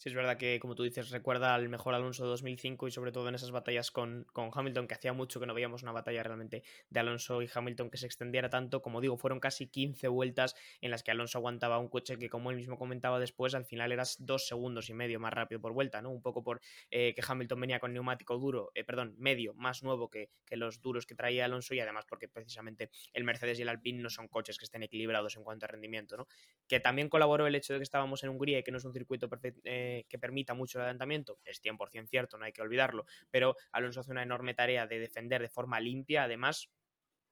Sí, 0.00 0.10
es 0.10 0.14
verdad 0.14 0.36
que, 0.36 0.60
como 0.60 0.76
tú 0.76 0.84
dices, 0.84 1.10
recuerda 1.10 1.56
al 1.56 1.68
mejor 1.68 1.92
Alonso 1.92 2.22
de 2.22 2.28
2005 2.28 2.86
y 2.86 2.92
sobre 2.92 3.10
todo 3.10 3.28
en 3.28 3.34
esas 3.34 3.50
batallas 3.50 3.90
con, 3.90 4.28
con, 4.32 4.50
Hamilton, 4.54 4.86
que 4.86 4.94
hacía 4.94 5.12
mucho 5.12 5.40
que 5.40 5.46
no 5.46 5.54
veíamos 5.54 5.82
una 5.82 5.90
batalla 5.90 6.22
realmente 6.22 6.62
de 6.88 7.00
Alonso 7.00 7.42
y 7.42 7.50
Hamilton 7.52 7.90
que 7.90 7.98
se 7.98 8.06
extendiera 8.06 8.48
tanto. 8.48 8.80
Como 8.80 9.00
digo, 9.00 9.16
fueron 9.16 9.40
casi 9.40 9.66
15 9.66 10.06
vueltas 10.06 10.54
en 10.80 10.92
las 10.92 11.02
que 11.02 11.10
Alonso 11.10 11.38
aguantaba 11.38 11.78
un 11.78 11.88
coche 11.88 12.16
que, 12.16 12.28
como 12.28 12.52
él 12.52 12.56
mismo 12.56 12.78
comentaba 12.78 13.18
después, 13.18 13.56
al 13.56 13.64
final 13.64 13.90
eras 13.90 14.18
dos 14.20 14.46
segundos 14.46 14.88
y 14.88 14.94
medio 14.94 15.18
más 15.18 15.32
rápido 15.32 15.60
por 15.60 15.72
vuelta, 15.72 16.00
¿no? 16.00 16.10
Un 16.10 16.22
poco 16.22 16.44
por 16.44 16.60
eh, 16.92 17.12
que 17.12 17.22
Hamilton 17.26 17.60
venía 17.60 17.80
con 17.80 17.92
neumático 17.92 18.38
duro, 18.38 18.70
eh, 18.76 18.84
perdón, 18.84 19.16
medio, 19.18 19.52
más 19.54 19.82
nuevo 19.82 20.08
que, 20.08 20.30
que, 20.46 20.56
los 20.56 20.80
duros 20.80 21.06
que 21.06 21.16
traía 21.16 21.46
Alonso 21.46 21.74
y 21.74 21.80
además 21.80 22.04
porque 22.08 22.28
precisamente 22.28 22.90
el 23.14 23.24
Mercedes 23.24 23.58
y 23.58 23.62
el 23.62 23.68
Alpine 23.68 24.00
no 24.00 24.10
son 24.10 24.28
coches 24.28 24.58
que 24.58 24.64
estén 24.64 24.84
equilibrados 24.84 25.36
en 25.36 25.42
cuanto 25.42 25.66
a 25.66 25.68
rendimiento, 25.68 26.16
¿no? 26.16 26.28
Que 26.68 26.78
también 26.78 27.08
colaboró 27.08 27.48
el 27.48 27.56
hecho 27.56 27.72
de 27.72 27.80
que 27.80 27.82
estábamos 27.82 28.22
en 28.22 28.30
Hungría 28.30 28.60
y 28.60 28.62
que 28.62 28.70
no 28.70 28.78
es 28.78 28.84
un 28.84 28.92
circuito 28.92 29.28
perfecto. 29.28 29.60
Eh, 29.64 29.87
que 30.08 30.18
permita 30.18 30.54
mucho 30.54 30.78
el 30.78 30.82
adelantamiento, 30.82 31.38
es 31.44 31.60
100% 31.62 32.06
cierto, 32.08 32.38
no 32.38 32.44
hay 32.44 32.52
que 32.52 32.62
olvidarlo, 32.62 33.04
pero 33.30 33.56
Alonso 33.72 34.00
hace 34.00 34.10
una 34.10 34.22
enorme 34.22 34.54
tarea 34.54 34.86
de 34.86 34.98
defender 34.98 35.42
de 35.42 35.48
forma 35.48 35.80
limpia, 35.80 36.24
además, 36.24 36.70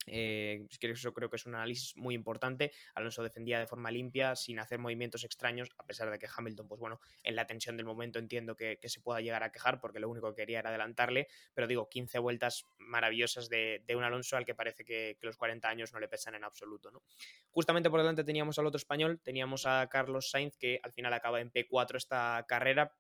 eh, 0.06 0.66
eso 0.80 1.12
creo 1.12 1.28
que 1.28 1.36
es 1.36 1.46
un 1.46 1.54
análisis 1.54 1.96
muy 1.96 2.14
importante. 2.14 2.72
Alonso 2.94 3.22
defendía 3.22 3.58
de 3.58 3.66
forma 3.66 3.90
limpia, 3.90 4.36
sin 4.36 4.58
hacer 4.58 4.78
movimientos 4.78 5.24
extraños, 5.24 5.70
a 5.78 5.84
pesar 5.84 6.10
de 6.10 6.18
que 6.18 6.28
Hamilton, 6.34 6.68
pues 6.68 6.80
bueno, 6.80 7.00
en 7.22 7.36
la 7.36 7.46
tensión 7.46 7.76
del 7.76 7.86
momento 7.86 8.18
entiendo 8.18 8.56
que, 8.56 8.78
se 8.86 9.00
pueda 9.00 9.20
llegar 9.20 9.42
a 9.42 9.50
quejar, 9.50 9.80
porque 9.80 9.98
lo 9.98 10.08
único 10.08 10.32
que 10.32 10.42
quería 10.42 10.60
era 10.60 10.68
adelantarle, 10.70 11.26
pero 11.54 11.66
digo, 11.66 11.88
15 11.88 12.20
vueltas 12.20 12.66
maravillosas 12.78 13.48
de, 13.48 13.82
un 13.96 14.04
Alonso 14.04 14.36
al 14.36 14.44
que 14.44 14.54
parece 14.54 14.84
que, 14.84 15.18
los 15.22 15.36
40 15.36 15.68
años 15.68 15.92
no 15.92 15.98
le 15.98 16.06
pesan 16.06 16.36
en 16.36 16.44
absoluto. 16.44 16.90
¿no? 16.92 17.02
Justamente 17.50 17.90
por 17.90 18.00
delante 18.00 18.22
teníamos 18.22 18.58
al 18.60 18.66
otro 18.66 18.76
español, 18.76 19.20
teníamos 19.22 19.66
a 19.66 19.88
Carlos 19.90 20.30
Sainz, 20.30 20.56
que 20.56 20.78
al 20.82 20.92
final 20.92 21.12
acaba 21.12 21.40
en 21.40 21.50
P4 21.50 21.96
esta 21.96 22.44
carrera, 22.46 22.94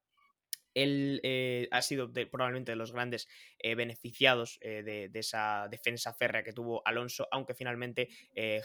él 0.76 1.20
eh, 1.22 1.68
ha 1.70 1.80
sido 1.80 2.12
probablemente 2.12 2.72
de 2.72 2.76
los 2.76 2.92
grandes 2.92 3.28
eh, 3.58 3.74
beneficiados 3.74 4.58
eh, 4.60 4.82
de, 4.82 5.18
esa 5.18 5.68
defensa 5.70 6.12
férrea 6.12 6.42
que 6.42 6.52
tuvo 6.52 6.86
Alonso, 6.86 7.26
aunque 7.32 7.54
finalmente 7.54 8.10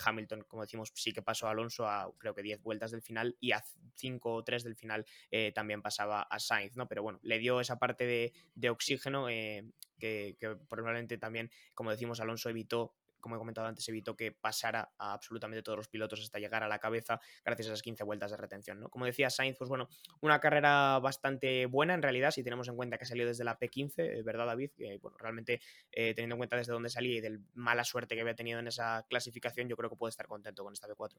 Hamilton, 0.05 0.43
como 0.47 0.63
decimos, 0.63 0.91
sí 0.93 1.13
que 1.13 1.21
pasó 1.21 1.47
a 1.47 1.51
Alonso 1.51 1.87
a 1.87 2.11
creo 2.17 2.35
que 2.35 2.43
10 2.43 2.61
vueltas 2.61 2.91
del 2.91 3.01
final 3.01 3.37
y 3.39 3.53
a 3.53 3.63
5 3.95 4.33
o 4.33 4.43
3 4.43 4.63
del 4.65 4.75
final 4.75 5.05
también 5.55 5.81
pasaba 5.81 6.23
a 6.23 6.39
Sainz, 6.39 6.75
¿no? 6.75 6.87
Pero 6.89 7.01
bueno, 7.01 7.19
le 7.23 7.39
dio 7.39 7.61
esa 7.61 7.79
parte 7.79 8.05
de, 8.05 8.69
oxígeno 8.69 9.27
que, 9.27 10.35
probablemente 10.67 11.17
también, 11.17 11.49
como 11.73 11.91
decimos, 11.91 12.19
Alonso 12.19 12.49
evitó 12.49 12.93
como 13.21 13.35
he 13.35 13.39
comentado 13.39 13.67
antes, 13.67 13.87
evitó 13.89 14.15
que 14.15 14.31
pasara 14.31 14.91
a 14.97 15.13
absolutamente 15.13 15.63
todos 15.63 15.77
los 15.77 15.87
pilotos 15.87 16.21
hasta 16.21 16.39
llegar 16.39 16.63
a 16.63 16.67
la 16.67 16.79
cabeza 16.79 17.19
gracias 17.45 17.67
a 17.67 17.71
esas 17.71 17.81
15 17.81 18.03
vueltas 18.03 18.31
de 18.31 18.37
retención. 18.37 18.79
¿no? 18.79 18.89
Como 18.89 19.05
decía 19.05 19.29
Sainz, 19.29 19.57
pues 19.57 19.69
bueno, 19.69 19.87
una 20.21 20.39
carrera 20.39 20.99
bastante 20.99 21.65
buena 21.65 21.93
en 21.93 22.01
realidad, 22.01 22.31
si 22.31 22.43
tenemos 22.43 22.67
en 22.67 22.75
cuenta 22.75 22.97
que 22.97 23.05
salió 23.05 23.25
desde 23.25 23.43
la 23.43 23.57
P15, 23.57 24.23
¿verdad 24.23 24.45
David? 24.45 24.71
Que 24.75 24.97
bueno, 25.01 25.17
realmente 25.17 25.61
eh, 25.91 26.13
teniendo 26.13 26.35
en 26.35 26.39
cuenta 26.39 26.57
desde 26.57 26.73
dónde 26.73 26.89
salía 26.89 27.17
y 27.17 27.21
de 27.21 27.39
mala 27.53 27.83
suerte 27.83 28.15
que 28.15 28.21
había 28.21 28.35
tenido 28.35 28.59
en 28.59 28.67
esa 28.67 29.05
clasificación, 29.09 29.67
yo 29.67 29.77
creo 29.77 29.89
que 29.89 29.95
puede 29.95 30.09
estar 30.09 30.27
contento 30.27 30.63
con 30.63 30.73
esta 30.73 30.87
P4. 30.87 31.17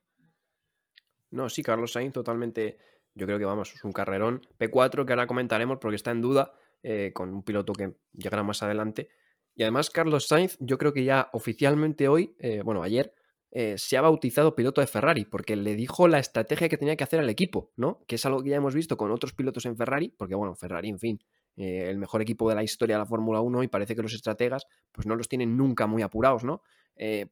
No, 1.31 1.49
sí, 1.49 1.63
Carlos 1.63 1.93
Sainz 1.93 2.13
totalmente, 2.13 2.77
yo 3.15 3.27
creo 3.27 3.39
que 3.39 3.45
vamos, 3.45 3.73
es 3.75 3.85
un 3.85 3.93
carrerón. 3.93 4.47
P4 4.59 5.07
que 5.07 5.13
ahora 5.13 5.27
comentaremos 5.27 5.79
porque 5.79 5.97
está 5.97 6.11
en 6.11 6.21
duda 6.21 6.53
eh, 6.83 7.13
con 7.15 7.33
un 7.33 7.43
piloto 7.43 7.73
que 7.73 7.95
llegará 8.13 8.43
más 8.43 8.63
adelante 8.63 9.09
y 9.55 9.63
además, 9.63 9.91
Carlos 9.91 10.27
Sainz, 10.29 10.57
yo 10.61 10.79
creo 10.79 10.93
que 10.93 11.05
ya 11.05 11.29
oficialmente 11.33 12.09
hoy, 12.09 12.35
eh, 12.39 12.63
bueno, 12.65 12.83
ayer, 12.83 13.15
eh, 13.51 13.77
se 13.77 13.99
ha 13.99 14.01
bautizado 14.01 14.55
piloto 14.55 14.81
de 14.81 14.87
Ferrari, 14.87 15.27
porque 15.27 15.57
le 15.57 15.77
dijo 15.77 16.09
la 16.09 16.19
estrategia 16.19 16.71
que 16.71 16.79
tenía 16.79 16.97
que 16.97 17.05
hacer 17.05 17.21
al 17.21 17.29
equipo, 17.29 17.71
¿no? 17.77 18.03
Que 18.07 18.15
es 18.15 18.25
algo 18.25 18.43
que 18.43 18.49
ya 18.49 18.57
hemos 18.57 18.75
visto 18.75 18.97
con 18.97 19.11
otros 19.11 19.35
pilotos 19.35 19.67
en 19.67 19.77
Ferrari, 19.77 20.09
porque 20.17 20.35
bueno, 20.35 20.55
Ferrari, 20.55 20.89
en 20.89 20.99
fin, 20.99 21.21
eh, 21.57 21.91
el 21.91 21.99
mejor 21.99 22.23
equipo 22.23 22.49
de 22.49 22.55
la 22.55 22.63
historia 22.63 22.97
de 22.97 23.01
la 23.01 23.07
Fórmula 23.07 23.43
1 23.43 23.63
y 23.63 23.69
parece 23.69 23.95
que 23.95 24.01
los 24.01 24.15
estrategas 24.15 24.67
pues 24.91 25.07
no 25.07 25.17
los 25.17 25.29
tienen 25.29 25.55
nunca 25.55 25.87
muy 25.87 26.03
apurados, 26.03 26.45
¿no? 26.45 26.63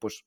pues 0.00 0.24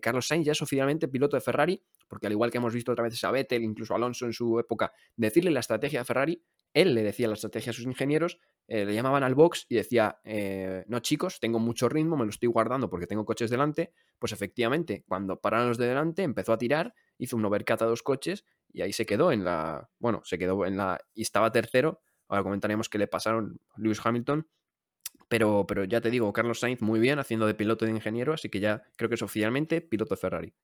Carlos 0.00 0.26
Sainz 0.26 0.46
ya 0.46 0.52
es 0.52 0.62
oficialmente 0.62 1.06
piloto 1.06 1.36
de 1.36 1.40
Ferrari, 1.40 1.80
porque 2.08 2.26
al 2.26 2.32
igual 2.32 2.50
que 2.50 2.58
hemos 2.58 2.74
visto 2.74 2.90
otra 2.90 3.04
vez 3.04 3.22
a 3.22 3.30
Vettel, 3.30 3.62
incluso 3.62 3.94
Alonso 3.94 4.26
en 4.26 4.32
su 4.32 4.58
época, 4.58 4.92
decirle 5.14 5.52
la 5.52 5.60
estrategia 5.60 6.00
de 6.00 6.04
Ferrari, 6.04 6.42
él 6.74 6.94
le 6.94 7.02
decía 7.02 7.28
la 7.28 7.34
estrategia 7.34 7.70
a 7.70 7.72
sus 7.74 7.84
ingenieros, 7.84 8.38
eh, 8.68 8.84
le 8.84 8.94
llamaban 8.94 9.22
al 9.22 9.34
box 9.34 9.66
y 9.68 9.74
decía, 9.74 10.20
eh, 10.24 10.84
no 10.86 11.00
chicos, 11.00 11.40
tengo 11.40 11.58
mucho 11.58 11.88
ritmo, 11.88 12.16
me 12.16 12.24
lo 12.24 12.30
estoy 12.30 12.48
guardando 12.48 12.88
porque 12.88 13.06
tengo 13.06 13.24
coches 13.24 13.50
delante. 13.50 13.92
Pues 14.18 14.32
efectivamente, 14.32 15.04
cuando 15.06 15.40
pararon 15.40 15.68
los 15.68 15.78
de 15.78 15.86
delante, 15.86 16.22
empezó 16.22 16.52
a 16.52 16.58
tirar, 16.58 16.94
hizo 17.18 17.36
un 17.36 17.44
overcut 17.44 17.82
a 17.82 17.86
dos 17.86 18.02
coches 18.02 18.44
y 18.72 18.82
ahí 18.82 18.92
se 18.92 19.04
quedó 19.04 19.32
en 19.32 19.44
la, 19.44 19.90
bueno, 19.98 20.22
se 20.24 20.38
quedó 20.38 20.64
en 20.64 20.76
la, 20.76 20.98
y 21.14 21.22
estaba 21.22 21.52
tercero. 21.52 22.00
Ahora 22.28 22.44
comentaremos 22.44 22.88
qué 22.88 22.98
le 22.98 23.08
pasaron 23.08 23.60
Lewis 23.76 24.00
Hamilton. 24.02 24.46
Pero, 25.28 25.66
pero 25.66 25.84
ya 25.84 26.00
te 26.00 26.10
digo, 26.10 26.32
Carlos 26.32 26.60
Sainz 26.60 26.82
muy 26.82 27.00
bien 27.00 27.18
haciendo 27.18 27.46
de 27.46 27.54
piloto 27.54 27.86
de 27.86 27.90
ingeniero, 27.90 28.34
así 28.34 28.48
que 28.50 28.60
ya 28.60 28.82
creo 28.96 29.08
que 29.08 29.14
es 29.14 29.22
oficialmente 29.22 29.80
piloto 29.80 30.14
Ferrari. 30.16 30.54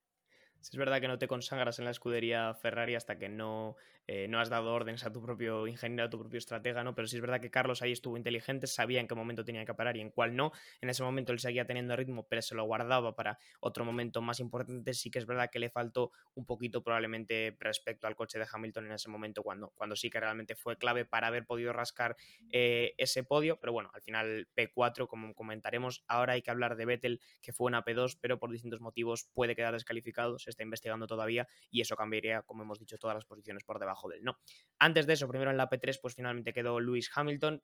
Si 0.61 0.77
es 0.77 0.79
verdad 0.79 1.01
que 1.01 1.09
no 1.09 1.19
te 1.19 1.29
consagras 1.29 1.79
en 1.79 1.85
la 1.85 1.91
escudería 1.91 2.55
Ferrari 2.55 2.95
hasta 2.95 3.19
que 3.19 3.29
no 3.29 3.77
eh, 4.11 4.27
no 4.27 4.41
has 4.41 4.49
dado 4.49 4.73
órdenes 4.73 5.05
a 5.05 5.13
tu 5.13 5.21
propio 5.21 5.67
ingeniero, 5.67 6.05
a 6.05 6.09
tu 6.09 6.19
propio 6.19 6.39
estratega, 6.39 6.83
¿no? 6.83 6.95
Pero 6.95 7.07
sí 7.07 7.17
es 7.17 7.21
verdad 7.21 7.43
que 7.43 7.51
Carlos 7.51 7.83
ahí 7.83 7.93
estuvo 7.93 8.17
inteligente, 8.17 8.67
sabía 8.67 9.01
en 9.01 9.07
qué 9.07 9.15
momento 9.15 9.45
tenía 9.45 9.67
que 9.67 9.75
parar 9.75 9.99
y 9.99 10.01
en 10.01 10.11
cuál 10.11 10.35
no. 10.35 10.51
En 10.81 10.89
ese 10.89 11.03
momento 11.03 11.33
él 11.33 11.41
seguía 11.41 11.67
teniendo 11.67 11.95
ritmo, 11.95 12.27
pero 12.27 12.41
se 12.41 12.55
lo 12.55 12.65
guardaba 12.65 13.15
para 13.15 13.39
otro 13.61 13.85
momento 13.85 14.23
más 14.23 14.41
importante. 14.41 14.95
Sí 14.95 15.11
que 15.11 15.19
es 15.19 15.27
verdad 15.27 15.51
que 15.53 15.59
le 15.59 15.69
faltó 15.69 16.11
un 16.35 16.47
poquito 16.47 16.83
probablemente 16.83 17.55
respecto 17.61 18.07
al 18.07 18.17
coche 18.17 18.39
de 18.39 18.47
Hamilton 18.51 18.87
en 18.87 18.93
ese 18.93 19.11
momento, 19.11 19.43
cuando, 19.43 19.73
cuando 19.77 19.95
sí 19.95 20.09
que 20.09 20.19
realmente 20.19 20.55
fue 20.55 20.79
clave 20.79 21.05
para 21.05 21.27
haber 21.27 21.45
podido 21.45 21.75
rascar 21.75 22.17
eh, 22.51 22.95
ese 22.97 23.25
podio. 23.25 23.61
Pero 23.61 23.75
bueno, 23.75 23.91
al 23.93 24.01
final 24.01 24.49
P4, 24.57 25.07
como 25.07 25.35
comentaremos, 25.35 26.03
ahora 26.09 26.33
hay 26.33 26.41
que 26.41 26.51
hablar 26.51 26.77
de 26.77 26.87
Vettel, 26.87 27.21
que 27.43 27.53
fue 27.53 27.67
una 27.67 27.85
P2, 27.85 28.17
pero 28.23 28.39
por 28.39 28.51
distintos 28.51 28.81
motivos 28.81 29.29
puede 29.35 29.55
quedar 29.55 29.75
descalificado, 29.75 30.39
está 30.51 30.63
investigando 30.63 31.07
todavía 31.07 31.47
y 31.71 31.81
eso 31.81 31.97
cambiaría, 31.97 32.43
como 32.43 32.63
hemos 32.63 32.79
dicho, 32.79 32.99
todas 32.99 33.15
las 33.15 33.25
posiciones 33.25 33.65
por 33.65 33.79
debajo 33.79 34.09
del 34.09 34.23
no. 34.23 34.39
Antes 34.79 35.07
de 35.07 35.15
eso, 35.15 35.29
primero 35.29 35.51
en 35.51 35.57
la 35.57 35.69
P3, 35.69 35.99
pues 36.01 36.15
finalmente 36.15 36.53
quedó 36.53 36.81
Lewis 36.81 37.11
Hamilton, 37.15 37.63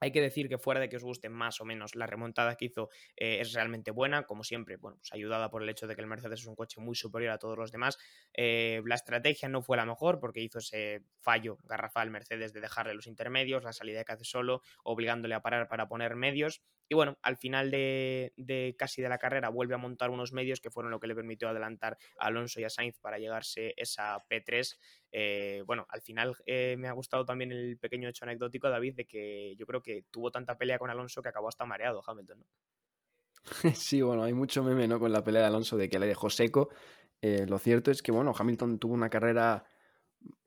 hay 0.00 0.12
que 0.12 0.20
decir 0.20 0.48
que 0.48 0.58
fuera 0.58 0.80
de 0.80 0.88
que 0.88 0.96
os 0.96 1.04
guste 1.04 1.28
más 1.28 1.60
o 1.60 1.64
menos, 1.64 1.94
la 1.94 2.06
remontada 2.06 2.56
que 2.56 2.66
hizo 2.66 2.90
eh, 3.16 3.38
es 3.40 3.52
realmente 3.52 3.90
buena, 3.90 4.24
como 4.24 4.44
siempre, 4.44 4.76
bueno, 4.76 4.98
pues 4.98 5.12
ayudada 5.12 5.50
por 5.50 5.62
el 5.62 5.68
hecho 5.68 5.86
de 5.86 5.94
que 5.94 6.02
el 6.02 6.06
Mercedes 6.06 6.40
es 6.40 6.46
un 6.46 6.54
coche 6.54 6.80
muy 6.80 6.94
superior 6.94 7.32
a 7.32 7.38
todos 7.38 7.56
los 7.56 7.72
demás. 7.72 7.98
Eh, 8.34 8.82
la 8.84 8.94
estrategia 8.94 9.48
no 9.48 9.62
fue 9.62 9.76
la 9.76 9.86
mejor 9.86 10.20
porque 10.20 10.40
hizo 10.40 10.58
ese 10.58 11.02
fallo 11.20 11.58
garrafal 11.64 12.10
Mercedes 12.10 12.52
de 12.52 12.60
dejarle 12.60 12.94
los 12.94 13.06
intermedios, 13.06 13.64
la 13.64 13.72
salida 13.72 14.04
que 14.04 14.12
hace 14.12 14.24
solo, 14.24 14.60
obligándole 14.84 15.34
a 15.34 15.40
parar 15.40 15.68
para 15.68 15.88
poner 15.88 16.14
medios. 16.14 16.62
Y 16.88 16.94
bueno, 16.94 17.18
al 17.22 17.36
final 17.36 17.70
de, 17.70 18.74
casi 18.78 19.02
de 19.02 19.08
la 19.08 19.18
carrera 19.18 19.48
vuelve 19.48 19.74
a 19.74 19.78
montar 19.78 20.10
unos 20.10 20.32
medios 20.32 20.60
que 20.60 20.70
fueron 20.70 20.90
lo 20.90 21.00
que 21.00 21.06
le 21.06 21.14
permitió 21.14 21.48
adelantar 21.48 21.98
a 22.18 22.26
Alonso 22.26 22.60
y 22.60 22.64
a 22.64 22.70
Sainz 22.70 22.98
para 23.00 23.18
llegarse 23.18 23.74
esa 23.76 24.18
P3. 24.28 24.76
Eh, 25.12 25.62
bueno, 25.66 25.86
al 25.88 26.02
final 26.02 26.34
eh, 26.46 26.76
me 26.78 26.88
ha 26.88 26.92
gustado 26.92 27.24
también 27.24 27.52
el 27.52 27.78
pequeño 27.78 28.08
hecho 28.08 28.24
anecdótico, 28.24 28.68
David, 28.68 28.94
de 28.94 29.06
que 29.06 29.56
yo 29.56 29.66
creo 29.66 29.82
que 29.82 30.04
tuvo 30.10 30.30
tanta 30.30 30.56
pelea 30.56 30.78
con 30.78 30.90
Alonso 30.90 31.22
que 31.22 31.28
acabó 31.28 31.48
hasta 31.48 31.64
mareado 31.64 32.02
Hamilton. 32.06 32.40
¿no? 32.40 32.46
Sí, 33.74 34.02
bueno, 34.02 34.22
hay 34.22 34.32
mucho 34.32 34.62
meme 34.62 34.88
¿no? 34.88 34.98
con 34.98 35.12
la 35.12 35.24
pelea 35.24 35.42
de 35.42 35.48
Alonso 35.48 35.76
de 35.76 35.88
que 35.88 35.98
le 35.98 36.06
dejó 36.06 36.30
seco. 36.30 36.68
Eh, 37.20 37.46
lo 37.48 37.58
cierto 37.58 37.90
es 37.90 38.02
que, 38.02 38.12
bueno, 38.12 38.32
Hamilton 38.36 38.78
tuvo 38.78 38.94
una 38.94 39.08
carrera 39.08 39.64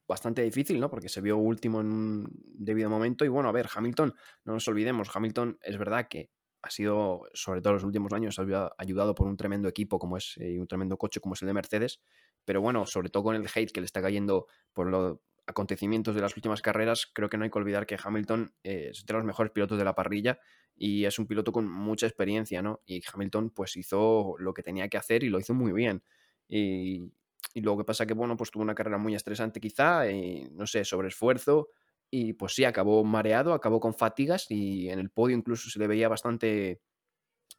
bastante 0.10 0.41
difícil, 0.41 0.80
¿no? 0.80 0.89
Porque 0.89 1.08
se 1.08 1.22
vio 1.22 1.38
último 1.38 1.80
en 1.82 1.88
un 1.88 2.30
debido 2.34 2.89
momento. 2.89 3.24
Y 3.24 3.28
bueno, 3.28 3.48
a 3.48 3.52
ver, 3.52 3.69
Hamilton, 3.74 4.13
no 4.43 4.54
nos 4.54 4.67
olvidemos, 4.67 5.15
Hamilton 5.15 5.60
es 5.62 5.78
verdad 5.78 6.08
que 6.10 6.32
ha 6.62 6.72
sido, 6.72 7.22
sobre 7.34 7.62
todo 7.62 7.72
en 7.72 7.76
los 7.76 7.84
últimos 7.86 8.12
años, 8.12 8.38
ayudado 8.39 9.15
por 9.15 9.28
un 9.28 9.38
tremendo 9.38 9.69
equipo 9.69 10.00
como 10.00 10.17
es, 10.17 10.36
y 10.38 10.58
un 10.58 10.67
tremendo 10.67 10.98
coche 10.98 11.22
como 11.22 11.36
es 11.36 11.41
el 11.43 11.48
de 11.48 11.54
Mercedes. 11.54 12.02
Pero 12.43 12.60
bueno, 12.60 12.86
sobre 12.86 13.10
todo 13.10 13.24
con 13.24 13.36
el 13.36 13.48
hate 13.54 13.72
que 13.72 13.80
le 13.80 13.86
está 13.86 14.02
cayendo 14.02 14.48
por 14.74 14.88
lo 14.88 15.22
acontecimientos 15.45 16.15
de 16.15 16.22
las 16.22 16.36
últimas 16.36 16.62
carreras, 16.62 17.10
creo 17.13 17.30
que 17.30 17.38
no 17.38 17.43
hay 17.43 17.50
que 17.50 17.58
olvidar 17.60 17.86
que 17.86 17.98
Hamilton 18.04 18.54
es 18.63 19.06
de 19.06 19.13
los 19.13 19.24
mejores 19.24 19.52
pilotos 19.52 19.78
de 19.78 19.84
la 19.84 19.95
parrilla 19.95 20.39
y 20.76 21.06
es 21.06 21.17
un 21.17 21.28
piloto 21.28 21.52
con 21.52 21.69
mucha 21.69 22.08
experiencia, 22.08 22.62
¿no? 22.62 22.82
Y 22.86 23.02
Hamilton 23.12 23.52
pues 23.52 23.76
hizo 23.78 24.36
lo 24.39 24.54
que 24.54 24.63
tenía 24.63 24.89
que 24.89 24.98
hacer 24.98 25.24
y 25.24 25.30
lo 25.30 25.39
hizo 25.39 25.54
muy 25.54 25.72
bien. 25.72 26.04
Y, 26.48 27.12
y 27.54 27.62
luego 27.62 27.80
que 27.80 27.86
pasa 27.86 28.06
que, 28.06 28.14
bueno, 28.14 28.38
pues 28.38 28.52
tuvo 28.52 28.64
una 28.64 28.76
carrera 28.76 28.98
muy 28.98 29.16
estresante 29.16 29.60
quizá, 29.60 30.10
y, 30.10 30.50
no 30.52 30.68
sé, 30.68 30.86
sobre 30.86 31.08
esfuerzo, 31.10 31.70
y 32.12 32.34
pues 32.34 32.54
sí, 32.54 32.66
acabó 32.66 33.04
mareado, 33.04 33.54
acabó 33.54 33.80
con 33.80 33.94
fatigas 33.94 34.48
y 34.50 34.90
en 34.90 35.00
el 35.00 35.12
podio 35.12 35.38
incluso 35.38 35.70
se 35.70 35.80
le 35.80 35.88
veía 35.88 36.08
bastante, 36.08 36.82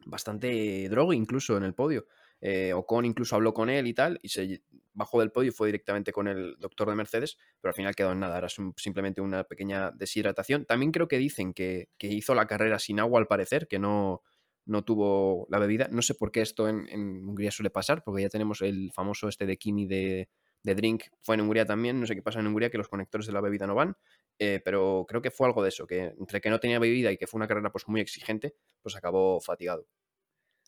bastante 0.05 0.89
droga 0.89 1.15
incluso 1.15 1.57
en 1.57 1.63
el 1.63 1.73
podio. 1.73 2.05
Eh, 2.41 2.73
Ocon 2.73 3.05
incluso 3.05 3.35
habló 3.35 3.53
con 3.53 3.69
él 3.69 3.87
y 3.87 3.93
tal, 3.93 4.19
y 4.23 4.29
se 4.29 4.63
bajó 4.93 5.19
del 5.19 5.31
podio 5.31 5.49
y 5.49 5.53
fue 5.53 5.67
directamente 5.67 6.11
con 6.11 6.27
el 6.27 6.55
doctor 6.59 6.89
de 6.89 6.95
Mercedes, 6.95 7.37
pero 7.61 7.69
al 7.69 7.75
final 7.75 7.95
quedó 7.95 8.11
en 8.11 8.19
nada, 8.19 8.37
era 8.37 8.47
simplemente 8.49 9.21
una 9.21 9.43
pequeña 9.43 9.91
deshidratación. 9.91 10.65
También 10.65 10.91
creo 10.91 11.07
que 11.07 11.17
dicen 11.17 11.53
que, 11.53 11.89
que, 11.97 12.07
hizo 12.07 12.35
la 12.35 12.47
carrera 12.47 12.79
sin 12.79 12.99
agua 12.99 13.19
al 13.19 13.27
parecer, 13.27 13.67
que 13.67 13.79
no, 13.79 14.23
no 14.71 14.83
tuvo 14.83 15.45
la 15.49 15.59
bebida. 15.59 15.87
No 15.91 16.01
sé 16.01 16.15
por 16.15 16.31
qué 16.31 16.41
esto 16.41 16.67
en, 16.67 16.87
Hungría 17.27 17.51
suele 17.51 17.69
pasar, 17.69 18.03
porque 18.03 18.23
ya 18.23 18.29
tenemos 18.29 18.61
el 18.61 18.91
famoso 18.93 19.27
este 19.27 19.45
de 19.45 19.57
Kimi 19.57 19.85
de, 19.85 20.29
de, 20.63 20.75
Drink, 20.75 21.03
fue 21.21 21.35
en 21.35 21.41
Hungría 21.41 21.65
también, 21.65 21.99
no 21.99 22.07
sé 22.07 22.15
qué 22.15 22.21
pasa 22.21 22.39
en 22.39 22.47
Hungría, 22.47 22.69
que 22.69 22.77
los 22.77 22.87
conectores 22.87 23.27
de 23.27 23.33
la 23.33 23.41
bebida 23.41 23.67
no 23.67 23.75
van, 23.75 23.95
eh, 24.39 24.61
pero 24.63 25.05
creo 25.07 25.21
que 25.21 25.29
fue 25.29 25.47
algo 25.47 25.61
de 25.61 25.69
eso, 25.69 25.85
que 25.85 26.13
entre 26.17 26.41
que 26.41 26.49
no 26.49 26.59
tenía 26.59 26.79
bebida 26.79 27.11
y 27.11 27.17
que 27.17 27.27
fue 27.27 27.37
una 27.37 27.47
carrera 27.47 27.71
pues 27.71 27.87
muy 27.87 28.01
exigente, 28.01 28.55
pues 28.81 28.95
acabó 28.95 29.41
fatigado. 29.41 29.87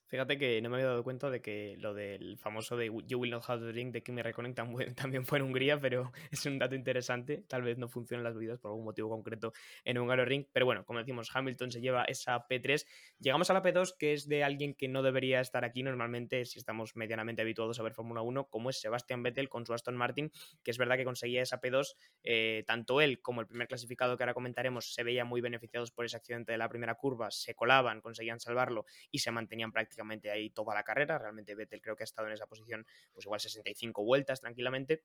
Fíjate 0.07 0.37
que 0.37 0.61
no 0.61 0.69
me 0.69 0.75
había 0.75 0.89
dado 0.89 1.03
cuenta 1.03 1.29
de 1.29 1.41
que 1.41 1.75
lo 1.79 1.93
del 1.93 2.37
famoso 2.37 2.77
de 2.77 2.91
You 3.07 3.19
Will 3.19 3.31
Not 3.31 3.45
Have 3.47 3.61
to 3.61 3.67
Drink 3.67 3.93
de 3.93 4.03
Kimi 4.03 4.21
Raikkonen 4.21 4.53
también 4.95 5.25
fue 5.25 5.39
en 5.39 5.45
Hungría, 5.45 5.79
pero 5.79 6.11
es 6.31 6.45
un 6.45 6.59
dato 6.59 6.75
interesante. 6.75 7.43
Tal 7.47 7.63
vez 7.63 7.77
no 7.77 7.87
funcionen 7.87 8.23
las 8.23 8.35
bebidas 8.35 8.59
por 8.59 8.69
algún 8.69 8.85
motivo 8.85 9.09
concreto 9.09 9.53
en 9.83 9.97
Hungaro 9.97 10.25
Ring. 10.25 10.45
Pero 10.51 10.65
bueno, 10.65 10.85
como 10.85 10.99
decimos, 10.99 11.31
Hamilton 11.33 11.71
se 11.71 11.81
lleva 11.81 12.03
esa 12.03 12.47
P3. 12.47 12.85
Llegamos 13.19 13.49
a 13.49 13.53
la 13.53 13.63
P2, 13.63 13.95
que 13.97 14.13
es 14.13 14.27
de 14.27 14.43
alguien 14.43 14.75
que 14.75 14.87
no 14.87 15.01
debería 15.01 15.39
estar 15.39 15.63
aquí 15.63 15.83
normalmente 15.83 16.45
si 16.45 16.59
estamos 16.59 16.95
medianamente 16.95 17.41
habituados 17.41 17.79
a 17.79 17.83
ver 17.83 17.93
Fórmula 17.93 18.21
1, 18.21 18.49
como 18.49 18.69
es 18.69 18.79
Sebastian 18.79 19.23
Vettel 19.23 19.49
con 19.49 19.65
su 19.65 19.73
Aston 19.73 19.95
Martin, 19.95 20.31
que 20.63 20.71
es 20.71 20.77
verdad 20.77 20.97
que 20.97 21.05
conseguía 21.05 21.41
esa 21.41 21.61
P2. 21.61 21.95
Eh, 22.23 22.63
tanto 22.67 23.01
él 23.01 23.21
como 23.21 23.41
el 23.41 23.47
primer 23.47 23.67
clasificado 23.67 24.17
que 24.17 24.23
ahora 24.23 24.33
comentaremos 24.33 24.93
se 24.93 25.03
veían 25.03 25.27
muy 25.27 25.41
beneficiados 25.41 25.91
por 25.91 26.05
ese 26.05 26.17
accidente 26.17 26.51
de 26.51 26.57
la 26.57 26.69
primera 26.69 26.95
curva, 26.95 27.31
se 27.31 27.55
colaban, 27.55 28.01
conseguían 28.01 28.39
salvarlo 28.39 28.85
y 29.09 29.19
se 29.19 29.31
mantenían 29.31 29.71
prácticamente 29.71 29.92
ahí 30.31 30.49
toda 30.49 30.73
la 30.73 30.83
carrera. 30.83 31.17
Realmente 31.17 31.55
Vettel 31.55 31.81
creo 31.81 31.95
que 31.95 32.03
ha 32.03 32.05
estado 32.05 32.27
en 32.27 32.33
esa 32.33 32.47
posición 32.47 32.85
pues 33.11 33.25
igual 33.25 33.39
65 33.39 34.03
vueltas 34.03 34.41
tranquilamente. 34.41 35.03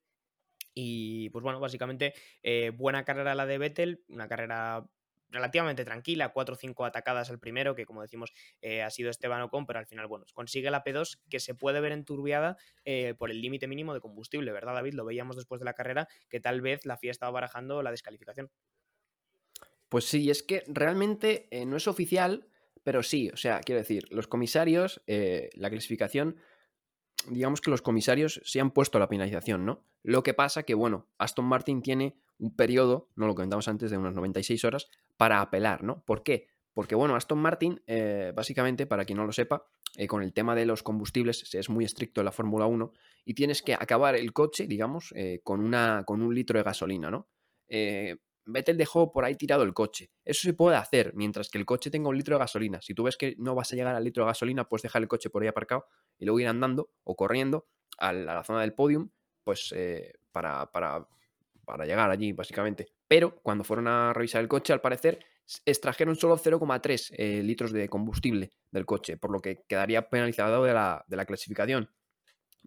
Y 0.74 1.30
pues 1.30 1.42
bueno, 1.42 1.60
básicamente 1.60 2.14
eh, 2.42 2.70
buena 2.70 3.04
carrera 3.04 3.34
la 3.34 3.46
de 3.46 3.58
Vettel, 3.58 4.04
una 4.08 4.28
carrera 4.28 4.86
relativamente 5.30 5.84
tranquila, 5.84 6.30
4 6.30 6.54
o 6.54 6.56
5 6.56 6.84
atacadas 6.84 7.30
al 7.30 7.38
primero, 7.38 7.74
que 7.74 7.84
como 7.84 8.00
decimos 8.00 8.32
eh, 8.62 8.82
ha 8.82 8.90
sido 8.90 9.10
Esteban 9.10 9.42
Ocon, 9.42 9.66
pero 9.66 9.78
al 9.78 9.86
final, 9.86 10.06
bueno, 10.06 10.24
consigue 10.32 10.70
la 10.70 10.84
P2 10.84 11.18
que 11.28 11.40
se 11.40 11.54
puede 11.54 11.80
ver 11.80 11.92
enturbiada 11.92 12.56
eh, 12.84 13.14
por 13.18 13.30
el 13.30 13.40
límite 13.40 13.66
mínimo 13.66 13.92
de 13.92 14.00
combustible, 14.00 14.52
¿verdad 14.52 14.74
David? 14.74 14.94
Lo 14.94 15.04
veíamos 15.04 15.36
después 15.36 15.58
de 15.58 15.64
la 15.64 15.74
carrera, 15.74 16.08
que 16.28 16.40
tal 16.40 16.60
vez 16.60 16.86
la 16.86 16.96
FIA 16.96 17.10
estaba 17.10 17.32
barajando 17.32 17.82
la 17.82 17.90
descalificación. 17.90 18.50
Pues 19.88 20.04
sí, 20.04 20.30
es 20.30 20.42
que 20.42 20.64
realmente 20.68 21.48
no 21.66 21.76
es 21.76 21.88
oficial, 21.88 22.46
pero 22.88 23.02
sí, 23.02 23.28
o 23.28 23.36
sea, 23.36 23.60
quiero 23.60 23.80
decir, 23.80 24.06
los 24.08 24.28
comisarios, 24.28 25.02
eh, 25.06 25.50
la 25.52 25.68
clasificación, 25.68 26.36
digamos 27.28 27.60
que 27.60 27.70
los 27.70 27.82
comisarios 27.82 28.40
se 28.46 28.62
han 28.62 28.70
puesto 28.70 28.98
la 28.98 29.10
penalización, 29.10 29.66
¿no? 29.66 29.84
Lo 30.02 30.22
que 30.22 30.32
pasa 30.32 30.62
que, 30.62 30.72
bueno, 30.72 31.06
Aston 31.18 31.44
Martin 31.44 31.82
tiene 31.82 32.16
un 32.38 32.56
periodo, 32.56 33.10
no 33.14 33.26
lo 33.26 33.34
comentamos 33.34 33.68
antes, 33.68 33.90
de 33.90 33.98
unas 33.98 34.14
96 34.14 34.64
horas 34.64 34.88
para 35.18 35.42
apelar, 35.42 35.82
¿no? 35.84 36.02
¿Por 36.06 36.22
qué? 36.22 36.46
Porque, 36.72 36.94
bueno, 36.94 37.14
Aston 37.14 37.40
Martin, 37.40 37.82
eh, 37.86 38.32
básicamente, 38.34 38.86
para 38.86 39.04
quien 39.04 39.18
no 39.18 39.26
lo 39.26 39.32
sepa, 39.32 39.66
eh, 39.98 40.06
con 40.06 40.22
el 40.22 40.32
tema 40.32 40.54
de 40.54 40.64
los 40.64 40.82
combustibles 40.82 41.54
es 41.54 41.68
muy 41.68 41.84
estricto 41.84 42.22
en 42.22 42.24
la 42.24 42.32
Fórmula 42.32 42.64
1 42.64 42.90
y 43.26 43.34
tienes 43.34 43.60
que 43.60 43.74
acabar 43.74 44.16
el 44.16 44.32
coche, 44.32 44.66
digamos, 44.66 45.12
con, 45.42 45.60
una, 45.60 46.04
con 46.06 46.22
un 46.22 46.34
litro 46.34 46.58
de 46.58 46.64
gasolina, 46.64 47.10
¿no? 47.10 47.28
Vettel 48.48 48.76
dejó 48.76 49.12
por 49.12 49.24
ahí 49.24 49.34
tirado 49.36 49.62
el 49.62 49.74
coche. 49.74 50.10
Eso 50.24 50.42
se 50.42 50.54
puede 50.54 50.76
hacer 50.76 51.12
mientras 51.14 51.50
que 51.50 51.58
el 51.58 51.66
coche 51.66 51.90
tenga 51.90 52.08
un 52.08 52.16
litro 52.16 52.34
de 52.34 52.40
gasolina. 52.40 52.80
Si 52.80 52.94
tú 52.94 53.04
ves 53.04 53.16
que 53.16 53.34
no 53.38 53.54
vas 53.54 53.72
a 53.72 53.76
llegar 53.76 53.94
al 53.94 54.02
litro 54.02 54.24
de 54.24 54.28
gasolina, 54.28 54.68
puedes 54.68 54.82
dejar 54.82 55.02
el 55.02 55.08
coche 55.08 55.30
por 55.30 55.42
ahí 55.42 55.48
aparcado 55.48 55.86
y 56.18 56.24
luego 56.24 56.40
ir 56.40 56.48
andando 56.48 56.90
o 57.04 57.14
corriendo 57.14 57.68
a 57.98 58.12
la, 58.12 58.42
zona 58.44 58.62
del 58.62 58.74
podium, 58.74 59.10
pues 59.44 59.72
eh, 59.76 60.14
para, 60.32 60.70
para, 60.70 61.06
para 61.64 61.84
llegar 61.84 62.10
allí, 62.10 62.32
básicamente. 62.32 62.86
Pero 63.06 63.40
cuando 63.42 63.64
fueron 63.64 63.88
a 63.88 64.12
revisar 64.12 64.40
el 64.40 64.48
coche, 64.48 64.72
al 64.72 64.80
parecer, 64.80 65.18
extrajeron 65.64 66.16
solo 66.16 66.36
0,3 66.36 67.14
eh, 67.16 67.42
litros 67.42 67.72
de 67.72 67.88
combustible 67.88 68.52
del 68.70 68.86
coche, 68.86 69.16
por 69.16 69.30
lo 69.30 69.40
que 69.40 69.64
quedaría 69.68 70.08
penalizado 70.08 70.64
de 70.64 70.74
la, 70.74 71.04
de 71.06 71.16
la 71.16 71.26
clasificación 71.26 71.90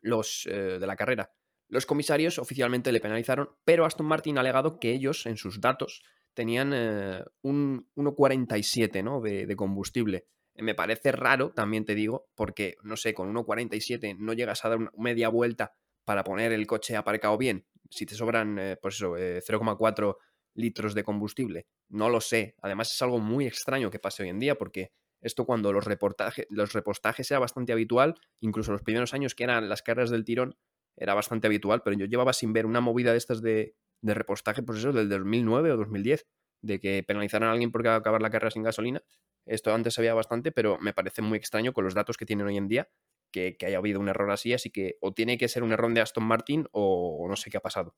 los, 0.01 0.47
eh, 0.47 0.79
de 0.79 0.87
la 0.87 0.95
carrera. 0.95 1.31
Los 1.71 1.85
comisarios 1.85 2.37
oficialmente 2.37 2.91
le 2.91 2.99
penalizaron, 2.99 3.49
pero 3.63 3.85
Aston 3.85 4.05
Martin 4.05 4.37
ha 4.37 4.41
alegado 4.41 4.77
que 4.77 4.91
ellos, 4.91 5.25
en 5.25 5.37
sus 5.37 5.61
datos, 5.61 6.03
tenían 6.33 6.73
eh, 6.75 7.23
un 7.43 7.89
1,47 7.95 9.01
¿no? 9.01 9.21
de, 9.21 9.55
combustible. 9.55 10.27
Me 10.55 10.75
parece 10.75 11.13
raro, 11.13 11.53
también 11.53 11.85
te 11.85 11.95
digo, 11.95 12.27
porque, 12.35 12.75
no 12.83 12.97
sé, 12.97 13.13
con 13.13 13.33
1,47 13.33 14.17
no 14.19 14.33
llegas 14.33 14.65
a 14.65 14.69
dar 14.69 14.79
una 14.79 14.91
media 14.97 15.29
vuelta 15.29 15.71
para 16.03 16.25
poner 16.25 16.51
el 16.51 16.67
coche 16.67 16.97
aparcado 16.97 17.37
bien. 17.37 17.65
Si 17.89 18.05
te 18.05 18.15
sobran, 18.15 18.59
eh, 18.59 18.75
pues 18.75 18.95
eso, 18.95 19.15
0,4 19.15 20.11
eh, 20.11 20.15
litros 20.55 20.93
de 20.93 21.05
combustible. 21.05 21.67
No 21.87 22.09
lo 22.09 22.19
sé. 22.19 22.53
Además 22.61 22.91
es 22.93 23.01
algo 23.01 23.19
muy 23.19 23.47
extraño 23.47 23.89
que 23.89 23.99
pase 23.99 24.23
hoy 24.23 24.29
en 24.29 24.39
día 24.39 24.55
porque 24.55 24.91
esto 25.21 25.45
cuando 25.45 25.71
los, 25.71 25.85
reportajes, 25.85 26.47
los 26.49 26.73
repostajes 26.73 27.31
era 27.31 27.39
bastante 27.39 27.71
habitual, 27.71 28.15
incluso 28.41 28.73
los 28.73 28.81
primeros 28.81 29.13
años 29.13 29.35
que 29.35 29.45
eran 29.45 29.69
las 29.69 29.83
carreras 29.83 30.09
del 30.09 30.25
tirón, 30.25 30.57
era 30.97 31.13
bastante 31.13 31.47
habitual, 31.47 31.81
pero 31.83 31.97
yo 31.97 32.05
llevaba 32.05 32.33
sin 32.33 32.53
ver 32.53 32.65
una 32.65 32.81
movida 32.81 33.11
de 33.11 33.17
estas 33.17 33.41
de, 33.41 33.75
de 34.01 34.13
repostaje, 34.13 34.63
pues 34.63 34.79
eso, 34.79 34.91
del 34.91 35.09
2009 35.09 35.71
o 35.71 35.77
2010, 35.77 36.27
de 36.61 36.79
que 36.79 37.03
penalizaran 37.03 37.49
a 37.49 37.53
alguien 37.53 37.71
por 37.71 37.87
acabar 37.87 38.21
la 38.21 38.29
carrera 38.29 38.51
sin 38.51 38.63
gasolina. 38.63 39.03
Esto 39.45 39.73
antes 39.73 39.97
veía 39.97 40.13
bastante, 40.13 40.51
pero 40.51 40.77
me 40.79 40.93
parece 40.93 41.21
muy 41.21 41.37
extraño 41.37 41.73
con 41.73 41.83
los 41.83 41.93
datos 41.95 42.17
que 42.17 42.25
tienen 42.25 42.45
hoy 42.45 42.57
en 42.57 42.67
día 42.67 42.89
que, 43.31 43.55
que 43.57 43.65
haya 43.65 43.77
habido 43.77 43.99
un 43.99 44.09
error 44.09 44.29
así, 44.31 44.53
así 44.53 44.69
que 44.69 44.97
o 45.01 45.13
tiene 45.13 45.37
que 45.37 45.47
ser 45.47 45.63
un 45.63 45.71
error 45.71 45.91
de 45.93 46.01
Aston 46.01 46.23
Martin 46.23 46.67
o 46.71 47.25
no 47.27 47.35
sé 47.35 47.49
qué 47.49 47.57
ha 47.57 47.61
pasado. 47.61 47.95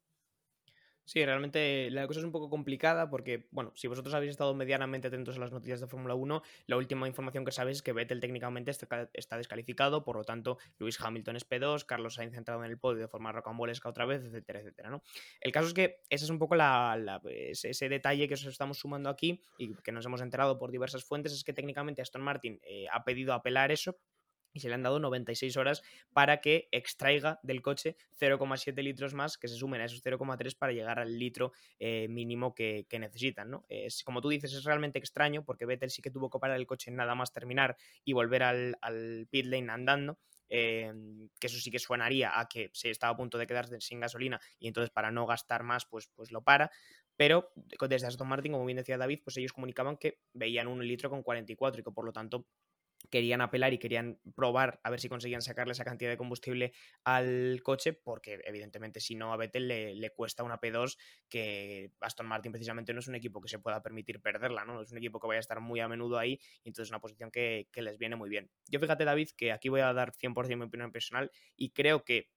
Sí, 1.06 1.26
realmente 1.26 1.90
la 1.92 2.08
cosa 2.08 2.22
es 2.22 2.26
un 2.26 2.32
poco 2.32 2.50
complicada 2.50 3.10
porque, 3.10 3.48
bueno, 3.52 3.74
si 3.76 3.88
vosotros 3.88 4.14
habéis 4.14 4.32
estado 4.32 4.54
medianamente 4.54 5.10
atentos 5.10 5.36
a 5.36 5.40
las 5.42 5.52
noticias 5.52 5.82
de 5.82 5.88
Fórmula 5.88 6.16
1, 6.16 6.42
la 6.68 6.78
última 6.78 7.08
información 7.10 7.44
que 7.44 7.52
sabéis 7.52 7.78
es 7.78 7.84
que 7.84 7.92
Vettel 7.92 8.22
técnicamente 8.22 8.72
está, 8.72 9.38
descalificado, 9.38 10.06
por 10.06 10.16
lo 10.16 10.24
tanto, 10.24 10.58
Lewis 10.80 11.00
Hamilton 11.02 11.36
es 11.36 11.50
P2, 11.50 11.86
Carlos 11.86 12.14
Sainz 12.16 12.38
entrado 12.38 12.64
en 12.64 12.72
el 12.72 12.78
podio 12.78 13.02
de 13.02 13.08
forma 13.10 13.34
rocambolesca 13.34 13.90
otra 13.90 14.06
vez, 14.06 14.24
etcétera, 14.24 14.62
etcétera, 14.62 14.90
¿no? 14.90 15.04
El 15.42 15.52
caso 15.52 15.68
es 15.68 15.74
que 15.74 16.00
ese 16.10 16.24
es 16.24 16.30
un 16.30 16.40
poco 16.40 16.56
la, 16.56 17.22
ese, 17.26 17.90
detalle 17.90 18.30
que 18.30 18.36
os 18.36 18.46
estamos 18.46 18.78
sumando 18.78 19.10
aquí 19.10 19.42
y 19.58 19.76
que 19.76 19.92
nos 19.92 20.06
hemos 20.06 20.22
enterado 20.22 20.58
por 20.58 20.72
diversas 20.72 21.04
fuentes, 21.04 21.34
es 21.34 21.44
que 21.44 21.52
técnicamente 21.52 22.02
Aston 22.02 22.22
Martin 22.22 22.62
eh, 22.64 22.86
ha 22.92 23.04
pedido 23.04 23.34
apelar 23.34 23.74
eso, 23.74 23.98
y 24.54 24.60
se 24.60 24.70
le 24.70 24.76
han 24.76 24.84
dado 24.84 25.00
96 25.00 25.58
horas 25.58 25.84
para 26.14 26.40
que 26.42 26.70
extraiga 26.72 27.40
del 27.44 27.62
coche 27.62 27.98
0,7 28.20 28.82
litros 28.84 29.14
más 29.14 29.38
que 29.38 29.48
se 29.48 29.56
sumen 29.56 29.82
a 29.82 29.86
esos 29.86 30.04
0,3 30.04 30.58
para 30.58 30.72
llegar 30.72 31.00
al 31.00 31.18
litro 31.18 31.52
eh, 31.80 32.08
mínimo 32.08 32.54
que, 32.54 32.86
necesitan. 32.94 33.50
¿no? 33.50 33.66
Es, 33.68 34.04
como 34.04 34.22
tú 34.22 34.30
dices, 34.30 34.54
es 34.54 34.64
realmente 34.64 35.00
extraño 35.00 35.44
porque 35.44 35.66
Vettel 35.66 35.90
sí 35.90 36.02
que 36.02 36.12
tuvo 36.12 36.30
que 36.30 36.40
parar 36.40 36.58
el 36.58 36.68
coche 36.68 36.92
nada 36.92 37.16
más 37.16 37.34
terminar 37.34 37.76
y 38.06 38.14
volver 38.14 38.44
al, 38.44 38.78
al 38.82 39.28
pit 39.30 39.48
lane 39.48 39.72
andando. 39.72 40.20
Em, 40.50 41.30
que 41.40 41.48
eso 41.48 41.58
sí 41.58 41.72
que 41.72 41.80
suenaría 41.80 42.40
a 42.40 42.48
que 42.48 42.70
se 42.74 42.92
estaba 42.92 43.14
a 43.14 43.18
punto 43.18 43.40
de 43.40 43.48
quedarse 43.48 43.82
sin 43.82 44.00
gasolina 44.00 44.40
y 44.60 44.68
entonces 44.68 44.92
para 44.92 45.10
no 45.10 45.26
gastar 45.26 45.64
más 45.64 45.86
pues, 45.86 46.12
pues 46.14 46.32
lo 46.32 46.44
para, 46.44 46.70
pero 47.16 47.52
desde 47.90 48.08
Aston 48.08 48.28
Martin, 48.28 48.52
como 48.52 48.66
bien 48.66 48.78
decía 48.78 48.98
David, 48.98 49.22
pues 49.24 49.38
ellos 49.38 49.54
comunicaban 49.54 49.98
que 49.98 50.20
veían 50.34 50.68
un 50.68 50.86
litro 50.88 51.10
con 51.10 51.24
44 51.24 51.82
y 51.82 51.84
que 51.84 51.92
por 51.92 52.06
lo 52.06 52.14
tanto 52.14 52.46
querían 53.10 53.42
apelar 53.42 53.74
y 53.74 53.78
querían 53.78 54.20
probar 54.36 54.80
a 54.84 54.90
ver 54.90 55.00
si 55.00 55.10
conseguían 55.10 55.42
sacarle 55.42 55.74
esa 55.74 55.84
cantidad 55.84 56.10
de 56.10 56.18
combustible 56.18 56.74
al 57.04 57.62
coche, 57.64 57.94
porque 57.94 58.42
evidentemente 58.46 59.00
si 59.00 59.16
no 59.16 59.34
a 59.34 59.38
Vettel 59.38 59.68
le, 59.68 60.10
cuesta 60.12 60.44
una 60.44 60.60
P2 60.60 60.98
que 61.30 61.92
Aston 62.00 62.26
Martin 62.26 62.52
precisamente 62.52 62.94
no 62.94 63.00
es 63.00 63.08
un 63.08 63.16
equipo 63.16 63.42
que 63.42 63.50
se 63.50 63.60
pueda 63.60 63.82
permitir 63.82 64.22
perderla, 64.22 64.66
¿no? 64.66 64.82
Es 64.82 64.92
un 64.92 64.98
equipo 64.98 65.20
que 65.20 65.28
vaya 65.28 65.40
a 65.40 65.42
estar 65.42 65.60
muy 65.60 65.80
a 65.80 65.88
menudo 65.88 66.18
ahí 66.18 66.40
y 66.64 66.70
entonces 66.70 66.88
es 66.88 66.92
una 66.92 67.00
posición 67.00 67.32
que, 67.32 67.68
que 67.72 67.82
les 67.82 67.98
viene 67.98 68.16
muy 68.16 68.30
bien. 68.30 68.50
Yo 68.68 68.80
fíjate 68.80 69.06
David 69.06 69.30
que 69.38 69.52
aquí 69.52 69.70
voy 69.70 69.82
a 69.82 69.94
dar 69.94 70.12
100% 70.14 70.58
mi 70.58 70.66
opinión 70.66 70.92
personal 70.92 71.32
y 71.56 71.72
creo 71.72 72.04
que 72.04 72.30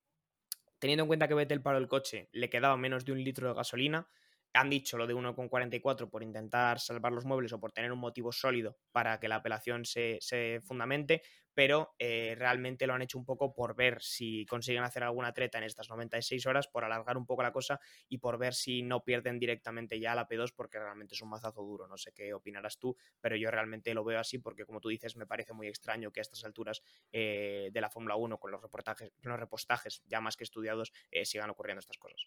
teniendo 0.78 1.04
en 1.04 1.08
cuenta 1.08 1.28
que 1.28 1.34
Vettel 1.34 1.62
paró 1.62 1.78
el 1.78 1.88
coche 1.88 2.28
le 2.32 2.50
quedaba 2.50 2.76
menos 2.76 3.04
de 3.04 3.12
un 3.12 3.22
litro 3.22 3.48
de 3.48 3.54
gasolina, 3.54 4.08
Han 4.56 4.70
dicho 4.70 4.96
lo 4.96 5.06
de 5.06 5.14
1,44 5.14 6.08
por 6.08 6.22
intentar 6.22 6.80
salvar 6.80 7.12
los 7.12 7.24
muebles 7.24 7.52
o 7.52 7.60
por 7.60 7.72
tener 7.72 7.92
un 7.92 7.98
motivo 7.98 8.32
sólido 8.32 8.78
para 8.90 9.20
que 9.20 9.28
la 9.28 9.36
apelación 9.36 9.84
se, 9.84 10.18
fundamente, 10.64 11.22
pero 11.52 11.94
eh, 11.98 12.34
realmente 12.38 12.86
lo 12.86 12.94
han 12.94 13.02
hecho 13.02 13.18
un 13.18 13.24
poco 13.24 13.54
por 13.54 13.76
ver 13.76 14.02
si 14.02 14.44
consiguen 14.46 14.82
hacer 14.82 15.02
alguna 15.02 15.32
treta 15.32 15.58
en 15.58 15.64
estas 15.64 15.88
96 15.88 16.46
horas, 16.46 16.68
por 16.68 16.84
alargar 16.84 17.16
un 17.16 17.26
poco 17.26 17.42
la 17.42 17.52
cosa 17.52 17.80
y 18.08 18.18
por 18.18 18.38
ver 18.38 18.54
si 18.54 18.82
no 18.82 19.04
pierden 19.04 19.38
directamente 19.38 19.98
ya 20.00 20.14
la 20.14 20.28
P2, 20.28 20.52
porque 20.54 20.78
realmente 20.78 21.14
es 21.14 21.22
un 21.22 21.30
mazazo 21.30 21.62
duro. 21.62 21.86
No 21.86 21.96
sé 21.96 22.12
qué 22.12 22.34
opinarás 22.34 22.78
tú, 22.78 22.96
pero 23.20 23.36
yo 23.36 23.50
realmente 23.50 23.94
lo 23.94 24.04
veo 24.04 24.20
así 24.20 24.38
porque, 24.38 24.64
como 24.64 24.80
tú 24.80 24.88
dices, 24.88 25.16
me 25.16 25.26
parece 25.26 25.52
muy 25.52 25.68
extraño 25.68 26.10
que 26.12 26.20
a 26.20 26.22
estas 26.22 26.44
alturas 26.44 26.82
eh, 27.12 27.70
de 27.72 27.80
la 27.80 27.90
Fórmula 27.90 28.16
1, 28.16 28.38
con 28.38 28.50
los 28.50 28.60
reportajes, 28.60 29.12
los 29.22 29.38
repostajes 29.38 30.02
ya 30.06 30.20
más 30.20 30.36
que 30.36 30.44
estudiados, 30.44 30.92
eh, 31.10 31.24
sigan 31.24 31.50
ocurriendo 31.50 31.80
estas 31.80 31.98
cosas. 31.98 32.26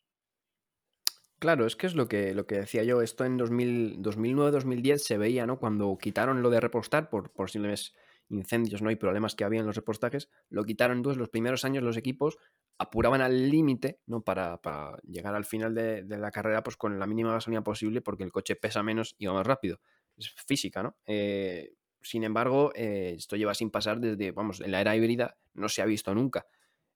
Claro, 1.39 1.65
es 1.65 1.77
que 1.77 1.87
es 1.87 1.95
lo 1.95 2.07
que, 2.07 2.33
lo 2.33 2.45
que 2.45 2.59
decía 2.59 2.83
yo. 2.83 3.01
Esto 3.01 3.23
en 3.23 3.39
2009-2010 3.39 4.97
se 4.97 5.17
veía, 5.17 5.45
¿no? 5.45 5.57
Cuando 5.57 5.97
quitaron 5.97 6.41
lo 6.41 6.49
de 6.49 6.59
repostar 6.59 7.09
por 7.09 7.31
posibles 7.31 7.95
incendios 8.29 8.81
¿no? 8.81 8.91
y 8.91 8.95
problemas 8.95 9.35
que 9.35 9.43
había 9.43 9.59
en 9.59 9.65
los 9.65 9.75
repostajes, 9.75 10.29
lo 10.49 10.63
quitaron. 10.63 10.97
Entonces, 10.97 11.17
los 11.17 11.29
primeros 11.29 11.65
años 11.65 11.83
los 11.83 11.97
equipos 11.97 12.37
apuraban 12.77 13.21
al 13.21 13.49
límite 13.49 13.99
¿no? 14.05 14.21
Para, 14.21 14.59
llegar 15.03 15.35
al 15.35 15.45
final 15.45 15.73
de, 15.73 16.03
la 16.07 16.31
carrera 16.31 16.63
pues, 16.63 16.77
con 16.77 16.99
la 16.99 17.07
mínima 17.07 17.31
gasolina 17.31 17.63
posible 17.63 18.01
porque 18.01 18.23
el 18.23 18.31
coche 18.31 18.55
pesa 18.55 18.83
menos 18.83 19.15
y 19.17 19.25
va 19.25 19.33
más 19.33 19.47
rápido. 19.47 19.79
Es 20.17 20.31
física, 20.45 20.83
¿no? 20.83 20.97
Eh, 21.05 21.73
sin 22.01 22.23
embargo, 22.23 22.71
eh, 22.75 23.15
esto 23.17 23.35
lleva 23.35 23.53
sin 23.53 23.71
pasar 23.71 23.99
desde, 23.99 24.31
vamos, 24.31 24.61
en 24.61 24.71
la 24.71 24.81
era 24.81 24.95
híbrida 24.95 25.37
no 25.53 25.67
se 25.67 25.81
ha 25.81 25.85
visto 25.85 26.13
nunca. 26.13 26.45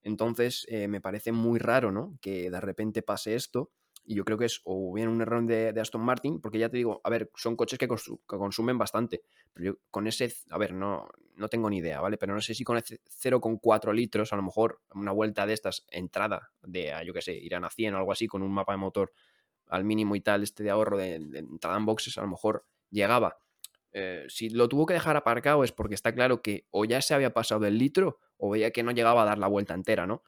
Entonces, 0.01 0.65
eh, 0.69 0.87
me 0.87 1.01
parece 1.01 1.31
muy 1.31 1.59
raro, 1.59 1.91
¿no? 1.91 2.17
Que 2.21 2.49
de 2.49 2.61
repente 2.61 3.01
pase 3.01 3.35
esto 3.35 3.71
y 4.05 4.15
yo 4.15 4.25
creo 4.25 4.37
que 4.37 4.45
es 4.45 4.61
o 4.65 4.93
bien 4.93 5.07
un 5.07 5.21
error 5.21 5.45
de, 5.45 5.79
Aston 5.79 6.01
Martin, 6.01 6.41
porque 6.41 6.59
ya 6.59 6.69
te 6.69 6.77
digo, 6.77 7.01
a 7.03 7.09
ver, 7.09 7.31
son 7.35 7.55
coches 7.55 7.79
que, 7.79 7.87
consumen 8.25 8.77
bastante. 8.77 9.23
Pero 9.53 9.65
yo 9.65 9.79
con 9.89 10.07
ese, 10.07 10.33
a 10.49 10.57
ver, 10.57 10.73
no, 10.73 11.07
no 11.35 11.47
tengo 11.47 11.69
ni 11.69 11.77
idea, 11.77 12.01
¿vale? 12.01 12.17
Pero 12.17 12.33
no 12.33 12.41
sé 12.41 12.53
si 12.53 12.63
con 12.63 12.77
ese 12.77 12.99
0,4 13.21 13.93
litros, 13.93 14.33
a 14.33 14.35
lo 14.35 14.43
mejor 14.43 14.81
una 14.93 15.11
vuelta 15.11 15.45
de 15.45 15.53
estas, 15.53 15.85
entrada 15.89 16.51
de, 16.61 16.93
yo 17.05 17.13
qué 17.13 17.21
sé, 17.21 17.33
irán 17.33 17.63
a 17.63 17.69
100 17.69 17.93
o 17.95 17.97
algo 17.97 18.11
así, 18.11 18.27
con 18.27 18.41
un 18.41 18.53
mapa 18.53 18.73
de 18.73 18.77
motor 18.77 19.13
al 19.67 19.85
mínimo 19.85 20.15
y 20.15 20.21
tal, 20.21 20.43
este 20.43 20.63
de 20.63 20.69
ahorro 20.69 20.97
de, 20.97 21.15
entrada 21.15 21.77
en 21.77 21.85
boxes, 21.85 22.17
a 22.17 22.21
lo 22.21 22.27
mejor 22.27 22.65
llegaba. 22.89 23.37
Eh, 23.91 24.25
si 24.27 24.49
lo 24.49 24.67
tuvo 24.67 24.85
que 24.85 24.95
dejar 24.95 25.15
aparcado 25.15 25.63
es 25.63 25.71
porque 25.71 25.95
está 25.95 26.13
claro 26.13 26.41
que 26.41 26.65
o 26.71 26.83
ya 26.83 27.01
se 27.01 27.13
había 27.13 27.31
pasado 27.31 27.61
del 27.61 27.77
litro 27.77 28.19
o 28.37 28.49
veía 28.49 28.71
que 28.71 28.81
no 28.81 28.91
llegaba 28.91 29.21
a 29.21 29.25
dar 29.25 29.37
la 29.37 29.47
vuelta 29.47 29.75
entera, 29.75 30.07
¿no? 30.07 30.23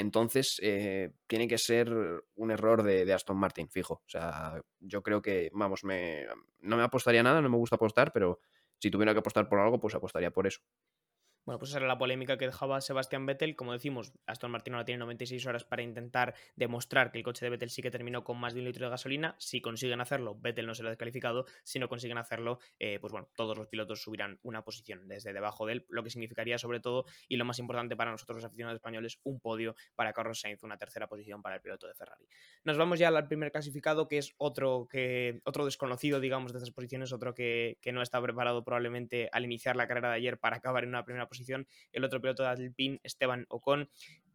Entonces, 0.00 0.58
eh, 0.62 1.12
tiene 1.26 1.46
que 1.46 1.58
ser 1.58 1.90
un 2.34 2.50
error 2.50 2.82
de, 2.82 3.12
Aston 3.12 3.36
Martin, 3.36 3.68
fijo. 3.68 3.94
O 3.94 4.08
sea, 4.08 4.60
yo 4.78 5.02
creo 5.02 5.20
que, 5.20 5.50
vamos, 5.52 5.84
me, 5.84 6.26
no 6.60 6.78
me 6.78 6.82
apostaría 6.82 7.22
nada, 7.22 7.42
no 7.42 7.50
me 7.50 7.58
gusta 7.58 7.76
apostar, 7.76 8.10
pero 8.10 8.40
si 8.78 8.90
tuviera 8.90 9.12
que 9.12 9.18
apostar 9.18 9.46
por 9.46 9.60
algo, 9.60 9.78
pues 9.78 9.94
apostaría 9.94 10.30
por 10.30 10.46
eso. 10.46 10.60
Bueno, 11.50 11.58
pues 11.58 11.72
esa 11.72 11.78
era 11.78 11.88
la 11.88 11.98
polémica 11.98 12.38
que 12.38 12.46
dejaba 12.46 12.80
Sebastián 12.80 13.26
Vettel. 13.26 13.56
Como 13.56 13.72
decimos, 13.72 14.12
Aston 14.28 14.52
Martin 14.52 14.74
ahora 14.74 14.84
tiene 14.84 15.00
96 15.00 15.44
horas 15.46 15.64
para 15.64 15.82
intentar 15.82 16.32
demostrar 16.54 17.10
que 17.10 17.18
el 17.18 17.24
coche 17.24 17.44
de 17.44 17.50
Vettel 17.50 17.70
sí 17.70 17.82
que 17.82 17.90
terminó 17.90 18.22
con 18.22 18.38
más 18.38 18.54
de 18.54 18.60
un 18.60 18.66
litro 18.66 18.86
de 18.86 18.90
gasolina. 18.90 19.34
Si 19.40 19.60
consiguen 19.60 20.00
hacerlo, 20.00 20.38
Vettel 20.38 20.64
no 20.68 20.76
será 20.76 20.90
descalificado. 20.90 21.46
Si 21.64 21.80
no 21.80 21.88
consiguen 21.88 22.18
hacerlo, 22.18 22.60
eh, 22.78 23.00
pues 23.00 23.10
bueno, 23.10 23.28
todos 23.34 23.58
los 23.58 23.66
pilotos 23.66 24.00
subirán 24.00 24.38
una 24.44 24.62
posición 24.62 25.08
desde 25.08 25.32
debajo 25.32 25.66
de 25.66 25.72
él, 25.72 25.86
lo 25.88 26.04
que 26.04 26.10
significaría 26.10 26.56
sobre 26.56 26.78
todo, 26.78 27.04
y 27.26 27.36
lo 27.36 27.44
más 27.44 27.58
importante 27.58 27.96
para 27.96 28.12
nosotros 28.12 28.36
los 28.36 28.44
aficionados 28.44 28.76
españoles, 28.76 29.18
un 29.24 29.40
podio 29.40 29.74
para 29.96 30.12
Carlos 30.12 30.38
Sainz, 30.38 30.62
una 30.62 30.78
tercera 30.78 31.08
posición 31.08 31.42
para 31.42 31.56
el 31.56 31.62
piloto 31.62 31.88
de 31.88 31.94
Ferrari. 31.94 32.28
Nos 32.62 32.78
vamos 32.78 33.00
ya 33.00 33.08
al 33.08 33.26
primer 33.26 33.50
clasificado, 33.50 34.06
que 34.06 34.18
es 34.18 34.34
otro, 34.36 34.86
que, 34.88 35.40
otro 35.44 35.64
desconocido, 35.64 36.20
digamos, 36.20 36.52
de 36.52 36.58
estas 36.58 36.70
posiciones, 36.70 37.12
otro 37.12 37.34
que, 37.34 37.76
que 37.82 37.90
no 37.90 38.02
está 38.02 38.22
preparado 38.22 38.62
probablemente 38.62 39.28
al 39.32 39.44
iniciar 39.44 39.74
la 39.74 39.88
carrera 39.88 40.10
de 40.10 40.14
ayer 40.14 40.38
para 40.38 40.58
acabar 40.58 40.84
en 40.84 40.90
una 40.90 41.04
primera 41.04 41.26
posición, 41.26 41.39
el 41.92 42.04
otro 42.04 42.20
piloto 42.20 42.42
de 42.42 42.48
Alpine, 42.48 43.00
Esteban 43.02 43.46
Ocon, 43.48 43.90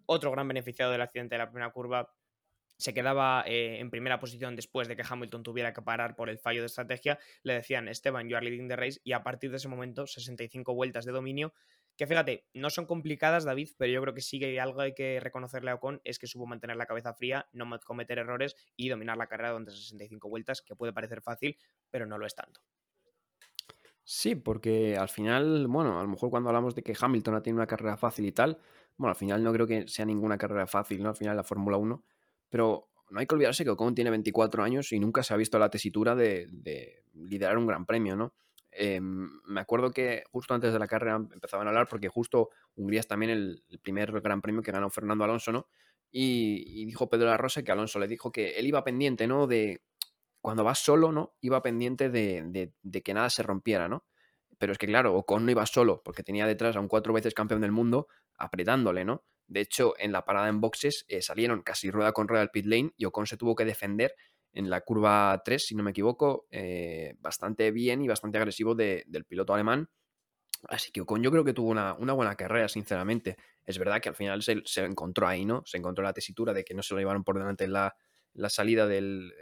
otro 0.06 0.32
gran 0.32 0.48
beneficiado 0.48 0.92
del 0.92 1.02
accidente 1.02 1.36
de 1.36 1.40
la 1.40 1.50
primera 1.50 1.72
curva, 1.72 2.14
se 2.78 2.94
quedaba 2.94 3.44
eh, 3.48 3.80
en 3.80 3.90
primera 3.90 4.20
posición 4.20 4.56
después 4.56 4.88
de 4.88 4.96
que 4.96 5.04
Hamilton 5.08 5.44
tuviera 5.44 5.74
que 5.74 5.82
parar 5.82 6.16
por 6.16 6.30
el 6.30 6.40
fallo 6.40 6.62
de 6.62 6.68
estrategia, 6.68 7.20
le 7.44 7.54
decían 7.54 7.88
Esteban, 7.88 8.28
you 8.28 8.36
are 8.36 8.46
leading 8.46 8.68
the 8.68 8.76
race, 8.76 9.00
y 9.04 9.14
a 9.14 9.24
partir 9.24 9.52
de 9.52 9.58
ese 9.58 9.68
momento, 9.68 10.08
65 10.08 10.74
vueltas 10.74 11.06
de 11.06 11.12
dominio, 11.12 11.54
que 11.98 12.08
fíjate, 12.08 12.46
no 12.54 12.70
son 12.70 12.86
complicadas, 12.86 13.46
David, 13.46 13.70
pero 13.78 13.92
yo 13.92 14.02
creo 14.02 14.14
que 14.14 14.22
sí 14.22 14.40
que 14.40 14.60
algo 14.60 14.82
hay 14.82 14.94
que 14.94 15.20
reconocerle 15.22 15.72
a 15.72 15.76
Ocon 15.76 16.02
es 16.04 16.20
que 16.20 16.28
supo 16.28 16.46
mantener 16.46 16.76
la 16.76 16.86
cabeza 16.86 17.14
fría, 17.14 17.48
no 17.54 17.66
cometer 17.86 18.20
errores 18.20 18.56
y 18.76 18.90
dominar 18.90 19.18
la 19.18 19.28
carrera 19.28 19.52
durante 19.52 19.72
65 19.72 20.28
vueltas, 20.28 20.62
que 20.62 20.76
puede 20.76 20.92
parecer 20.92 21.22
fácil, 21.22 21.58
pero 21.90 22.06
no 22.06 22.18
lo 22.18 22.26
es 22.26 22.36
tanto. 22.36 22.60
Sí, 24.08 24.36
porque 24.36 24.96
al 24.98 25.10
final, 25.10 25.66
bueno, 25.68 26.00
a 26.00 26.04
lo 26.04 26.08
mejor 26.08 26.30
cuando 26.30 26.50
hablamos 26.50 26.76
de 26.76 26.84
que 26.84 26.96
Hamilton 27.00 27.34
ha 27.34 27.42
tenido 27.42 27.58
una 27.58 27.66
carrera 27.66 27.98
fácil 27.98 28.26
y 28.26 28.32
tal, 28.32 28.60
bueno, 28.98 29.10
al 29.10 29.16
final 29.16 29.44
no 29.44 29.52
creo 29.52 29.66
que 29.66 29.88
sea 29.88 30.06
ninguna 30.06 30.38
carrera 30.38 30.68
fácil, 30.68 31.02
¿no? 31.02 31.10
Al 31.10 31.16
final 31.16 31.36
la 31.36 31.44
Fórmula 31.44 31.78
1, 31.78 32.04
pero 32.48 32.88
no 33.10 33.20
hay 33.20 33.26
que 33.26 33.34
olvidarse 33.34 33.64
que 33.64 33.72
Ocon 33.72 33.96
tiene 33.96 34.12
24 34.12 34.64
años 34.64 34.92
y 34.92 35.00
nunca 35.00 35.24
se 35.24 35.34
ha 35.34 35.38
visto 35.38 35.58
la 35.58 35.72
tesitura 35.72 36.14
de, 36.14 37.02
liderar 37.16 37.58
un 37.58 37.66
gran 37.66 37.88
premio, 37.88 38.16
¿no? 38.16 38.36
Em, 38.72 39.42
me 39.48 39.62
acuerdo 39.62 39.92
que 39.92 40.24
justo 40.32 40.54
antes 40.54 40.72
de 40.72 40.78
la 40.78 40.88
carrera 40.88 41.16
empezaban 41.16 41.66
a 41.66 41.72
hablar 41.72 41.88
porque 41.88 42.08
justo 42.08 42.50
Hungría 42.76 43.00
es 43.00 43.08
también 43.08 43.32
el, 43.32 43.64
primer 43.82 44.12
gran 44.22 44.40
premio 44.42 44.62
que 44.62 44.72
ganó 44.72 44.92
Fernando 44.92 45.24
Alonso, 45.24 45.52
¿no? 45.52 45.68
Y, 46.12 46.64
y, 46.68 46.86
dijo 46.86 47.10
Pedro 47.10 47.26
La 47.26 47.38
Rosa 47.38 47.64
que 47.64 47.72
Alonso 47.72 47.98
le 48.00 48.08
dijo 48.08 48.32
que 48.32 48.52
él 48.60 48.68
iba 48.68 48.84
pendiente, 48.84 49.28
¿no? 49.28 49.48
De, 49.48 49.82
cuando 50.46 50.64
vas 50.64 50.78
solo, 50.78 51.12
¿no? 51.12 51.34
Iba 51.42 51.64
pendiente 51.64 52.12
de, 52.12 52.72
que 53.04 53.14
nada 53.16 53.32
se 53.32 53.42
rompiera, 53.42 53.88
¿no? 53.88 54.06
Pero 54.60 54.74
es 54.74 54.78
que, 54.78 54.86
claro, 54.86 55.16
Ocon 55.16 55.44
no 55.44 55.50
iba 55.50 55.66
solo, 55.66 56.04
porque 56.06 56.22
tenía 56.22 56.46
detrás 56.46 56.76
a 56.76 56.80
un 56.80 56.88
cuatro 56.88 57.14
veces 57.14 57.34
campeón 57.34 57.62
del 57.62 57.72
mundo 57.72 58.08
apretándole, 58.38 59.06
¿no? 59.06 59.26
De 59.48 59.62
hecho, 59.62 59.96
en 59.98 60.12
la 60.12 60.24
parada 60.24 60.48
en 60.48 60.62
boxes 60.62 61.04
eh, 61.08 61.24
salieron 61.24 61.64
casi 61.64 61.90
rueda 61.90 62.12
con 62.12 62.28
rueda 62.28 62.44
al 62.44 62.52
pit 62.52 62.68
lane 62.68 62.92
y 62.96 63.06
Ocon 63.06 63.26
se 63.26 63.38
tuvo 63.38 63.56
que 63.56 63.66
defender 63.66 64.14
en 64.54 64.70
la 64.70 64.82
curva 64.82 65.42
3, 65.44 65.66
si 65.66 65.74
no 65.74 65.82
me 65.82 65.90
equivoco, 65.90 66.46
eh, 66.52 67.16
bastante 67.18 67.72
bien 67.72 68.04
y 68.04 68.08
bastante 68.08 68.38
agresivo 68.38 68.76
del 68.76 69.26
piloto 69.28 69.56
alemán. 69.56 69.90
Así 70.70 70.92
que 70.92 71.02
Ocon 71.02 71.24
yo 71.24 71.32
creo 71.32 71.44
que 71.44 71.54
tuvo 71.54 71.72
una, 71.72 71.94
buena 71.94 72.36
carrera, 72.36 72.68
sinceramente. 72.68 73.36
Es 73.66 73.80
verdad 73.80 74.00
que 74.00 74.10
al 74.10 74.16
final 74.16 74.44
se, 74.44 74.62
se, 74.66 74.86
encontró 74.86 75.28
ahí, 75.28 75.44
¿no? 75.44 75.64
Se 75.66 75.78
encontró 75.78 76.04
la 76.04 76.14
tesitura 76.14 76.54
de 76.54 76.64
que 76.64 76.76
no 76.76 76.84
se 76.84 76.94
lo 76.94 77.00
llevaron 77.00 77.24
por 77.24 77.40
delante 77.40 77.64
en 77.64 77.74
la, 77.74 77.96
la 78.36 78.50
salida 78.50 78.86
del, 78.86 79.34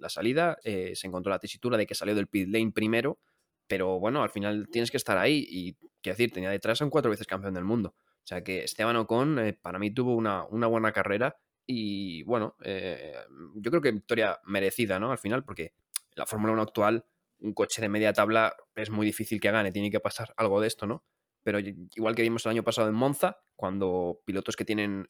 la 0.00 0.08
salida 0.08 0.58
eh, 0.64 0.92
se 0.94 1.06
encontró 1.06 1.30
la 1.30 1.38
tesitura 1.38 1.76
de 1.76 1.86
que 1.86 1.94
salió 1.94 2.14
del 2.14 2.28
pit 2.28 2.48
lane 2.48 2.72
primero, 2.72 3.18
pero 3.66 3.98
bueno, 4.00 4.22
al 4.22 4.30
final 4.30 4.68
tienes 4.70 4.90
que 4.90 4.96
estar 4.96 5.18
ahí 5.18 5.46
y, 5.48 5.74
quiero 6.00 6.16
decir, 6.16 6.32
tenía 6.32 6.50
detrás 6.50 6.80
a 6.80 6.84
un 6.84 6.90
cuatro 6.90 7.10
veces 7.10 7.26
campeón 7.26 7.54
del 7.54 7.64
mundo. 7.64 7.94
O 7.98 8.26
sea 8.28 8.42
que 8.42 8.64
Esteban 8.64 8.96
Ocon 8.96 9.38
eh, 9.38 9.52
para 9.54 9.78
mí 9.78 9.90
tuvo 9.90 10.14
una, 10.14 10.44
buena 10.44 10.92
carrera 10.92 11.36
y 11.66 12.22
bueno, 12.22 12.56
eh, 12.62 13.14
yo 13.56 13.70
creo 13.70 13.82
que 13.82 13.92
victoria 13.92 14.38
merecida, 14.44 14.98
¿no? 14.98 15.10
Al 15.10 15.18
final, 15.18 15.44
porque 15.44 15.74
la 16.14 16.26
Fórmula 16.26 16.52
1 16.52 16.62
actual, 16.62 17.04
un 17.40 17.52
coche 17.52 17.82
de 17.82 17.88
media 17.88 18.12
tabla 18.12 18.56
es 18.74 18.90
muy 18.90 19.04
difícil 19.04 19.40
que 19.40 19.50
gane, 19.50 19.72
tiene 19.72 19.90
que 19.90 20.00
pasar 20.00 20.32
algo 20.36 20.60
de 20.60 20.68
esto, 20.68 20.86
¿no? 20.86 21.04
Pero 21.42 21.58
igual 21.60 22.14
que 22.14 22.22
vimos 22.22 22.44
el 22.46 22.50
año 22.50 22.64
pasado 22.64 22.88
en 22.88 22.94
Monza, 22.94 23.38
cuando 23.56 24.20
pilotos 24.24 24.56
que 24.56 24.64
tienen, 24.64 25.08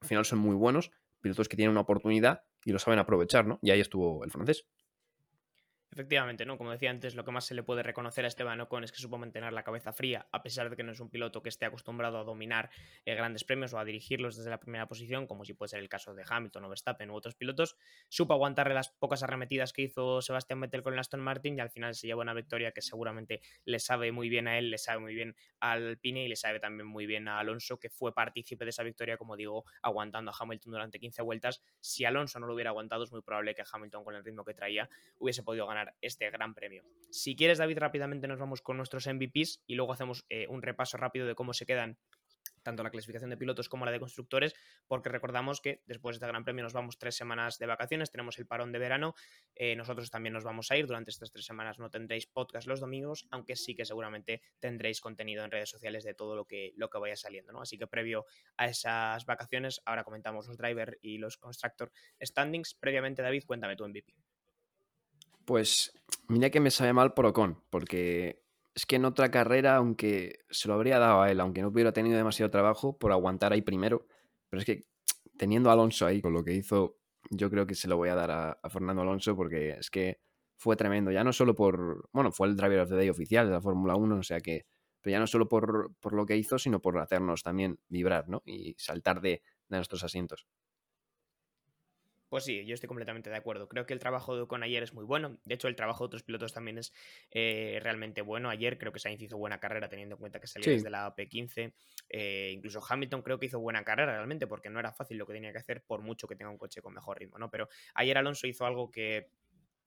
al 0.00 0.08
final 0.08 0.24
son 0.24 0.38
muy 0.38 0.54
buenos, 0.54 0.90
pilotos 1.24 1.48
que 1.48 1.56
tienen 1.56 1.72
una 1.72 1.80
oportunidad 1.80 2.42
y 2.64 2.72
lo 2.72 2.78
saben 2.78 2.98
aprovechar, 2.98 3.46
¿no? 3.46 3.58
Y 3.62 3.70
ahí 3.70 3.80
estuvo 3.80 4.22
el 4.24 4.30
francés. 4.30 4.66
Efectivamente, 5.94 6.44
¿no? 6.44 6.58
Como 6.58 6.72
decía 6.72 6.90
antes, 6.90 7.14
lo 7.14 7.24
que 7.24 7.30
más 7.30 7.44
se 7.44 7.54
le 7.54 7.62
puede 7.62 7.84
reconocer 7.84 8.24
a 8.24 8.28
Esteban 8.28 8.60
Ocon 8.60 8.82
es 8.82 8.90
que 8.90 8.98
supo 8.98 9.16
mantener 9.16 9.52
la 9.52 9.62
cabeza 9.62 9.92
fría, 9.92 10.26
a 10.32 10.42
pesar 10.42 10.68
de 10.68 10.74
que 10.74 10.82
no 10.82 10.90
es 10.90 10.98
un 10.98 11.08
piloto 11.08 11.40
que 11.40 11.48
esté 11.48 11.66
acostumbrado 11.66 12.18
a 12.18 12.24
dominar 12.24 12.68
eh, 13.04 13.14
grandes 13.14 13.44
premios 13.44 13.72
o 13.74 13.78
a 13.78 13.84
dirigirlos 13.84 14.36
desde 14.36 14.50
la 14.50 14.58
primera 14.58 14.88
posición, 14.88 15.28
como 15.28 15.44
si 15.44 15.54
puede 15.54 15.68
ser 15.68 15.78
el 15.78 15.88
caso 15.88 16.12
de 16.12 16.24
Hamilton 16.28 16.64
o 16.64 16.68
Verstappen 16.68 17.10
u 17.12 17.14
otros 17.14 17.36
pilotos. 17.36 17.76
Supo 18.08 18.34
aguantarle 18.34 18.74
las 18.74 18.88
pocas 18.88 19.22
arremetidas 19.22 19.72
que 19.72 19.82
hizo 19.82 20.20
Sebastián 20.20 20.60
Vettel 20.60 20.82
con 20.82 20.94
el 20.94 20.98
Aston 20.98 21.20
Martin 21.20 21.56
y 21.58 21.60
al 21.60 21.70
final 21.70 21.94
se 21.94 22.08
llevó 22.08 22.22
una 22.22 22.34
victoria 22.34 22.72
que 22.72 22.82
seguramente 22.82 23.40
le 23.64 23.78
sabe 23.78 24.10
muy 24.10 24.28
bien 24.28 24.48
a 24.48 24.58
él, 24.58 24.72
le 24.72 24.78
sabe 24.78 24.98
muy 24.98 25.14
bien 25.14 25.36
al 25.60 25.96
Pine 25.98 26.24
y 26.24 26.28
le 26.28 26.34
sabe 26.34 26.58
también 26.58 26.88
muy 26.88 27.06
bien 27.06 27.28
a 27.28 27.38
Alonso, 27.38 27.78
que 27.78 27.88
fue 27.88 28.12
partícipe 28.12 28.64
de 28.64 28.70
esa 28.70 28.82
victoria, 28.82 29.16
como 29.16 29.36
digo, 29.36 29.64
aguantando 29.80 30.32
a 30.32 30.34
Hamilton 30.36 30.72
durante 30.72 30.98
15 30.98 31.22
vueltas. 31.22 31.62
Si 31.78 32.04
Alonso 32.04 32.40
no 32.40 32.48
lo 32.48 32.54
hubiera 32.54 32.70
aguantado, 32.70 33.04
es 33.04 33.12
muy 33.12 33.22
probable 33.22 33.54
que 33.54 33.62
Hamilton, 33.72 34.02
con 34.02 34.16
el 34.16 34.24
ritmo 34.24 34.44
que 34.44 34.54
traía, 34.54 34.90
hubiese 35.18 35.44
podido 35.44 35.68
ganar 35.68 35.83
este 36.00 36.30
gran 36.30 36.54
premio. 36.54 36.84
Si 37.10 37.36
quieres, 37.36 37.58
David, 37.58 37.78
rápidamente 37.78 38.28
nos 38.28 38.38
vamos 38.38 38.62
con 38.62 38.76
nuestros 38.76 39.06
MVPs 39.06 39.62
y 39.66 39.74
luego 39.74 39.92
hacemos 39.92 40.24
eh, 40.28 40.46
un 40.48 40.62
repaso 40.62 40.96
rápido 40.96 41.26
de 41.26 41.34
cómo 41.34 41.52
se 41.52 41.66
quedan 41.66 41.98
tanto 42.64 42.82
la 42.82 42.90
clasificación 42.90 43.30
de 43.30 43.36
pilotos 43.36 43.68
como 43.68 43.84
la 43.84 43.92
de 43.92 44.00
constructores, 44.00 44.54
porque 44.88 45.08
recordamos 45.08 45.60
que 45.60 45.82
después 45.86 46.14
de 46.14 46.16
este 46.16 46.26
Gran 46.26 46.42
Premio 46.42 46.64
nos 46.64 46.72
vamos 46.72 46.98
tres 46.98 47.14
semanas 47.14 47.58
de 47.58 47.66
vacaciones, 47.66 48.10
tenemos 48.10 48.38
el 48.38 48.46
parón 48.46 48.72
de 48.72 48.78
verano, 48.80 49.14
eh, 49.54 49.76
nosotros 49.76 50.10
también 50.10 50.32
nos 50.32 50.42
vamos 50.42 50.70
a 50.70 50.76
ir, 50.76 50.86
durante 50.86 51.10
estas 51.10 51.30
tres 51.30 51.44
semanas 51.44 51.78
no 51.78 51.90
tendréis 51.90 52.26
podcast 52.26 52.66
los 52.66 52.80
domingos, 52.80 53.28
aunque 53.30 53.54
sí 53.54 53.76
que 53.76 53.84
seguramente 53.84 54.42
tendréis 54.58 55.00
contenido 55.00 55.44
en 55.44 55.50
redes 55.50 55.70
sociales 55.70 56.02
de 56.02 56.14
todo 56.14 56.34
lo 56.34 56.46
que, 56.46 56.72
lo 56.76 56.88
que 56.88 56.98
vaya 56.98 57.16
saliendo, 57.16 57.52
¿no? 57.52 57.60
Así 57.60 57.78
que 57.78 57.86
previo 57.86 58.24
a 58.56 58.66
esas 58.66 59.24
vacaciones, 59.26 59.80
ahora 59.84 60.02
comentamos 60.02 60.48
los 60.48 60.56
driver 60.56 60.98
y 61.02 61.18
los 61.18 61.36
constructor 61.36 61.92
standings. 62.20 62.74
Previamente, 62.74 63.22
David, 63.22 63.44
cuéntame 63.46 63.76
tu 63.76 63.86
MVP. 63.86 64.14
Pues 65.44 65.92
mira 66.28 66.50
que 66.50 66.60
me 66.60 66.70
sabe 66.70 66.92
mal 66.92 67.14
por 67.14 67.26
Ocon, 67.26 67.62
porque 67.70 68.42
es 68.74 68.86
que 68.86 68.96
en 68.96 69.04
otra 69.04 69.30
carrera, 69.30 69.76
aunque 69.76 70.40
se 70.50 70.68
lo 70.68 70.74
habría 70.74 70.98
dado 70.98 71.22
a 71.22 71.30
él, 71.30 71.40
aunque 71.40 71.62
no 71.62 71.68
hubiera 71.68 71.92
tenido 71.92 72.16
demasiado 72.16 72.50
trabajo 72.50 72.98
por 72.98 73.12
aguantar 73.12 73.52
ahí 73.52 73.62
primero, 73.62 74.06
pero 74.48 74.60
es 74.60 74.66
que 74.66 74.84
teniendo 75.36 75.70
a 75.70 75.74
Alonso 75.74 76.06
ahí 76.06 76.20
con 76.20 76.32
lo 76.32 76.42
que 76.44 76.54
hizo, 76.54 76.96
yo 77.30 77.50
creo 77.50 77.66
que 77.66 77.74
se 77.74 77.88
lo 77.88 77.96
voy 77.96 78.08
a 78.08 78.14
dar 78.14 78.30
a, 78.30 78.70
Fernando 78.70 79.02
Alonso 79.02 79.36
porque 79.36 79.70
es 79.70 79.90
que 79.90 80.20
fue 80.56 80.76
tremendo, 80.76 81.10
ya 81.10 81.24
no 81.24 81.32
solo 81.32 81.54
por, 81.54 82.08
bueno, 82.12 82.32
fue 82.32 82.48
el 82.48 82.56
Driver 82.56 82.80
of 82.80 82.88
the 82.88 82.96
Day 82.96 83.10
oficial 83.10 83.46
de 83.46 83.52
la 83.52 83.60
Fórmula 83.60 83.96
1, 83.96 84.16
o 84.16 84.22
sea 84.22 84.40
que, 84.40 84.66
pero 85.00 85.12
ya 85.12 85.20
no 85.20 85.26
solo 85.26 85.48
por, 85.48 85.94
por, 86.00 86.14
lo 86.14 86.24
que 86.26 86.36
hizo, 86.36 86.58
sino 86.58 86.80
por 86.80 86.98
hacernos 86.98 87.42
también 87.42 87.78
vibrar, 87.88 88.28
¿no? 88.28 88.42
Y 88.46 88.74
saltar 88.78 89.20
de, 89.20 89.42
de 89.68 89.76
nuestros 89.76 90.02
asientos. 90.04 90.46
Pues 92.34 92.42
sí, 92.42 92.66
yo 92.66 92.74
estoy 92.74 92.88
completamente 92.88 93.30
de 93.30 93.36
acuerdo. 93.36 93.68
Creo 93.68 93.86
que 93.86 93.92
el 93.92 94.00
trabajo 94.00 94.34
de 94.34 94.42
Ocon 94.42 94.64
ayer 94.64 94.82
es 94.82 94.92
muy 94.92 95.04
bueno. 95.04 95.38
De 95.44 95.54
hecho, 95.54 95.68
el 95.68 95.76
trabajo 95.76 96.02
de 96.02 96.06
otros 96.06 96.24
pilotos 96.24 96.52
también 96.52 96.78
es 96.78 96.92
eh, 97.30 97.78
realmente 97.80 98.22
bueno. 98.22 98.50
Ayer 98.50 98.76
creo 98.76 98.90
que 98.90 98.98
Sainz 98.98 99.22
hizo 99.22 99.38
buena 99.38 99.60
carrera 99.60 99.88
teniendo 99.88 100.16
en 100.16 100.18
cuenta 100.18 100.40
que 100.40 100.48
salía 100.48 100.72
desde 100.72 100.90
la 100.90 101.06
AP15. 101.06 101.74
Eh, 102.08 102.50
incluso 102.52 102.82
Hamilton 102.88 103.22
creo 103.22 103.38
que 103.38 103.46
hizo 103.46 103.60
buena 103.60 103.84
carrera 103.84 104.16
realmente 104.16 104.48
porque 104.48 104.68
no 104.68 104.80
era 104.80 104.92
fácil 104.92 105.16
lo 105.16 105.28
que 105.28 105.34
tenía 105.34 105.52
que 105.52 105.58
hacer 105.58 105.84
por 105.84 106.02
mucho 106.02 106.26
que 106.26 106.34
tenga 106.34 106.50
un 106.50 106.58
coche 106.58 106.82
con 106.82 106.92
mejor 106.92 107.20
ritmo, 107.20 107.38
¿no? 107.38 107.52
Pero 107.52 107.68
ayer 107.94 108.18
Alonso 108.18 108.48
hizo 108.48 108.66
algo 108.66 108.90
que 108.90 109.30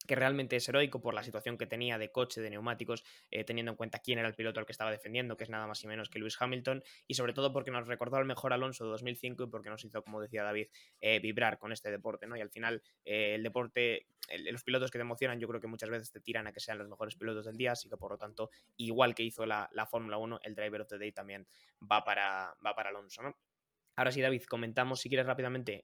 que 0.07 0.15
realmente 0.15 0.55
es 0.55 0.67
heroico 0.67 1.01
por 1.01 1.13
la 1.13 1.23
situación 1.23 1.57
que 1.57 1.67
tenía 1.67 1.97
de 1.97 2.11
coche, 2.11 2.41
de 2.41 2.49
neumáticos, 2.49 3.03
eh, 3.29 3.43
teniendo 3.43 3.71
en 3.71 3.75
cuenta 3.75 3.99
quién 3.99 4.19
era 4.19 4.27
el 4.27 4.33
piloto 4.33 4.59
al 4.59 4.65
que 4.65 4.71
estaba 4.71 4.89
defendiendo, 4.89 5.37
que 5.37 5.43
es 5.43 5.49
nada 5.49 5.67
más 5.67 5.83
y 5.83 5.87
menos 5.87 6.09
que 6.09 6.19
Lewis 6.19 6.37
Hamilton, 6.39 6.83
y 7.07 7.13
sobre 7.13 7.33
todo 7.33 7.53
porque 7.53 7.69
nos 7.71 7.87
recordó 7.87 8.17
al 8.17 8.25
mejor 8.25 8.53
Alonso 8.53 8.85
de 8.85 8.91
2005 8.91 9.43
y 9.43 9.47
porque 9.47 9.69
nos 9.69 9.83
hizo, 9.83 10.01
como 10.01 10.21
decía 10.21 10.43
David, 10.43 10.67
eh, 11.01 11.19
vibrar 11.19 11.59
con 11.59 11.71
este 11.71 11.91
deporte, 11.91 12.25
¿no? 12.25 12.37
Y 12.37 12.41
al 12.41 12.49
final, 12.49 12.81
eh, 13.05 13.35
el 13.35 13.43
deporte, 13.43 14.07
los 14.51 14.63
pilotos 14.63 14.91
que 14.91 14.97
te 14.97 15.03
emocionan, 15.03 15.39
yo 15.39 15.47
creo 15.47 15.61
que 15.61 15.67
muchas 15.67 15.89
veces 15.89 16.11
te 16.11 16.19
tiran 16.19 16.47
a 16.47 16.53
que 16.53 16.59
sean 16.59 16.77
los 16.77 16.87
mejores 16.87 17.15
pilotos 17.15 17.45
del 17.45 17.57
día, 17.57 17.73
así 17.73 17.89
que 17.89 17.97
por 17.97 18.11
lo 18.11 18.17
tanto, 18.17 18.49
igual 18.77 19.13
que 19.13 19.23
hizo 19.23 19.45
la, 19.45 19.69
la 19.73 19.85
Fórmula 19.85 20.17
1, 20.17 20.39
el 20.43 20.55
Driver 20.55 20.81
of 20.81 20.87
the 20.87 20.97
Day 20.97 21.11
también 21.11 21.47
va 21.79 22.03
para, 22.03 22.55
va 22.65 22.75
para 22.75 22.89
Alonso, 22.89 23.21
¿no? 23.21 23.35
Ahora 23.97 24.11
sí, 24.11 24.21
David, 24.21 24.43
comentamos 24.43 25.01
si 25.01 25.09
quieres 25.09 25.25
rápidamente 25.25 25.83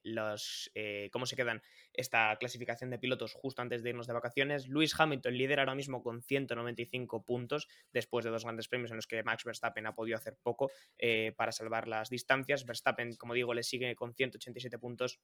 eh, 0.74 1.10
cómo 1.12 1.26
se 1.26 1.34
quedan 1.34 1.62
esta 1.92 2.36
clasificación 2.38 2.88
de 2.90 3.00
pilotos 3.00 3.32
justo 3.32 3.60
antes 3.60 3.82
de 3.82 3.90
irnos 3.90 4.06
de 4.06 4.12
vacaciones. 4.12 4.68
Lewis 4.68 4.94
Hamilton 4.96 5.36
lidera 5.36 5.62
ahora 5.62 5.74
mismo 5.74 6.00
con 6.00 6.22
195 6.22 7.24
puntos 7.24 7.66
después 7.92 8.24
de 8.24 8.30
dos 8.30 8.44
grandes 8.44 8.68
premios 8.68 8.92
en 8.92 8.98
los 8.98 9.08
que 9.08 9.24
Max 9.24 9.42
Verstappen 9.42 9.88
ha 9.88 9.96
podido 9.96 10.16
hacer 10.16 10.36
poco 10.40 10.70
eh, 10.96 11.32
para 11.36 11.50
salvar 11.50 11.88
las 11.88 12.08
distancias. 12.08 12.64
Verstappen, 12.64 13.16
como 13.16 13.34
digo, 13.34 13.52
le 13.52 13.64
sigue 13.64 13.96
con 13.96 14.14
187 14.14 14.78
puntos 14.78 15.18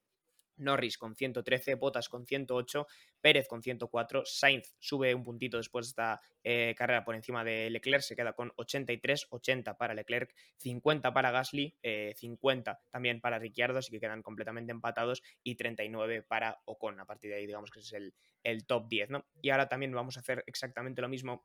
Norris 0.60 0.98
con 0.98 1.16
113, 1.16 1.74
Bottas 1.74 2.08
con 2.08 2.26
108, 2.26 2.86
Pérez 3.20 3.48
con 3.48 3.62
104, 3.62 4.22
Sainz 4.24 4.74
sube 4.78 5.14
un 5.14 5.24
puntito 5.24 5.56
después 5.56 5.86
de 5.86 5.90
esta 5.90 6.20
eh, 6.44 6.74
carrera 6.76 7.04
por 7.04 7.14
encima 7.14 7.44
de 7.44 7.70
Leclerc, 7.70 8.02
se 8.02 8.16
queda 8.16 8.32
con 8.32 8.52
83, 8.56 9.26
80 9.30 9.76
para 9.76 9.94
Leclerc, 9.94 10.34
50 10.58 11.12
para 11.12 11.30
Gasly, 11.30 11.76
50 12.16 12.70
eh, 12.70 12.74
también 12.90 13.20
para 13.20 13.38
Ricciardo, 13.38 13.78
así 13.78 13.90
que 13.90 14.00
quedan 14.00 14.22
completamente 14.22 14.72
empatados, 14.72 15.22
y 15.42 15.56
39 15.56 16.22
para 16.22 16.60
Ocon. 16.64 17.00
A 17.00 17.06
partir 17.06 17.30
de 17.30 17.38
ahí, 17.38 17.46
digamos 17.46 17.70
que 17.70 17.80
es 17.80 17.92
el, 17.92 18.14
el 18.42 18.66
top 18.66 18.88
10, 18.88 19.10
¿no? 19.10 19.26
Y 19.42 19.50
ahora 19.50 19.68
también 19.68 19.92
vamos 19.92 20.16
a 20.16 20.20
hacer 20.20 20.44
exactamente 20.46 21.02
lo 21.02 21.08
mismo 21.08 21.44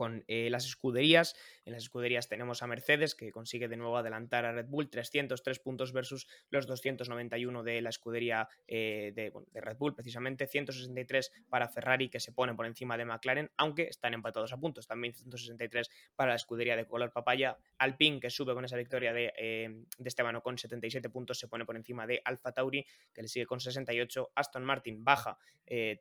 con 0.00 0.24
eh, 0.28 0.48
las 0.48 0.64
escuderías. 0.64 1.36
En 1.66 1.74
las 1.74 1.82
escuderías 1.82 2.26
tenemos 2.26 2.62
a 2.62 2.66
Mercedes, 2.66 3.14
que 3.14 3.30
consigue 3.30 3.68
de 3.68 3.76
nuevo 3.76 3.98
adelantar 3.98 4.46
a 4.46 4.52
Red 4.52 4.64
Bull, 4.64 4.88
303 4.88 5.58
puntos 5.58 5.92
versus 5.92 6.26
los 6.48 6.66
291 6.66 7.62
de 7.62 7.82
la 7.82 7.90
escudería 7.90 8.48
eh, 8.66 9.12
de, 9.14 9.30
Red 9.60 9.76
Bull, 9.76 9.94
precisamente, 9.94 10.46
163 10.46 11.30
para 11.50 11.68
Ferrari, 11.68 12.08
que 12.08 12.18
se 12.18 12.32
pone 12.32 12.54
por 12.54 12.64
encima 12.64 12.96
de 12.96 13.04
McLaren, 13.04 13.50
aunque 13.58 13.88
están 13.88 14.14
empatados 14.14 14.54
a 14.54 14.56
puntos. 14.56 14.86
También 14.86 15.12
163 15.12 15.90
para 16.16 16.30
la 16.30 16.36
escudería 16.36 16.76
de 16.76 16.86
color 16.86 17.12
papaya. 17.12 17.58
Alpine, 17.76 18.20
que 18.20 18.30
sube 18.30 18.54
con 18.54 18.64
esa 18.64 18.78
victoria 18.78 19.12
de, 19.12 19.34
eh, 19.36 19.68
de 19.98 20.08
Esteban 20.08 20.40
con 20.40 20.56
77 20.56 21.10
puntos, 21.10 21.38
se 21.38 21.46
pone 21.46 21.66
por 21.66 21.76
encima 21.76 22.06
de 22.06 22.22
Alfa 22.24 22.52
Tauri, 22.52 22.86
que 23.12 23.20
le 23.20 23.28
sigue 23.28 23.44
con 23.44 23.60
68. 23.60 24.32
Aston 24.34 24.64
Martin 24.64 25.04
baja, 25.04 25.36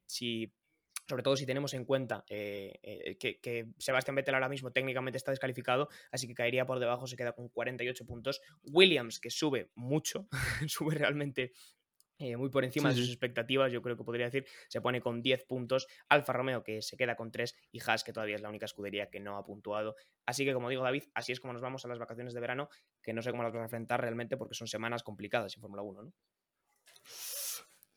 si 0.06 0.54
sobre 1.10 1.24
todo 1.24 1.36
si 1.36 1.46
tenemos 1.48 1.74
en 1.74 1.86
cuenta 1.86 2.24
eh, 2.30 2.80
eh, 2.84 3.18
que, 3.18 3.72
Sebastián 3.80 4.16
Vettel 4.16 4.36
ahora 4.36 4.48
mismo 4.48 4.72
técnicamente 4.72 5.18
está 5.18 5.32
descalificado, 5.32 5.90
así 6.12 6.28
que 6.28 6.36
caería 6.36 6.68
por 6.68 6.80
debajo, 6.80 7.08
se 7.08 7.16
queda 7.16 7.34
con 7.34 7.50
48 7.50 8.06
puntos. 8.06 8.42
Williams, 8.64 9.20
que 9.20 9.32
sube 9.32 9.72
mucho, 9.74 10.28
sube 10.68 10.94
realmente 10.94 11.52
eh, 12.20 12.36
muy 12.38 12.50
por 12.50 12.64
encima 12.64 12.90
de 12.90 12.96
sus 12.96 13.08
expectativas, 13.08 13.72
yo 13.72 13.82
creo 13.82 13.98
que 13.98 14.04
podría 14.04 14.26
decir, 14.26 14.46
se 14.68 14.82
pone 14.82 15.02
con 15.02 15.22
10 15.22 15.46
puntos. 15.46 15.88
Alfa 16.10 16.34
Romeo, 16.34 16.64
que 16.64 16.82
se 16.82 16.96
queda 16.96 17.16
con 17.16 17.32
3, 17.32 17.56
y 17.72 17.80
Haas, 17.80 18.04
que 18.04 18.14
todavía 18.14 18.36
es 18.36 18.42
la 18.42 18.50
única 18.50 18.66
escudería 18.66 19.10
que 19.10 19.20
no 19.20 19.38
ha 19.38 19.44
puntuado. 19.44 19.96
Así 20.26 20.46
que, 20.46 20.54
como 20.54 20.70
digo, 20.70 20.84
David, 20.84 21.04
así 21.14 21.32
es 21.32 21.40
como 21.40 21.54
nos 21.54 21.62
vamos 21.62 21.86
a 21.86 21.88
las 21.88 21.98
vacaciones 21.98 22.34
de 22.34 22.42
verano, 22.42 22.70
que 23.02 23.14
no 23.14 23.22
sé 23.22 23.32
cómo 23.32 23.44
las 23.44 23.54
vamos 23.54 23.64
a 23.64 23.68
enfrentar 23.68 24.02
realmente 24.02 24.38
porque 24.38 24.54
son 24.54 24.68
semanas 24.68 25.02
complicadas 25.02 25.56
en 25.56 25.62
Fórmula 25.62 25.82
1, 25.82 26.04
¿no? 26.04 26.14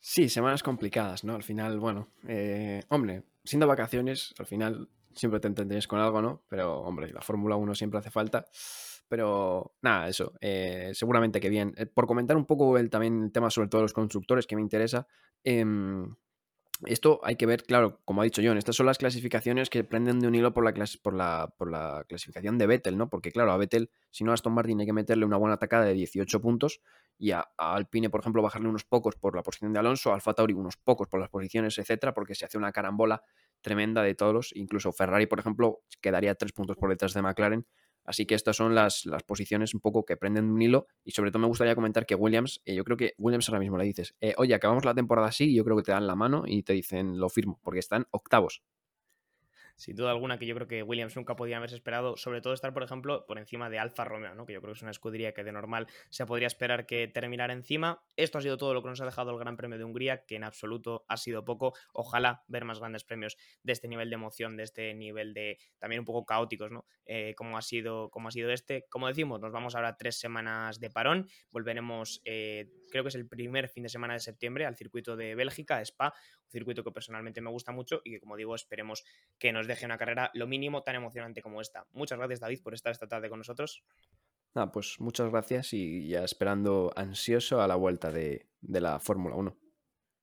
Sí, 0.05 0.27
semanas 0.27 0.63
complicadas, 0.63 1.23
¿no? 1.23 1.33
Al 1.33 1.43
final, 1.43 1.79
bueno, 1.79 2.09
eh, 2.27 2.83
hombre, 2.89 3.23
siendo 3.45 3.67
vacaciones, 3.67 4.33
al 4.37 4.45
final 4.45 4.89
siempre 5.13 5.39
te 5.39 5.47
entendéis 5.47 5.87
con 5.87 5.97
algo, 6.01 6.21
¿no? 6.21 6.43
Pero, 6.49 6.81
hombre, 6.81 7.13
la 7.13 7.21
Fórmula 7.21 7.55
1 7.55 7.73
siempre 7.73 7.99
hace 7.99 8.11
falta. 8.11 8.45
Pero, 9.07 9.75
nada, 9.81 10.09
eso, 10.09 10.33
eh, 10.41 10.91
seguramente 10.93 11.39
que 11.39 11.47
bien. 11.47 11.73
Eh, 11.77 11.85
por 11.85 12.05
comentar 12.05 12.35
un 12.35 12.45
poco 12.45 12.77
el, 12.77 12.89
también 12.89 13.23
el 13.23 13.31
tema 13.31 13.49
sobre 13.49 13.69
todo 13.69 13.81
los 13.81 13.93
constructores 13.93 14.45
que 14.45 14.57
me 14.57 14.61
interesa, 14.61 15.07
em, 15.41 16.13
esto 16.87 17.19
hay 17.23 17.35
que 17.35 17.45
ver, 17.45 17.63
claro, 17.63 18.01
como 18.05 18.21
ha 18.21 18.23
dicho 18.23 18.41
John, 18.43 18.57
estas 18.57 18.75
son 18.75 18.85
las 18.85 18.97
clasificaciones 18.97 19.69
que 19.69 19.83
prenden 19.83 20.19
de 20.19 20.27
un 20.27 20.35
hilo 20.35 20.53
por 20.53 20.63
la, 20.63 20.73
por 21.01 21.13
la, 21.13 21.53
por 21.57 21.71
la 21.71 22.05
clasificación 22.07 22.57
de 22.57 22.67
Vettel, 22.67 22.97
¿no? 22.97 23.09
Porque, 23.09 23.31
claro, 23.31 23.51
a 23.51 23.57
Vettel, 23.57 23.89
si 24.11 24.23
no 24.23 24.31
a 24.31 24.33
Aston 24.33 24.53
Martin 24.53 24.79
hay 24.79 24.85
que 24.85 24.93
meterle 24.93 25.25
una 25.25 25.37
buena 25.37 25.55
atacada 25.55 25.85
de 25.85 25.93
18 25.93 26.41
puntos 26.41 26.81
y 27.17 27.31
a, 27.31 27.47
Alpine, 27.57 28.09
por 28.09 28.19
ejemplo, 28.19 28.41
bajarle 28.41 28.69
unos 28.69 28.83
pocos 28.83 29.15
por 29.15 29.35
la 29.35 29.43
posición 29.43 29.73
de 29.73 29.79
Alonso, 29.79 30.11
a 30.11 30.15
Alfa 30.15 30.33
Tauri 30.33 30.53
unos 30.53 30.77
pocos 30.77 31.07
por 31.07 31.19
las 31.19 31.29
posiciones, 31.29 31.77
etcétera, 31.77 32.13
porque 32.13 32.35
se 32.35 32.45
hace 32.45 32.57
una 32.57 32.71
carambola 32.71 33.23
tremenda 33.61 34.03
de 34.03 34.15
todos. 34.15 34.51
Incluso 34.55 34.91
Ferrari, 34.91 35.25
por 35.25 35.39
ejemplo, 35.39 35.81
quedaría 36.01 36.35
tres 36.35 36.51
puntos 36.51 36.77
por 36.77 36.89
detrás 36.89 37.13
de 37.13 37.21
McLaren. 37.21 37.65
Así 38.05 38.25
que 38.25 38.35
estas 38.35 38.57
son 38.57 38.75
las, 38.75 39.05
las, 39.05 39.23
posiciones 39.23 39.73
un 39.73 39.79
poco 39.79 40.05
que 40.05 40.17
prenden 40.17 40.51
un 40.51 40.61
hilo. 40.61 40.87
Y 41.03 41.11
sobre 41.11 41.31
todo 41.31 41.41
me 41.41 41.47
gustaría 41.47 41.75
comentar 41.75 42.05
que 42.05 42.15
Williams, 42.15 42.61
eh, 42.65 42.75
yo 42.75 42.83
creo 42.83 42.97
que 42.97 43.13
Williams 43.17 43.49
ahora 43.49 43.59
mismo 43.59 43.77
le 43.77 43.85
dices, 43.85 44.15
eh, 44.21 44.33
oye, 44.37 44.53
acabamos 44.53 44.85
la 44.85 44.93
temporada 44.93 45.27
así, 45.27 45.53
yo 45.53 45.63
creo 45.63 45.77
que 45.77 45.83
te 45.83 45.91
dan 45.91 46.07
la 46.07 46.15
mano 46.15 46.43
y 46.45 46.63
te 46.63 46.73
dicen, 46.73 47.19
lo 47.19 47.29
firmo, 47.29 47.59
porque 47.63 47.79
están 47.79 48.07
octavos 48.11 48.61
sin 49.75 49.95
duda 49.95 50.11
alguna 50.11 50.37
que 50.37 50.45
yo 50.45 50.55
creo 50.55 50.67
que 50.67 50.83
Williams 50.83 51.15
nunca 51.15 51.35
podía 51.35 51.57
haberse 51.57 51.75
esperado, 51.75 52.17
sobre 52.17 52.41
todo 52.41 52.53
estar, 52.53 52.73
por 52.73 52.83
ejemplo, 52.83 53.25
por 53.25 53.37
encima 53.37 53.69
de 53.69 53.79
Alfa 53.79 54.05
Romeo, 54.05 54.35
¿no? 54.35 54.45
que 54.45 54.53
yo 54.53 54.61
creo 54.61 54.73
que 54.73 54.77
es 54.77 54.81
una 54.81 54.91
escudería 54.91 55.33
que 55.33 55.43
de 55.43 55.51
normal 55.51 55.87
se 56.09 56.25
podría 56.25 56.47
esperar 56.47 56.85
que 56.85 57.07
terminara 57.07 57.53
encima. 57.53 58.03
Esto 58.15 58.37
ha 58.37 58.41
sido 58.41 58.57
todo 58.57 58.73
lo 58.73 58.81
que 58.81 58.89
nos 58.89 59.01
ha 59.01 59.05
dejado 59.05 59.31
el 59.31 59.39
Gran 59.39 59.57
Premio 59.57 59.77
de 59.77 59.83
Hungría, 59.83 60.25
que 60.25 60.35
en 60.35 60.43
absoluto 60.43 61.05
ha 61.07 61.17
sido 61.17 61.43
poco. 61.45 61.73
Ojalá 61.93 62.43
ver 62.47 62.65
más 62.65 62.79
grandes 62.79 63.03
premios 63.03 63.37
de 63.63 63.73
este 63.73 63.87
nivel 63.87 64.09
de 64.09 64.15
emoción, 64.15 64.57
de 64.57 64.63
este 64.63 64.93
nivel 64.93 65.33
de 65.33 65.57
también 65.79 65.99
un 65.99 66.05
poco 66.05 66.25
caóticos, 66.25 66.71
¿no? 66.71 66.85
Eh, 67.05 67.33
como, 67.35 67.57
ha 67.57 67.61
sido, 67.61 68.09
como 68.09 68.29
ha 68.29 68.31
sido 68.31 68.51
este. 68.51 68.85
Como 68.89 69.07
decimos, 69.07 69.39
nos 69.41 69.51
vamos 69.51 69.75
ahora 69.75 69.97
tres 69.97 70.19
semanas 70.19 70.79
de 70.79 70.89
parón. 70.89 71.27
Volveremos, 71.51 72.21
eh, 72.25 72.69
creo 72.89 73.03
que 73.03 73.09
es 73.09 73.15
el 73.15 73.27
primer 73.27 73.69
fin 73.69 73.83
de 73.83 73.89
semana 73.89 74.13
de 74.13 74.19
septiembre, 74.19 74.65
al 74.65 74.75
circuito 74.75 75.15
de 75.15 75.35
Bélgica, 75.35 75.81
Spa, 75.81 76.13
circuito 76.53 76.85
que 76.85 76.91
personalmente 76.91 77.41
me 77.41 77.49
gusta 77.49 77.73
mucho 77.73 78.01
y 78.05 78.11
que, 78.11 78.19
como 78.21 78.37
digo, 78.37 78.55
esperemos 78.55 79.03
que 79.37 79.51
nos 79.51 79.67
deje 79.67 79.85
una 79.85 79.97
carrera 79.97 80.31
lo 80.33 80.47
mínimo 80.47 80.83
tan 80.83 80.95
emocionante 80.95 81.41
como 81.41 81.59
esta. 81.59 81.85
Muchas 81.91 82.17
gracias, 82.17 82.39
David, 82.39 82.61
por 82.63 82.73
estar 82.73 82.91
esta 82.93 83.07
tarde 83.07 83.29
con 83.29 83.39
nosotros. 83.39 83.83
Nada, 84.55 84.71
pues 84.71 84.99
muchas 84.99 85.31
gracias 85.31 85.73
y 85.73 86.07
ya 86.07 86.23
esperando 86.23 86.91
ansioso 86.95 87.61
a 87.61 87.67
la 87.67 87.75
vuelta 87.75 88.11
de, 88.11 88.47
la 88.61 88.99
Fórmula 88.99 89.35
1. 89.35 89.57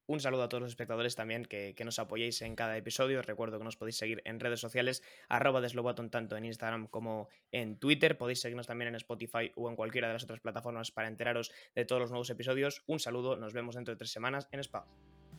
Un 0.07 0.19
saludo 0.19 0.43
a 0.43 0.49
todos 0.49 0.63
los 0.63 0.73
espectadores 0.73 1.15
también 1.15 1.45
que, 1.45 1.75
nos 1.85 2.01
apoyéis 2.01 2.43
en 2.43 2.57
cada 2.57 2.77
episodio. 2.77 3.23
recuerdo 3.23 3.59
que 3.59 3.65
nos 3.65 3.77
podéis 3.77 3.97
seguir 3.97 4.23
en 4.25 4.41
redes 4.41 4.61
sociales, 4.61 5.03
arroba 5.29 5.61
deslobaton 5.61 6.11
tanto 6.11 6.37
en 6.37 6.45
Instagram 6.45 6.89
como 6.89 7.29
en 7.53 7.79
Twitter. 7.79 8.19
Podéis 8.19 8.41
seguirnos 8.41 8.67
también 8.67 8.89
en 8.89 8.97
Spotify 8.97 9.53
o 9.55 9.69
en 9.69 9.77
cualquiera 9.77 10.09
de 10.09 10.15
las 10.15 10.25
otras 10.25 10.41
plataformas 10.41 10.91
para 10.91 11.09
enteraros 11.09 11.53
de 11.75 11.85
todos 11.85 12.01
los 12.01 12.11
nuevos 12.11 12.31
episodios. 12.31 12.83
Un 12.87 12.99
saludo, 12.99 13.37
nos 13.37 13.53
vemos 13.53 13.77
dentro 13.77 13.95
de 13.95 13.99
tres 13.99 14.11
semanas 14.11 14.49
en 14.51 14.61
Spa. 14.61 14.87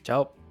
Chao. 0.04 0.51